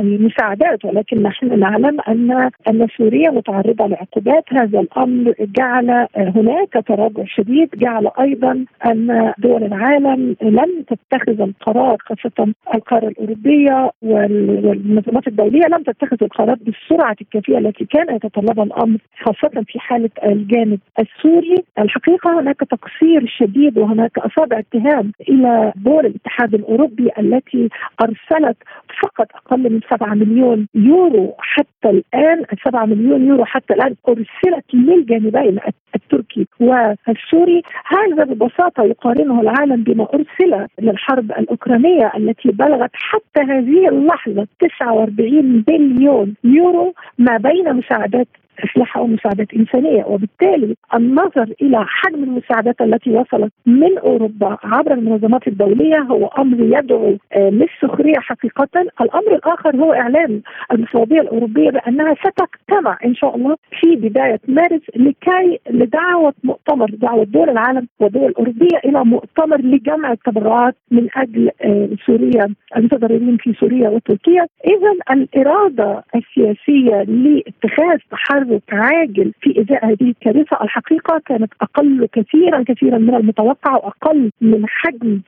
المساعدات 0.00 0.84
ولكن 0.84 1.22
نحن 1.22 1.58
نعلم 1.60 2.00
ان 2.08 2.50
أن 2.68 2.86
سوريا 2.96 3.30
متعرضة 3.30 3.86
لعقوبات. 3.86 4.44
هذا 4.52 4.80
الأمر 4.80 5.34
جعل 5.40 6.06
هناك 6.16 6.84
تراجع 6.86 7.24
شديد 7.26 7.68
جعل 7.74 8.08
أيضا 8.20 8.64
أن 8.86 9.32
دول 9.38 9.64
العالم 9.64 10.36
لم 10.42 10.84
تتخذ 10.88 11.40
القرار 11.40 11.96
خاصة 12.00 12.52
القارة 12.74 13.08
الأوروبية 13.08 13.90
والمنظمات 14.02 15.26
الدولية 15.28 15.66
لم 15.66 15.82
تتخذ 15.82 16.16
القرار 16.22 16.56
بالسرعة 16.60 17.16
الكافية 17.20 17.58
التي 17.58 17.84
كان 17.84 18.16
يتطلبها 18.16 18.64
الأمر 18.64 18.98
خاصة 19.22 19.64
في 19.66 19.78
حالة 19.80 20.10
الجانب 20.24 20.78
السوري. 20.98 21.64
الحقيقة 21.78 22.40
هناك 22.40 22.56
تقصير 22.60 23.26
شديد 23.38 23.78
وهناك 23.78 24.18
أصابع 24.18 24.58
اتهام 24.58 25.12
إلى 25.28 25.72
دول 25.76 26.01
الاتحاد 26.06 26.54
الأوروبي 26.54 27.10
التي 27.18 27.68
أرسلت 28.02 28.56
فقط 29.02 29.28
أقل 29.34 29.72
من 29.72 29.80
7 29.90 30.14
مليون 30.14 30.66
يورو 30.74 31.34
حتى 31.38 31.90
الآن 31.90 32.44
7 32.64 32.84
مليون 32.84 33.26
يورو 33.28 33.44
حتى 33.44 33.74
الآن 33.74 33.94
أرسلت 34.08 34.64
للجانبين 34.74 35.58
التركي 35.94 36.46
والسوري. 36.60 37.62
هذا 37.86 38.24
ببساطة 38.24 38.82
يقارنه 38.84 39.40
العالم 39.40 39.82
بما 39.82 40.08
أرسل 40.14 40.66
للحرب 40.80 41.32
الأوكرانية 41.32 42.12
التي 42.16 42.48
بلغت 42.48 42.90
حتى 42.92 43.40
هذه 43.40 43.88
اللحظة 43.88 44.46
49 44.60 45.60
بليون 45.60 46.34
يورو 46.44 46.94
ما 47.18 47.36
بين 47.36 47.74
مساعدات 47.76 48.28
أسلحة 48.64 49.00
ومساعدات 49.00 49.54
إنسانية. 49.54 50.04
وبالتالي 50.04 50.76
النظر 50.94 51.46
إلى 51.62 51.84
حجم 51.88 52.24
المساعدات 52.24 52.80
التي 52.80 53.10
وصلت 53.10 53.52
من 53.66 53.98
أوروبا 53.98 54.58
عبر 54.64 54.92
المنظمات 54.92 55.48
الدولية 55.48 55.91
هو 55.98 56.26
أمر 56.26 56.78
يدعو 56.78 57.16
آه، 57.32 57.50
للسخريه 57.50 58.18
حقيقة، 58.18 58.68
الأمر 59.00 59.34
الآخر 59.34 59.76
هو 59.76 59.92
إعلان 59.92 60.40
المفوضيه 60.72 61.20
الأوروبية 61.20 61.70
بأنها 61.70 62.14
ستجتمع 62.14 62.98
إن 63.04 63.14
شاء 63.14 63.36
الله 63.36 63.56
في 63.80 63.96
بداية 63.96 64.40
مارس 64.48 64.80
لكي 64.96 65.60
لدعوة 65.70 66.34
مؤتمر 66.44 66.90
دعوة 66.90 67.24
دول 67.24 67.50
العالم 67.50 67.88
والدول 68.00 68.26
الأوروبية 68.26 68.78
إلى 68.84 69.04
مؤتمر 69.04 69.60
لجمع 69.60 70.12
التبرعات 70.12 70.74
من 70.90 71.08
أجل 71.16 71.50
آه، 71.64 71.88
سوريا 72.06 72.54
المتضررين 72.76 73.36
في 73.36 73.54
سوريا 73.60 73.88
وتركيا، 73.88 74.46
اذا 74.66 74.92
الإرادة 75.10 76.04
السياسية 76.14 77.02
لاتخاذ 77.02 77.98
تحرك 78.10 78.62
عاجل 78.72 79.32
في 79.40 79.60
إزاء 79.60 79.86
هذه 79.86 80.02
الكارثة 80.02 80.62
الحقيقة 80.62 81.20
كانت 81.26 81.52
أقل 81.60 82.08
كثيرا 82.12 82.64
كثيرا 82.68 82.98
من 82.98 83.14
المتوقع 83.14 83.74
وأقل 83.74 84.30
من 84.40 84.64
حجم 84.68 85.20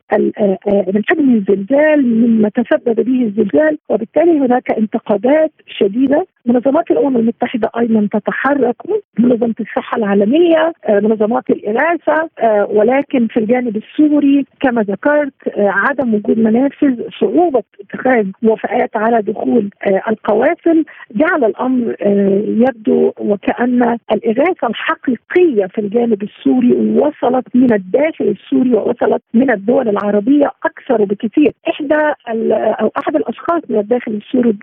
من 0.66 1.02
حجم 1.09 1.34
الزلزال 1.34 2.07
مما 2.07 2.48
تسبب 2.48 3.00
به 3.00 3.22
الزلزال 3.22 3.78
وبالتالي 3.88 4.38
هناك 4.38 4.70
انتقادات 4.70 5.52
شديدة 5.66 6.26
منظمات 6.47 6.90
الأمم 6.90 7.16
المتحدة 7.16 7.70
أيضا 7.78 8.09
تتحرك 8.12 8.76
منظمة 9.18 9.55
الصحة 9.61 9.97
العالمية 9.99 10.72
آه، 10.84 11.01
منظمات 11.01 11.51
الاغاثه 11.51 12.28
ولكن 12.70 13.26
في 13.26 13.40
الجانب 13.40 13.76
السوري 13.76 14.47
كما 14.61 14.82
ذكرت 14.82 15.32
عدم 15.57 16.14
وجود 16.14 16.38
منافذ 16.38 17.01
صعوبة 17.20 17.62
اتخاذ 17.80 18.26
موافقات 18.42 18.97
على 18.97 19.22
دخول 19.22 19.70
القوافل. 20.09 20.84
جعل 21.14 21.45
الأمر 21.45 21.97
يبدو 22.49 23.12
وكأن 23.18 23.99
الإغاثة 24.12 24.66
الحقيقية 24.66 25.66
في 25.66 25.80
الجانب 25.80 26.22
السوري 26.22 26.72
وصلت 26.72 27.47
من 27.55 27.72
الداخل 27.72 28.24
السوري 28.24 28.74
ووصلت 28.74 29.22
من 29.34 29.51
الدول 29.51 29.88
العربية 29.88 30.51
أكثر 30.64 31.05
بكثير. 31.05 31.53
إحدى 31.68 32.12
أو 32.80 32.90
أحد 32.99 33.16
الأشخاص 33.16 33.62
من 33.68 33.78
الداخل 33.78 34.12
السوري 34.12 34.57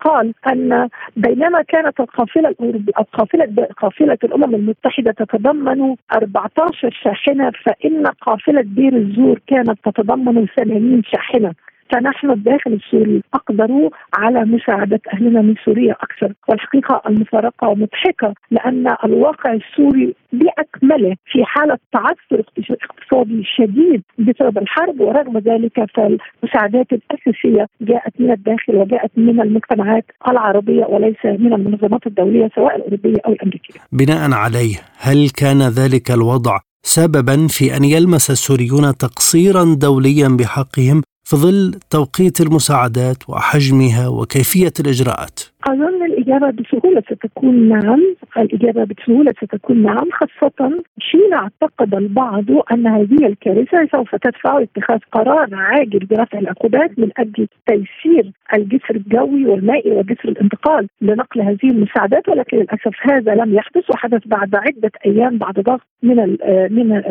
قال 0.00 0.32
أن 0.52 0.88
بينما 1.18 1.62
كانت 1.62 2.00
القافلة 2.00 2.48
الأوروبية 2.48 2.92
أو 2.98 3.02
قافلة 3.12 3.66
قافلة 3.76 4.18
الأمم 4.24 4.54
المتحدة 4.54 5.12
تتضمن 5.12 5.96
14 6.12 6.90
شاحنة 7.04 7.52
فإن 7.64 8.06
قافلة 8.06 8.60
دير 8.60 8.96
الزور 8.96 9.40
كانت 9.46 9.78
تتضمن 9.84 10.46
80 10.56 11.02
شاحنة. 11.12 11.52
فنحن 11.92 12.30
الداخل 12.30 12.72
السوري 12.72 13.22
اقدروا 13.34 13.90
على 14.14 14.44
مساعدة 14.44 15.00
أهلنا 15.12 15.42
من 15.42 15.54
سوريا 15.64 15.92
أكثر 15.92 16.32
والحقيقة 16.48 17.02
المفارقة 17.06 17.74
مضحكه 17.74 18.34
لأن 18.50 18.86
الواقع 19.04 19.52
السوري 19.52 20.14
بأكمله 20.32 21.16
في 21.26 21.44
حالة 21.44 21.78
تعثر 21.92 22.44
اقتصادي 22.70 23.44
شديد 23.56 24.02
بسبب 24.18 24.58
الحرب 24.58 25.00
ورغم 25.00 25.38
ذلك 25.38 25.86
فالمساعدات 25.94 26.86
الأساسية 26.92 27.66
جاءت 27.80 28.12
من 28.20 28.30
الداخل 28.30 28.76
وجاءت 28.76 29.10
من 29.16 29.40
المجتمعات 29.40 30.04
العربية 30.28 30.84
وليس 30.84 31.24
من 31.24 31.52
المنظمات 31.52 32.06
الدولية 32.06 32.50
سواء 32.54 32.76
الأوروبية 32.76 33.16
أو 33.26 33.32
الأمريكية. 33.32 33.80
بناء 33.92 34.32
عليه 34.32 34.76
هل 34.98 35.30
كان 35.30 35.62
ذلك 35.62 36.10
الوضع 36.10 36.58
سببا 36.82 37.46
في 37.46 37.76
أن 37.76 37.84
يلمس 37.84 38.30
السوريون 38.30 38.96
تقصيرا 38.96 39.64
دوليا 39.80 40.28
بحقهم 40.28 41.02
في 41.28 41.36
ظل 41.36 41.80
توقيت 41.90 42.40
المساعدات 42.40 43.28
وحجمها 43.28 44.08
وكيفية 44.08 44.72
الإجراءات؟ 44.80 45.40
اظن 45.72 46.04
الإجابة 46.04 46.50
بسهولة 46.50 47.00
ستكون 47.00 47.68
نعم، 47.68 48.16
الإجابة 48.36 48.84
بسهولة 48.84 49.32
ستكون 49.42 49.82
نعم. 49.82 50.08
خاصة 50.12 50.82
حين 51.00 51.34
اعتقد 51.34 51.94
البعض 51.94 52.44
أن 52.72 52.86
هذه 52.86 53.26
الكارثة 53.26 53.88
سوف 53.96 54.14
تدفع 54.14 54.62
اتخاذ 54.62 54.98
قرار 55.12 55.48
عاجل 55.52 55.98
برفع 55.98 56.38
العقوبات 56.38 56.98
من 56.98 57.10
أجل 57.16 57.48
تيسير 57.66 58.32
الجسر 58.54 58.96
الجوي 58.96 59.46
والمائي 59.46 59.92
وجسر 59.92 60.28
الانتقال 60.28 60.88
لنقل 61.00 61.40
هذه 61.40 61.70
المساعدات 61.70 62.28
ولكن 62.28 62.56
للأسف 62.56 62.94
هذا 63.10 63.34
لم 63.34 63.54
يحدث 63.54 63.90
وحدث 63.90 64.22
بعد 64.26 64.54
عدة 64.54 64.92
أيام 65.06 65.38
بعد 65.38 65.54
ضغط 65.54 65.80
من 66.02 66.20
ال 66.20 66.38
من 66.70 67.02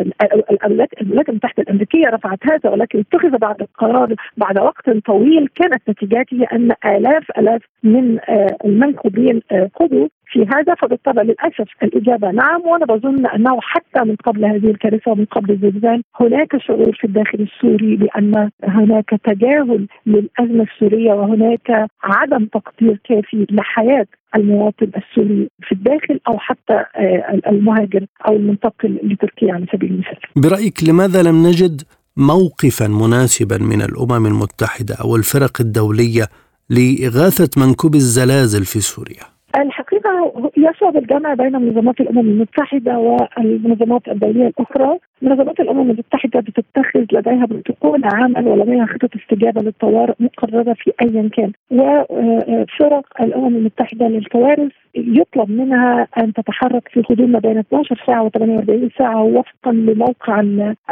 الولايات 0.64 0.90
المتحدة 1.28 1.62
الأمريكية 1.62 2.08
رفعت 2.08 2.38
هذا 2.52 2.70
ولكن 2.70 2.98
اتخذ 2.98 3.38
بعد 3.38 3.60
القرار 3.60 4.14
بعد 4.36 4.58
وقت 4.58 4.90
طويل 4.90 5.48
كانت 5.54 5.82
نتيجاته 5.90 6.46
أن 6.52 6.72
آلاف 6.84 7.24
آلاف 7.38 7.62
من 7.82 8.18
آه، 8.28 8.47
المنكوبين 8.64 9.40
قضوا 9.80 10.08
في 10.32 10.46
هذا 10.54 10.74
فبالطبع 10.74 11.22
للأسف 11.22 11.68
الإجابة 11.82 12.30
نعم 12.30 12.60
وأنا 12.66 12.86
بظن 12.86 13.26
أنه 13.26 13.60
حتى 13.60 14.04
من 14.04 14.16
قبل 14.16 14.44
هذه 14.44 14.70
الكارثة 14.70 15.10
ومن 15.10 15.24
قبل 15.24 15.50
الزلزال 15.50 16.02
هناك 16.20 16.56
شعور 16.66 16.96
في 17.00 17.04
الداخل 17.04 17.38
السوري 17.40 17.96
بأن 17.96 18.50
هناك 18.64 19.10
تجاهل 19.24 19.86
للأزمة 20.06 20.66
السورية 20.72 21.12
وهناك 21.12 21.88
عدم 22.02 22.46
تقدير 22.46 23.00
كافي 23.04 23.46
لحياة 23.50 24.06
المواطن 24.36 24.90
السوري 24.96 25.48
في 25.62 25.72
الداخل 25.72 26.20
أو 26.28 26.38
حتى 26.38 26.84
آه، 26.96 27.40
المهاجر 27.46 28.06
أو 28.28 28.36
المنتقل 28.36 28.98
لتركيا 29.02 29.54
على 29.54 29.66
سبيل 29.72 29.90
المثال. 29.90 30.18
برأيك 30.36 30.84
لماذا 30.88 31.22
لم 31.22 31.46
نجد 31.46 31.82
موقفا 32.16 32.86
مناسبا 32.88 33.58
من 33.58 33.82
الأمم 33.82 34.26
المتحدة 34.26 34.94
أو 34.94 35.16
الفرق 35.16 35.60
الدولية 35.60 36.26
لإغاثة 36.70 37.50
منكوب 37.56 37.94
الزلازل 37.94 38.64
في 38.64 38.80
سوريا؟ 38.80 39.24
الحقيقة 39.56 40.32
يصعب 40.56 40.96
الجمع 40.96 41.34
بين 41.34 41.52
منظمات 41.52 42.00
الأمم 42.00 42.18
المتحدة 42.18 42.98
والمنظمات 42.98 44.08
الدولية 44.08 44.46
الأخرى 44.46 44.98
منظمات 45.22 45.60
الأمم 45.60 45.90
المتحدة 45.90 46.40
بتتخذ 46.40 47.04
لديها 47.12 47.46
بروتوكول 47.46 48.00
عمل 48.04 48.48
ولديها 48.48 48.86
خطط 48.86 49.10
استجابة 49.16 49.62
للطوارئ 49.62 50.14
مقررة 50.20 50.72
في 50.72 50.92
ايا 51.02 51.28
كان. 51.32 51.52
وفرق 51.70 53.22
الأمم 53.22 53.56
المتحدة 53.56 54.08
للكوارث 54.08 54.72
يطلب 54.94 55.50
منها 55.50 56.06
أن 56.18 56.32
تتحرك 56.32 56.88
في 56.88 57.02
حدود 57.04 57.28
ما 57.28 57.38
بين 57.38 57.58
12 57.58 58.02
ساعة 58.06 58.28
و48 58.28 58.98
ساعة 58.98 59.22
وفقا 59.22 59.72
لموقع 59.72 60.40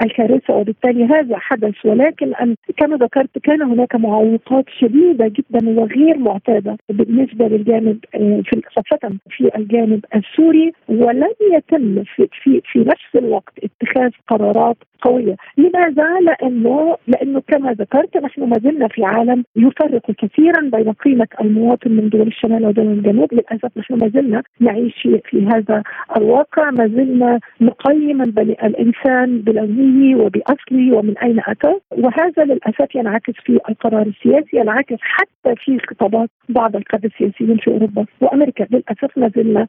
الكارثة. 0.03 0.55
وبالتالي 0.55 1.05
هذا 1.05 1.39
حدث. 1.39 1.75
ولكن 1.85 2.33
كما 2.77 2.97
ذكرت 2.97 3.39
كان 3.39 3.63
هناك 3.63 3.97
معوقات 3.97 4.65
شديدة 4.79 5.29
جدا 5.29 5.69
وغير 5.69 6.19
معتادة 6.19 6.77
بالنسبة 6.89 7.49
للجانب 7.49 7.99
آه، 8.15 8.43
في 8.45 8.63
خاصة 8.77 9.17
في 9.31 9.57
الجانب 9.57 10.05
السوري. 10.15 10.73
ولم 10.89 11.33
يتم 11.55 12.05
في, 12.05 12.29
في 12.43 12.63
في 12.73 12.79
نفس 12.79 13.17
الوقت 13.17 13.53
اتخاذ 13.63 14.11
قرارات 14.29 14.77
قوية، 15.03 15.37
لماذا؟ 15.59 16.21
لأنه 16.21 16.97
لأنه 17.09 17.43
كما 17.49 17.73
ذكرت 17.73 18.17
نحن 18.17 18.43
ما 18.43 18.59
زلنا 18.59 18.89
في 18.89 19.05
عالم 19.05 19.45
يفرق 19.57 20.11
كثيرا 20.11 20.61
بين 20.61 20.93
قيمة 20.93 21.27
المواطن 21.41 21.91
من 21.91 22.09
دول 22.09 22.27
الشمال 22.27 22.67
ودول 22.67 22.87
الجنوب، 22.87 23.35
للأسف 23.35 23.79
نحن 23.79 23.95
ما 23.95 24.09
زلنا 24.09 24.43
نعيش 24.61 25.09
في 25.25 25.47
هذا 25.47 25.83
الواقع، 26.17 26.71
ما 26.71 26.87
زلنا 26.87 27.41
نقيم 27.61 28.23
الإنسان 28.23 29.39
بلونه 29.39 30.19
وبأصله 30.23 30.97
ومن 30.97 31.19
أين 31.19 31.41
أتى، 31.47 31.75
وهذا 31.91 32.45
للأسف 32.45 32.95
ينعكس 32.95 33.35
في 33.45 33.59
القرار 33.69 34.07
السياسي، 34.07 34.57
ينعكس 34.57 34.99
حتى 35.01 35.55
في 35.57 35.79
خطابات 35.79 36.29
بعض 36.49 36.77
القادة 36.77 37.11
السياسيين 37.15 37.57
في 37.57 37.71
أوروبا 37.71 38.05
وأمريكا، 38.21 38.67
للأسف 38.71 39.19
ما 39.19 39.31
زلنا 39.37 39.67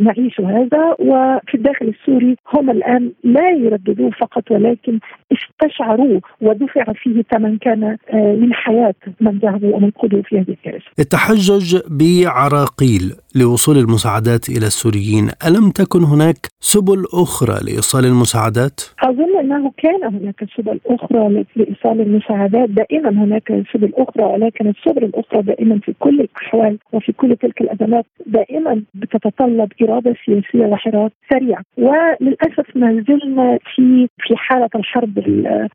نعيش 0.00 0.40
هذا. 0.40 0.94
وفي 0.98 1.54
الداخل 1.54 1.88
السوري 1.88 2.36
هم 2.54 2.70
الآن 2.70 3.12
لا 3.24 3.50
يرددوه 3.86 4.10
فقط 4.10 4.50
ولكن 4.50 4.98
استشعروه 5.32 6.20
ودفع 6.40 6.84
فيه 7.02 7.22
ثمن 7.22 7.58
كان 7.58 7.84
آه، 7.84 8.36
من 8.40 8.54
حياه 8.54 8.94
من 9.20 9.38
ذهبوا 9.38 9.76
ومن 9.76 9.90
قدوا 9.90 10.22
في 10.22 10.38
هذه 10.38 10.50
الكارثة. 10.50 10.86
التحجج 10.98 11.78
بعراقيل 11.86 13.12
لوصول 13.40 13.76
المساعدات 13.78 14.48
إلى 14.48 14.66
السوريين، 14.66 15.30
ألم 15.46 15.70
تكن 15.70 16.04
هناك 16.04 16.36
سبل 16.60 17.04
أخرى 17.14 17.56
لإيصال 17.66 18.04
المساعدات؟ 18.04 18.80
أظن 19.02 19.38
أنه 19.40 19.72
كان 19.76 20.04
هناك 20.04 20.44
سبل 20.56 20.80
أخرى 20.86 21.44
لإيصال 21.56 22.00
المساعدات، 22.00 22.68
دائما 22.70 23.10
هناك 23.24 23.64
سبل 23.72 23.92
أخرى 23.94 24.24
ولكن 24.24 24.68
السبل 24.68 25.04
الأخرى 25.04 25.42
دائما 25.42 25.78
في 25.78 25.94
كل 25.98 26.20
الأحوال 26.20 26.78
وفي 26.92 27.12
كل 27.12 27.36
تلك 27.36 27.60
الأزمات 27.60 28.04
دائما 28.26 28.82
بتتطلب 28.94 29.72
إرادة 29.82 30.14
سياسية 30.26 30.66
وحراك 30.66 31.12
سريع، 31.32 31.60
وللأسف 31.78 32.76
ما 32.76 33.04
زلنا 33.08 33.58
في 33.74 34.08
في 34.18 34.36
حالة 34.36 34.68
الحرب 34.74 35.18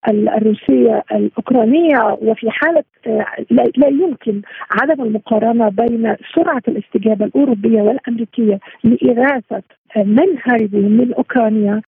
الروسية 0.09 1.03
الأوكرانية 1.11 2.18
وفي 2.22 2.49
حالة 2.49 2.84
آه، 3.07 3.26
لا 3.51 3.88
يمكن 3.88 4.41
عدم 4.82 5.03
المقارنة 5.03 5.70
بين 5.70 6.16
سرعة 6.36 6.61
الاستجابة 6.68 7.26
الأوروبية 7.53 7.81
والأمريكية 7.81 8.59
لإغاثة 8.83 9.63
من 9.97 10.37
هربوا 10.43 10.79
من 10.79 11.13
أوكرانيا 11.13 11.81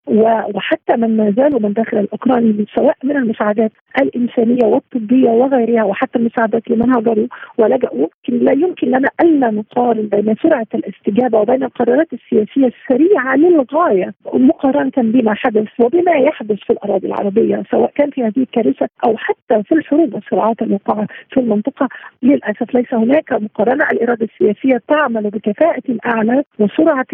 وحتى 0.55 0.97
من 0.97 1.17
ما 1.17 1.31
زالوا 1.37 1.61
من 1.61 1.73
داخل 1.73 1.99
الأوكراني 1.99 2.67
سواء 2.75 2.97
من 3.05 3.17
المساعدات 3.17 3.73
الإنسانية 4.01 4.65
والطبية 4.65 5.31
وغيرها 5.31 5.85
وحتى 5.85 6.19
المساعدات 6.19 6.71
لمن 6.71 6.91
هاجروا 6.91 7.27
ولجأوا 7.59 8.07
لا 8.29 8.53
يمكن 8.53 8.87
لنا 8.87 9.09
ألا 9.21 9.51
نقارن 9.51 10.09
بين 10.09 10.35
سرعة 10.43 10.67
الاستجابة 10.75 11.39
وبين 11.39 11.63
القرارات 11.63 12.09
السياسية 12.13 12.67
السريعة 12.67 13.37
للغاية 13.37 14.15
مقارنة 14.35 14.93
بما 14.97 15.35
حدث 15.35 15.69
وبما 15.81 16.13
يحدث 16.13 16.59
في 16.59 16.73
الأراضي 16.73 17.07
العربية 17.07 17.63
سواء 17.71 17.91
كان 17.95 18.11
في 18.11 18.23
هذه 18.23 18.39
الكارثة 18.39 18.89
أو 19.07 19.17
حتى 19.17 19.63
في 19.63 19.75
الحروب 19.75 20.15
والصراعات 20.15 20.63
الواقعه 20.63 21.07
في 21.31 21.41
المنطقة. 21.41 21.89
للأسف 22.23 22.75
ليس 22.75 22.95
هناك 22.95 23.33
مقارنة. 23.33 23.85
الإرادة 23.93 24.29
السياسية 24.33 24.83
تعمل 24.89 25.31
بكفاءة 25.31 25.83
أعلى 26.07 26.45
وسرعة 26.59 27.07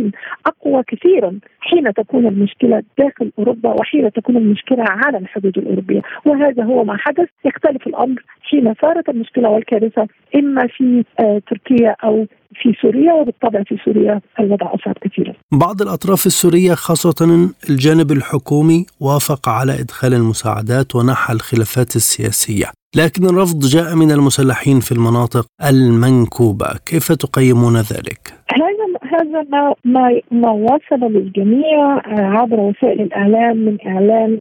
أقوى 0.47 0.80
كثيرا 0.87 1.39
حين 1.61 1.93
تكون 1.95 2.27
المشكلة 2.27 2.83
داخل 2.99 3.33
أوروبا 3.39 3.71
وحين 3.71 4.13
تكون 4.13 4.37
المشكلة 4.37 4.85
على 4.89 5.19
الحدود 5.19 5.59
الأوروبية 5.59 6.03
وهذا 6.25 6.65
هو 6.65 6.85
ما 6.85 6.97
حدث 6.97 7.29
يختلف 7.45 7.87
الأمر 7.87 8.23
حين 8.43 8.75
صارت 8.83 9.09
المشكلة 9.09 9.49
والكارثة 9.49 10.07
إما 10.35 10.67
في 10.67 11.05
آه 11.21 11.43
تركيا 11.51 11.97
أو 12.05 12.27
في 12.55 12.73
سوريا 12.83 13.13
وبالطبع 13.13 13.63
في 13.63 13.77
سوريا 13.85 14.21
الوضع 14.41 14.75
أصعب 14.75 14.95
كثيرا. 15.01 15.35
بعض 15.53 15.83
الأطراف 15.83 16.27
السورية 16.27 16.75
خاصة 16.75 17.51
الجانب 17.71 18.13
الحكومي 18.13 18.87
وافق 19.01 19.49
على 19.49 19.73
إدخال 19.81 20.15
المساعدات 20.15 20.95
ونحى 20.97 21.33
الخلافات 21.35 21.97
السياسية، 21.97 22.67
لكن 22.97 23.25
الرفض 23.25 23.61
جاء 23.61 23.97
من 23.97 24.11
المسلحين 24.11 24.81
في 24.81 24.93
المناطق 24.93 25.47
المنكوبة، 25.69 26.67
كيف 26.87 27.13
تقيمون 27.13 27.77
ذلك؟ 27.77 28.21
هذا 28.51 28.80
ما 29.51 29.75
ما 29.85 30.21
ما 30.31 30.51
وصل 30.51 31.13
للجميع 31.13 32.01
عبر 32.07 32.61
وسائل 32.61 33.01
الإعلام 33.01 33.57
من 33.57 33.77
إعلان 33.87 34.39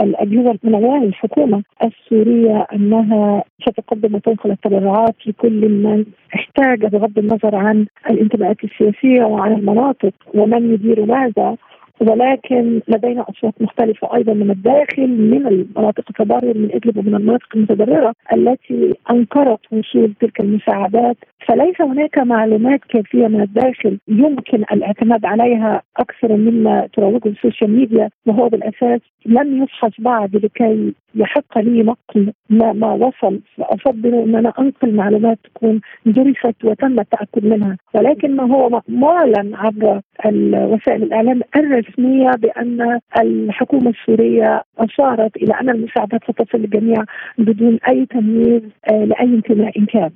الأجهزة 0.00 0.58
من 0.62 0.74
اعلان 0.74 1.02
الحكومة 1.02 1.62
السورية 1.84 2.66
أنها 2.72 3.44
ستقدم 3.62 4.14
وتنقل 4.14 4.50
التبرعات 4.50 5.14
لكل 5.26 5.68
من 5.68 6.04
احتاج 6.34 6.86
بغض 6.86 7.18
النظر 7.18 7.54
عن 7.56 7.86
الانتماءات 8.10 8.56
السياسية 8.64 9.24
وعن 9.24 9.52
المناطق 9.52 10.12
ومن 10.34 10.74
يدير 10.74 11.04
ماذا. 11.04 11.56
ولكن 12.00 12.80
لدينا 12.88 13.24
أصوات 13.28 13.54
مختلفة 13.60 14.14
أيضا 14.16 14.32
من 14.32 14.50
الداخل 14.50 15.08
من 15.08 15.46
المناطق 15.46 16.04
التضرر 16.10 16.58
من 16.58 16.68
إدلب 16.74 16.96
ومن 16.96 17.14
المناطق 17.14 17.46
المتضررة 17.54 18.14
التي 18.32 18.94
أنكرت 19.10 19.60
وصول 19.72 20.14
تلك 20.20 20.40
المساعدات. 20.40 21.16
فليس 21.46 21.80
هناك 21.80 22.18
معلومات 22.18 22.80
كافية 22.88 23.26
من 23.26 23.40
الداخل 23.40 23.98
يمكن 24.08 24.64
الاعتماد 24.72 25.24
عليها 25.24 25.82
أكثر 25.96 26.36
مما 26.36 26.88
تروجه 26.92 27.28
ال 27.28 27.34
social 27.34 27.70
media 27.70 28.08
وهو 28.26 28.48
بالأساس 28.48 29.00
لم 29.26 29.62
يفحص 29.62 29.92
بعد 29.98 30.36
لكي 30.36 30.94
يحق 31.14 31.58
لي 31.58 31.82
نقل 31.82 32.32
ما, 32.50 32.72
ما 32.72 32.92
وصل. 32.92 33.40
فأفضل 33.56 34.14
أن 34.14 34.34
أنا 34.34 34.52
أنقل 34.58 34.94
معلومات 34.94 35.38
تكون 35.44 35.80
درست 36.06 36.64
وتم 36.64 37.00
التأكد 37.00 37.44
منها. 37.44 37.76
ولكن 37.94 38.36
ما 38.36 38.54
هو 38.54 38.80
معلن 38.88 39.54
عبر 39.54 40.00
وسائل 40.26 41.02
الإعلام 41.02 41.40
الرسمية 41.56 42.30
بأن 42.30 43.00
الحكومة 43.18 43.90
السورية 43.90 44.62
أشارت 44.78 45.36
إلى 45.36 45.54
أن 45.60 45.70
المساعدات 45.70 46.20
ستصل 46.24 46.58
للجميع 46.58 47.04
بدون 47.38 47.78
أي 47.88 48.06
تمييز 48.06 48.62
آه، 48.90 49.04
لأي 49.04 49.24
انتماء 49.24 49.84
كان. 49.84 50.10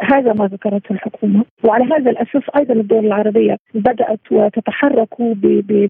هذا 0.00 0.32
ما 0.32 0.46
ذكرته 0.46 0.92
الحكومة 0.92 1.44
وعلى 1.64 1.84
هذا 1.84 2.10
الأساس 2.10 2.42
أيضا 2.58 2.74
الدول 2.74 3.06
العربية 3.06 3.56
بدأت 3.74 4.20
وتتحرك 4.30 5.08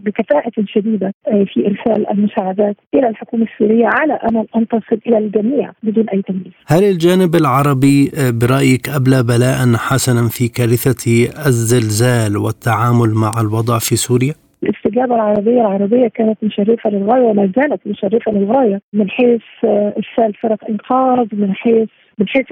بكفاءة 0.05 0.51
شديدة 0.65 1.13
آه، 1.27 1.45
في 1.53 1.67
إرسال 1.67 2.09
المساعدات 2.09 2.75
إلى 2.93 3.07
الحكومة 3.09 3.45
السورية 3.45 3.85
على 3.85 4.13
أمل 4.13 4.47
أن 4.55 4.67
تصل 4.67 4.99
إلى 5.07 5.17
الجميع 5.17 5.71
بدون 5.83 6.09
أي 6.09 6.21
تمييز. 6.21 6.53
هل 6.67 6.83
الجانب 6.83 7.35
العربي 7.35 8.11
آه، 8.15 8.31
برأيك 8.31 8.89
أبلى 8.89 9.23
بلاء 9.23 9.77
حسنا 9.77 10.29
في 10.29 10.47
كارثة 10.47 11.29
الزلزال 11.47 12.37
والتعامل 12.37 13.09
مع 13.13 13.41
الوضع 13.41 13.79
في 13.79 13.95
سوريا؟ 13.95 14.33
الاستجابة 14.63 15.15
العربية 15.15 15.61
العربية 15.61 16.07
كانت 16.07 16.37
مشرفة 16.43 16.89
للغاية 16.89 17.21
وما 17.21 17.51
زالت 17.55 17.87
مشرفة 17.87 18.31
للغاية 18.31 18.79
من 18.93 19.09
حيث 19.09 19.41
إرسال 19.63 20.33
فرق 20.41 20.69
إنقاذ 20.69 21.27
من 21.33 21.53
حيث 21.53 21.89
من 22.19 22.27
حيث 22.27 22.45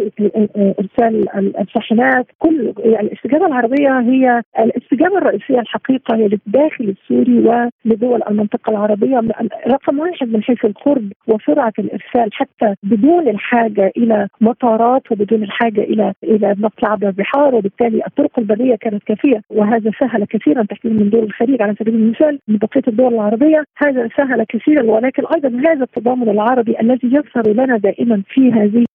إرسال 0.80 1.26
الشاحنات 1.60 2.26
كل 2.40 2.74
يعني 2.78 3.08
الاستجابة 3.08 3.46
العربيه 3.46 4.00
هي 4.00 4.42
الاستجابة 4.60 5.18
الرئيسية 5.18 5.60
الحقيقة 5.60 6.16
هي 6.16 6.28
للداخل 6.28 6.96
السوري 6.96 7.40
ولدول 7.86 8.22
المنطقة 8.30 8.70
العربية. 8.72 9.22
رقم 9.68 10.00
واحد 10.00 10.28
من 10.28 10.44
حيث 10.44 10.66
القرب 10.66 11.12
وسرعة 11.28 11.74
الإرسال 11.80 12.34
حتى 12.34 12.76
بدون 12.84 13.28
الحاجة 13.28 13.92
إلى 13.98 14.28
مطارات 14.42 15.12
وبدون 15.12 15.44
الحاجة 15.44 15.82
إلى 15.82 16.14
إلى 16.24 16.56
نقل 16.60 16.88
عبر 16.88 17.08
البحار. 17.08 17.56
وبالتالي 17.56 18.02
الطرق 18.08 18.40
البرية 18.40 18.76
كانت 18.76 19.04
كافية 19.04 19.42
وهذا 19.50 19.92
سهل 20.00 20.26
كثيرا 20.26 20.64
تحديدا 20.64 20.96
من 20.96 21.10
دول 21.10 21.24
الخليج 21.24 21.62
على 21.62 21.76
سبيل 21.80 21.96
المثال 21.96 22.40
من 22.48 22.58
بقية 22.58 22.84
الدول 22.88 23.14
العربية. 23.14 23.64
هذا 23.78 24.10
سهل 24.18 24.44
كثيرا 24.44 24.84
ولكن 24.84 25.24
أيضا 25.36 25.50
هذا 25.70 25.84
التضامن 25.84 26.30
العربي 26.30 26.80
الذي 26.80 27.08
يظهر 27.08 27.54
لنا 27.54 27.78
دائما 27.78 28.24
في 28.30 28.52
هذه 28.52 28.86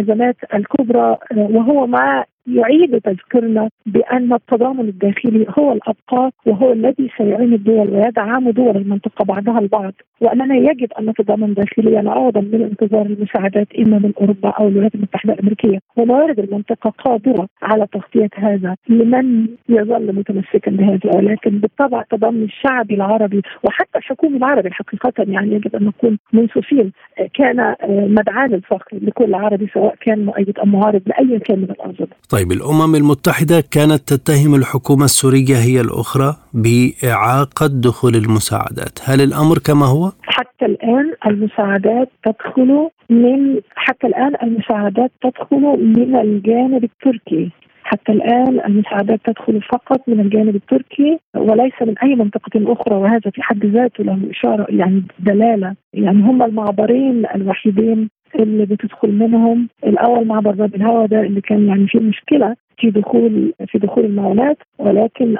الازمات 0.00 0.36
الكبرى 0.54 1.18
آه، 1.32 1.48
وهو 1.50 1.86
ما 1.86 2.24
يعيد 2.46 3.00
تذكيرنا 3.00 3.68
بأن 3.86 4.32
التضامن 4.32 4.80
الداخلي 4.88 5.46
هو 5.58 5.72
الأبقى 5.72 6.30
وهو 6.46 6.72
الذي 6.72 7.10
سيعين 7.16 7.52
الدول 7.52 7.88
ويدعم 7.90 8.50
دول 8.50 8.76
المنطقة 8.76 9.24
بعضها 9.24 9.58
البعض. 9.58 9.92
وأننا 10.20 10.54
يجب 10.56 10.92
أن 10.98 11.06
نتضامن 11.10 11.54
داخليا 11.54 12.10
عوضا 12.10 12.40
من 12.40 12.62
انتظار 12.62 13.06
المساعدات 13.06 13.66
إما 13.78 13.98
من 13.98 14.12
أوروبا 14.20 14.48
أو 14.48 14.68
الولايات 14.68 14.94
المتحدة 14.94 15.32
الأمريكية. 15.32 15.78
وموارد 15.96 16.38
المنطقة 16.38 16.90
قادرة 16.90 17.48
على 17.62 17.86
تغطية 17.92 18.30
هذا 18.34 18.76
لمن 18.88 19.46
يظل 19.68 20.12
متمسكا 20.14 20.70
بهذا 20.70 21.16
ولكن 21.16 21.50
بالطبع 21.58 22.00
التضامن 22.00 22.42
الشعبي 22.42 22.94
العربي 22.94 23.42
وحتى 23.64 23.98
الحكومي 23.98 24.36
العربي 24.36 24.70
حقيقه 24.70 25.12
يعني 25.18 25.54
يجب 25.54 25.76
أن 25.76 25.84
نكون 25.84 26.18
منصفين 26.32 26.92
كان 27.34 27.74
مدعاه 27.90 28.46
للفخر 28.46 28.96
لكل 29.02 29.34
عربي 29.34 29.66
سواء 29.74 29.94
كان 30.00 30.24
مؤيد 30.24 30.58
أو 30.58 30.64
معارض 30.66 31.02
لاي 31.06 31.38
كان 31.38 31.58
من 31.58 31.70
الانظمه. 31.70 32.08
طيب 32.32 32.52
الأمم 32.52 32.94
المتحدة 32.94 33.60
كانت 33.60 34.12
تتهم 34.12 34.54
الحكومة 34.54 35.04
السورية 35.04 35.56
هي 35.56 35.80
الأخرى 35.80 36.36
بإعاقة 36.54 37.66
دخول 37.66 38.14
المساعدات، 38.14 38.98
هل 39.04 39.20
الأمر 39.20 39.58
كما 39.58 39.86
هو؟ 39.86 40.12
حتى 40.22 40.64
الآن 40.66 41.12
المساعدات 41.26 42.08
تدخل 42.24 42.88
من 43.10 43.60
حتى 43.74 44.06
الآن 44.06 44.32
المساعدات 44.42 45.12
تدخل 45.22 45.62
من 45.96 46.16
الجانب 46.16 46.84
التركي. 46.84 47.50
حتى 47.84 48.12
الآن 48.12 48.60
المساعدات 48.66 49.20
تدخل 49.24 49.62
فقط 49.62 50.00
من 50.08 50.20
الجانب 50.20 50.56
التركي 50.56 51.18
وليس 51.36 51.74
من 51.82 51.98
أي 51.98 52.14
منطقة 52.14 52.72
أخرى 52.72 52.96
وهذا 52.96 53.30
في 53.34 53.42
حد 53.42 53.66
ذاته 53.66 54.04
له 54.04 54.18
إشارة 54.30 54.66
يعني 54.68 55.02
دلالة. 55.18 55.74
يعني 55.94 56.22
هم 56.22 56.42
المعبرين 56.42 57.26
الوحيدين 57.34 58.10
اللي 58.34 58.66
بتدخل 58.66 59.12
منهم. 59.12 59.68
الأول 59.86 60.26
معبر 60.26 60.50
باب 60.50 60.74
الهواء 60.74 61.06
ده 61.06 61.20
اللي 61.20 61.40
كان 61.40 61.68
يعني 61.68 61.86
فيه 61.86 62.00
مشكلة. 62.00 62.56
في 62.80 62.90
دخول 62.90 63.52
في 63.68 63.78
دخول 63.78 64.04
المعونات 64.04 64.58
ولكن 64.78 65.36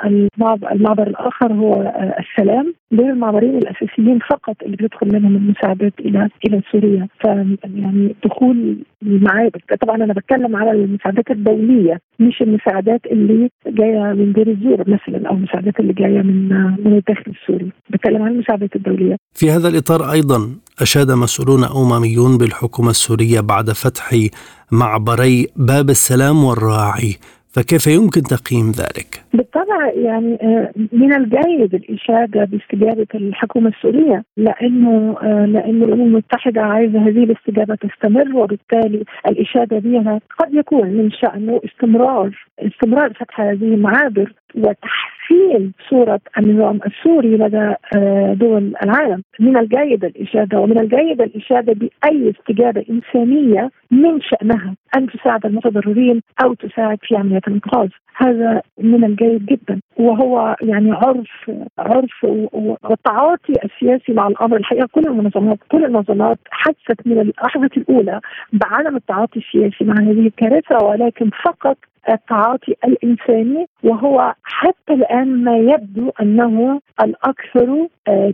المعبر, 0.72 1.06
الآخر 1.06 1.52
هو 1.52 1.92
السلام. 2.18 2.74
دول 2.92 3.10
المعبرين 3.10 3.58
الأساسيين 3.58 4.18
فقط 4.30 4.56
اللي 4.62 4.76
بيدخل 4.76 5.06
منهم 5.12 5.36
المساعدات 5.36 5.92
إلى 6.00 6.28
إلى 6.46 6.62
سوريا. 6.72 7.08
ف 7.20 7.24
يعني 7.74 8.14
دخول 8.24 8.76
المعابر 9.02 9.60
طبعا 9.80 9.96
أنا 9.96 10.12
بتكلم 10.12 10.56
على 10.56 10.70
المساعدات 10.70 11.30
الدولية 11.30 12.00
مش 12.18 12.42
المساعدات 12.42 13.00
اللي 13.06 13.50
جاية 13.66 14.12
من 14.12 14.32
دير 14.32 14.48
الزور 14.50 14.80
مثلا 14.80 15.28
أو 15.28 15.34
المساعدات 15.34 15.80
اللي 15.80 15.92
جاية 15.92 16.22
من 16.22 16.48
من 16.84 16.96
الداخل 16.96 17.32
السوري. 17.40 17.70
بتكلم 17.90 18.22
عن 18.22 18.30
المساعدات 18.32 18.76
الدولية. 18.76 19.16
في 19.34 19.50
هذا 19.50 19.68
الإطار 19.68 20.12
أيضا 20.12 20.56
أشاد 20.82 21.10
مسؤولون 21.10 21.64
أمميون 21.64 22.38
بالحكومة 22.38 22.90
السورية 22.90 23.40
بعد 23.40 23.70
فتح 23.70 24.12
معبري 24.72 25.46
باب 25.56 25.90
السلام 25.90 26.44
والراعي 26.44 27.16
فكيف 27.52 27.86
يمكن 27.86 28.22
تقييم 28.22 28.70
ذلك؟ 28.70 29.22
بالطبع 29.34 29.90
يعني 29.94 30.38
من 30.92 31.14
الجيد 31.16 31.74
الإشادة 31.74 32.44
باستجابة 32.44 33.06
الحكومة 33.14 33.68
السورية 33.68 34.24
لأنه 34.36 35.16
لأنه 35.22 35.84
الأمم 35.84 36.02
المتحدة 36.02 36.62
عايزة 36.62 36.98
هذه 36.98 37.24
الاستجابة 37.24 37.74
تستمر 37.74 38.36
وبالتالي 38.36 39.04
الإشادة 39.28 39.78
بها 39.78 40.20
قد 40.38 40.54
يكون 40.54 40.88
من 40.88 41.10
شأنه 41.10 41.60
استمرار 41.64 42.46
استمرار 42.58 43.12
فتح 43.12 43.40
هذه 43.40 43.74
المعابر 43.74 44.32
وتحسين 44.54 45.19
صورة 45.90 46.20
النظام 46.38 46.80
السوري 46.86 47.36
لدى 47.36 47.74
دول 48.34 48.74
العالم. 48.82 49.22
من 49.40 49.56
الجيد 49.56 50.04
الإشادة 50.04 50.58
ومن 50.58 50.80
الجيد 50.80 51.20
الإشادة 51.22 51.72
بأي 51.72 52.30
استجابة 52.30 52.84
إنسانية 52.90 53.70
من 53.90 54.20
شأنها 54.20 54.74
أن 54.96 55.06
تساعد 55.06 55.46
المتضررين 55.46 56.22
أو 56.44 56.54
تساعد 56.54 56.98
في 57.02 57.16
عملية 57.16 57.40
الإنقاذ. 57.48 57.88
هذا 58.16 58.62
من 58.78 59.04
الجيد 59.04 59.46
جدا. 59.46 59.80
وهو 59.96 60.56
يعني 60.62 60.92
عرف 60.92 61.50
عرف 61.78 62.24
والتعاطي 62.52 63.52
السياسي 63.64 64.12
مع 64.12 64.26
الأمر. 64.28 64.56
الحقيقة 64.56 64.88
كل 64.92 65.02
المنظمات 65.06 65.58
كل 65.68 65.84
المنظمات 65.84 66.38
حست 66.50 67.06
من 67.06 67.20
اللحظه 67.20 67.70
الأولى 67.76 68.20
بعدم 68.52 68.96
التعاطي 68.96 69.38
السياسي 69.38 69.84
مع 69.84 69.94
هذه 69.94 70.26
الكارثة 70.26 70.84
ولكن 70.84 71.30
فقط 71.44 71.76
التعاطي 72.08 72.74
الإنساني 72.84 73.66
وهو 73.82 74.34
حتى 74.42 74.92
الآن 74.92 75.44
ما 75.44 75.56
يبدو 75.58 76.10
أنه 76.22 76.80
الأكثر 77.02 77.88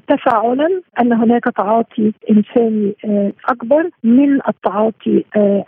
تفاعلا 0.09 0.81
أن 1.01 1.13
هناك 1.13 1.45
تعاطي 1.45 2.13
إنساني 2.31 2.95
أكبر 3.49 3.91
من 4.05 4.35
التعاطي 4.49 5.25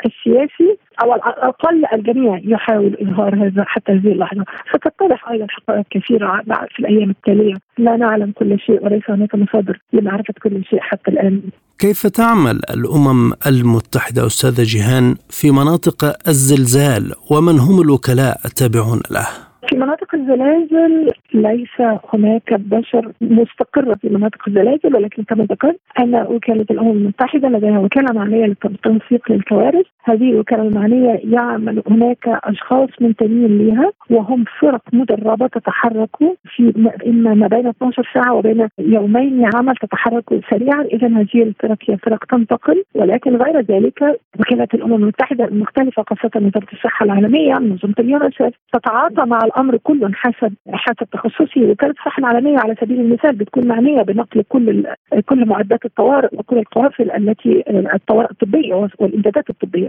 السياسي. 0.07 0.79
أو 1.03 1.13
على 1.13 1.35
الأقل 1.37 1.85
الجميع 1.95 2.41
يحاول 2.45 2.97
إظهار 3.01 3.47
هذا 3.47 3.65
حتى 3.67 3.93
هذه 3.93 4.13
اللحظة. 4.13 4.45
ستتضح 4.69 5.29
أيضا 5.29 5.47
حقائق 5.51 5.85
كثيرة 5.91 6.43
في 6.71 6.79
الأيام 6.79 7.11
التالية. 7.11 7.55
لا 7.79 7.97
نعلم 7.97 8.33
كل 8.33 8.61
شيء 8.61 8.85
وليس 8.85 9.03
هناك 9.09 9.35
مصادر 9.35 9.81
لمعرفة 9.93 10.35
كل 10.43 10.65
شيء 10.65 10.81
حتى 10.81 11.11
الآن. 11.11 11.43
كيف 11.79 12.07
تعمل 12.07 12.61
الأمم 12.71 13.33
المتحدة 13.47 14.27
أستاذة 14.27 14.63
جيهان 14.63 15.15
في 15.31 15.51
مناطق 15.51 16.05
الزلزال؟ 16.29 17.13
ومن 17.31 17.59
هم 17.59 17.81
الوكلاء 17.81 18.37
التابعون 18.45 19.01
له؟ 19.11 19.27
في 19.69 19.77
مناطق 19.77 20.15
الزلازل 20.15 21.13
ليس 21.35 21.81
هناك 22.15 22.55
بشر 22.55 23.13
مستقرة 23.21 23.95
في 23.95 24.09
مناطق 24.09 24.49
الزلازل 24.49 24.97
ولكن 24.97 25.23
كما 25.23 25.45
ذكرت 25.45 25.81
أن 25.99 26.15
وكالة 26.15 26.67
الأمم 26.71 26.91
المتحدة 26.91 27.49
لديها 27.49 27.79
وكالة 27.79 28.13
معنية 28.13 28.47
للتنسيق 28.47 29.33
للكوارث، 29.33 29.87
هذه 30.11 30.31
الوكاله 30.31 30.63
المعنية 30.63 31.21
يعمل 31.25 31.83
هناك 31.91 32.29
أشخاص 32.29 32.89
منتمين 33.01 33.59
لها 33.59 33.93
وهم 34.11 34.45
فرق 34.61 34.83
مدربة 34.93 35.47
تتحرك 35.47 36.17
في 36.45 36.73
إما 37.07 37.35
ما 37.35 37.47
بين 37.47 37.67
12 37.67 38.11
ساعة 38.15 38.35
وبين 38.35 38.69
يومين 38.79 39.51
عمل 39.55 39.75
تتحرك 39.77 40.25
سريعا، 40.51 40.83
اذا 40.83 41.09
هذه 41.09 41.43
الفرق 41.43 41.79
هي 41.89 41.97
فرق 41.97 42.25
تنتقل 42.25 42.85
ولكن 42.95 43.37
غير 43.37 43.61
ذلك 43.61 44.21
وكالة 44.41 44.69
الأمم 44.75 44.95
المتحدة 44.95 45.45
المختلفة 45.45 46.03
خاصة 46.03 46.31
وزارة 46.37 46.67
الصحة 46.73 47.05
العالمية 47.05 47.55
منظمه 47.55 47.95
اليونسف 47.99 48.51
تتعاطى 48.73 49.25
مع 49.27 49.39
الأمر 49.45 49.77
كله 49.77 50.11
حسب 50.15 50.55
حسب 50.73 51.07
تخصصه 51.13 51.71
وكالة 51.71 51.91
الصحة 51.91 52.21
العالمية 52.21 52.59
على 52.59 52.75
سبيل 52.81 53.01
المثال 53.01 53.37
بتكون 53.37 53.69
معنية 53.69 54.03
بنقل 54.03 54.43
كل 54.49 54.87
كل 55.27 55.47
معدات 55.47 55.85
الطوارئ 55.85 56.29
وكل 56.33 56.59
القوافل 56.59 57.11
التي 57.11 57.65
الطوارئ 57.95 58.31
الطبية 58.31 58.75
والامدادات 58.75 59.51
الطبية. 59.51 59.89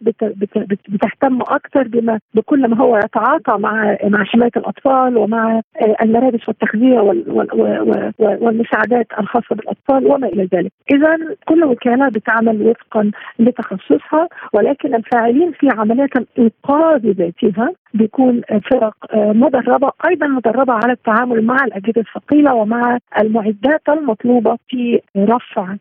بت 0.00 0.58
بتهتم 0.88 1.40
أكثر 1.42 1.88
بما 1.88 2.18
بكل 2.34 2.68
ما 2.68 2.76
هو 2.76 2.96
يتعاطى 2.96 3.58
مع 3.58 3.96
مع 4.04 4.24
حماية 4.24 4.50
الأطفال 4.56 5.16
ومع 5.16 5.60
الملابس 6.02 6.48
والتغذية 6.48 7.00
والمساعدات 8.18 9.06
الخاصة 9.20 9.54
بالأطفال 9.54 10.06
وما 10.06 10.26
إلى 10.28 10.48
ذلك. 10.54 10.72
اذا 10.92 11.16
كل 11.48 11.64
وكاله 11.64 12.08
بتعمل 12.08 12.62
وفقا 12.66 13.10
لتخصصها 13.38 14.28
ولكن 14.52 14.94
الفاعلين 14.94 15.52
في 15.52 15.68
عمليات 15.78 16.10
الانقاذ 16.16 17.06
ذاتها 17.12 17.72
بيكون 17.94 18.40
فرق 18.70 18.94
مدربة 19.14 19.90
أيضا 20.08 20.26
مدربة 20.26 20.72
على 20.72 20.92
التعامل 20.92 21.44
مع 21.44 21.64
الأجهزة 21.64 22.00
الثقيلة 22.00 22.54
ومع 22.54 22.98
المعدات 23.18 23.82
المطلوبة 23.88 24.58
في 24.68 25.00
رفع 25.16 25.76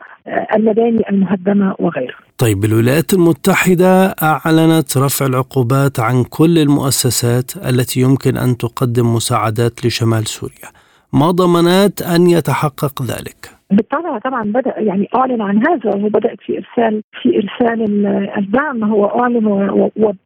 المباني 0.55 1.09
المهدمة 1.09 1.75
وغيرها. 1.79 2.19
طيب 2.37 2.63
الولايات 2.65 3.13
المتحدة 3.29 4.05
أعلنت 4.07 4.97
رفع 4.97 5.25
العقوبات 5.25 5.99
عن 5.99 6.23
كل 6.23 6.59
المؤسسات 6.59 7.51
التي 7.57 7.99
يمكن 7.99 8.37
أن 8.37 8.57
تقدم 8.57 9.13
مساعدات 9.15 9.85
لشمال 9.85 10.27
سوريا. 10.27 10.71
ما 11.13 11.31
ضمانات 11.31 12.01
أن 12.01 12.29
يتحقق 12.29 13.03
ذلك؟ 13.03 13.58
بالطبع 13.71 14.17
طبعا 14.17 14.43
بدأ 14.43 14.79
يعني 14.79 15.09
أعلن 15.15 15.41
عن 15.41 15.67
هذا 15.67 15.95
وبدات 15.95 16.41
في 16.41 16.57
إرسال 16.57 17.01
في 17.21 17.37
إرسال 17.37 18.05
الدعم 18.37 18.83
هو 18.83 19.05
أعلن 19.05 19.45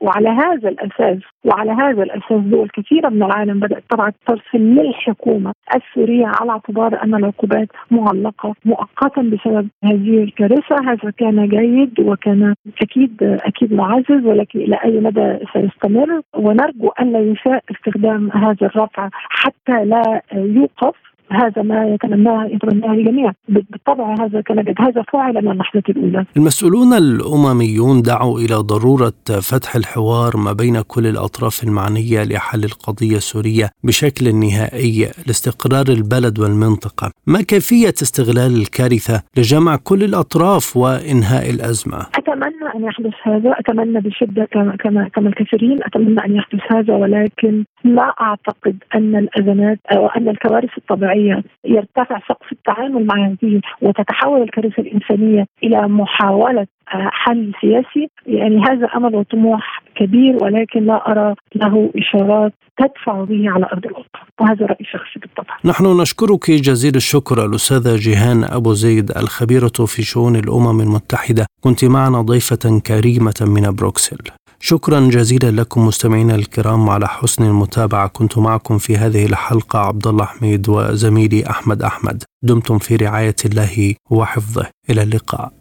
وعلى 0.02 0.30
هذا 0.30 0.70
الأساس 0.70 1.18
وعلى 1.46 1.72
هذا 1.72 2.04
الأساس 2.04 2.42
دول 2.42 2.70
كثيرة 2.70 3.10
من 3.10 3.24
العالم 3.24 3.60
بدات 3.60 3.84
طبعا 3.90 4.12
ترسل 4.28 4.60
للحكومة 4.60 5.54
السورية 5.76 6.26
على 6.26 6.52
اعتبار 6.52 7.04
أن 7.04 7.16
العقوبات 7.16 7.68
معلقة 7.92 8.54
مؤقتا 8.66 9.22
بسبب 9.22 9.68
هذه 9.84 10.24
الكارثة. 10.24 10.76
هذا 10.84 11.12
كان 11.18 11.48
جيد 11.48 12.00
وكان 12.00 12.56
أكيد 12.82 13.24
أكيد 13.24 13.74
معزز 13.74 14.26
ولكن 14.26 14.60
إلى 14.60 14.76
أي 14.86 15.00
مدى 15.00 15.38
سيستمر؟ 15.54 16.22
ونرجو 16.36 16.90
أن 17.02 17.12
لا 17.12 17.20
يساء 17.20 17.64
استخدام 17.72 18.32
هذا 18.32 18.68
الرفع 18.68 19.10
حتى 19.14 19.86
لا 19.86 20.22
يوقف. 20.34 21.13
هذا 21.32 21.62
ما 21.62 21.86
يتمناه 21.86 22.46
يتمناه 22.46 22.94
الجميع 22.94 23.32
بالطبع 23.50 24.16
هذا 24.20 24.42
كان 24.42 24.74
هذا 24.80 25.04
فعل 25.14 25.34
من 25.46 25.52
اللحظه 25.52 25.84
الأولى. 25.90 26.26
المسؤولون 26.38 26.94
الأمميون 26.94 28.02
دعوا 28.02 28.40
إلى 28.40 28.56
ضرورة 28.56 29.14
فتح 29.42 29.76
الحوار 29.76 30.38
ما 30.38 30.54
بين 30.54 30.82
كل 30.82 31.08
الأطراف 31.08 31.64
المعنية 31.64 32.24
لحل 32.24 32.64
القضية 32.64 33.16
السورية 33.16 33.70
بشكل 33.84 34.36
نهائي 34.36 35.12
لاستقرار 35.28 35.86
البلد 35.88 36.40
والمنطقة. 36.40 37.12
ما 37.28 37.42
كيفية 37.42 37.96
استغلال 38.02 38.62
الكارثة 38.62 39.24
لجمع 39.38 39.76
كل 39.76 40.04
الأطراف 40.04 40.78
وإنهاء 40.78 41.50
الأزمة؟ 41.50 42.00
أتمنى 42.16 42.66
أن 42.76 42.84
يحدث 42.84 43.14
هذا. 43.24 43.56
أتمنى 43.60 44.00
بشدة 44.00 44.46
كما 44.52 44.76
كما 44.76 45.10
كما 45.16 45.30
الكثيرين. 45.30 45.80
أتمنى 45.84 46.26
أن 46.26 46.36
يحدث 46.36 46.60
هذا 46.72 46.94
ولكن 46.94 47.64
لا 47.84 48.14
أعتقد 48.22 48.76
أن 48.96 49.16
الأزمات 49.16 49.80
أو 49.92 50.08
أن 50.08 50.30
الكوارث 50.30 50.70
الطبيعيه 51.14 51.44
يرتفع 51.66 52.20
سقف 52.30 52.52
التعامل 52.52 53.06
مع 53.06 53.28
هذه 53.28 53.62
وتتحول 53.82 54.42
الكارثة 54.42 54.84
الإنسانية 54.84 55.46
إلى 55.64 55.88
محاولة 55.88 56.68
آه، 56.94 57.10
حل 57.12 57.52
سياسي 57.62 58.10
يعني 58.26 58.62
هذا 58.70 58.88
أمل 58.96 59.16
وطموح 59.16 59.84
كبير 59.96 60.38
ولكن 60.42 60.86
لا 60.86 61.12
أرى 61.12 61.36
له 61.56 61.92
إشارات 61.98 62.54
تدفع 62.78 63.24
به 63.24 63.50
على 63.50 63.66
أرض 63.66 63.86
الواقع 63.86 64.20
وهذا 64.42 64.66
رايي 64.66 64.78
الشخصي 64.82 65.20
بالطبع. 65.20 65.58
نحن 65.66 66.02
نشكرك 66.02 66.52
جزيل 66.52 66.96
الشكر 66.96 67.46
الأستاذة 67.46 67.96
جيهان 67.96 68.44
أبو 68.44 68.74
زيد 68.74 69.12
الخبيرة 69.12 69.86
في 69.86 70.02
شؤون 70.02 70.36
الأمم 70.36 70.82
المتحدة 70.82 71.46
كنت 71.62 71.86
معنا 71.86 72.22
ضيفة 72.22 72.82
كريمة 72.88 73.40
من 73.42 73.76
بروكسل. 73.76 74.18
شكرا 74.66 75.00
جزيلا 75.00 75.52
لكم 75.52 75.88
مستمعينا 75.88 76.36
الكرام 76.36 76.90
على 76.90 77.08
حسن 77.08 77.44
المتابعة. 77.44 78.08
كنت 78.08 78.38
معكم 78.38 78.78
في 78.78 78.98
هذه 78.98 79.26
الحلقة 79.26 79.80
عبد 79.80 80.08
الله 80.08 80.26
حميد 80.26 80.70
وزميلي 80.70 81.50
أحمد 81.50 81.82
أحمد. 81.82 82.24
دمتم 82.44 82.80
في 82.80 82.96
رعاية 82.96 83.36
الله 83.46 83.96
وحفظه. 84.10 84.66
إلى 84.90 85.04
اللقاء. 85.04 85.54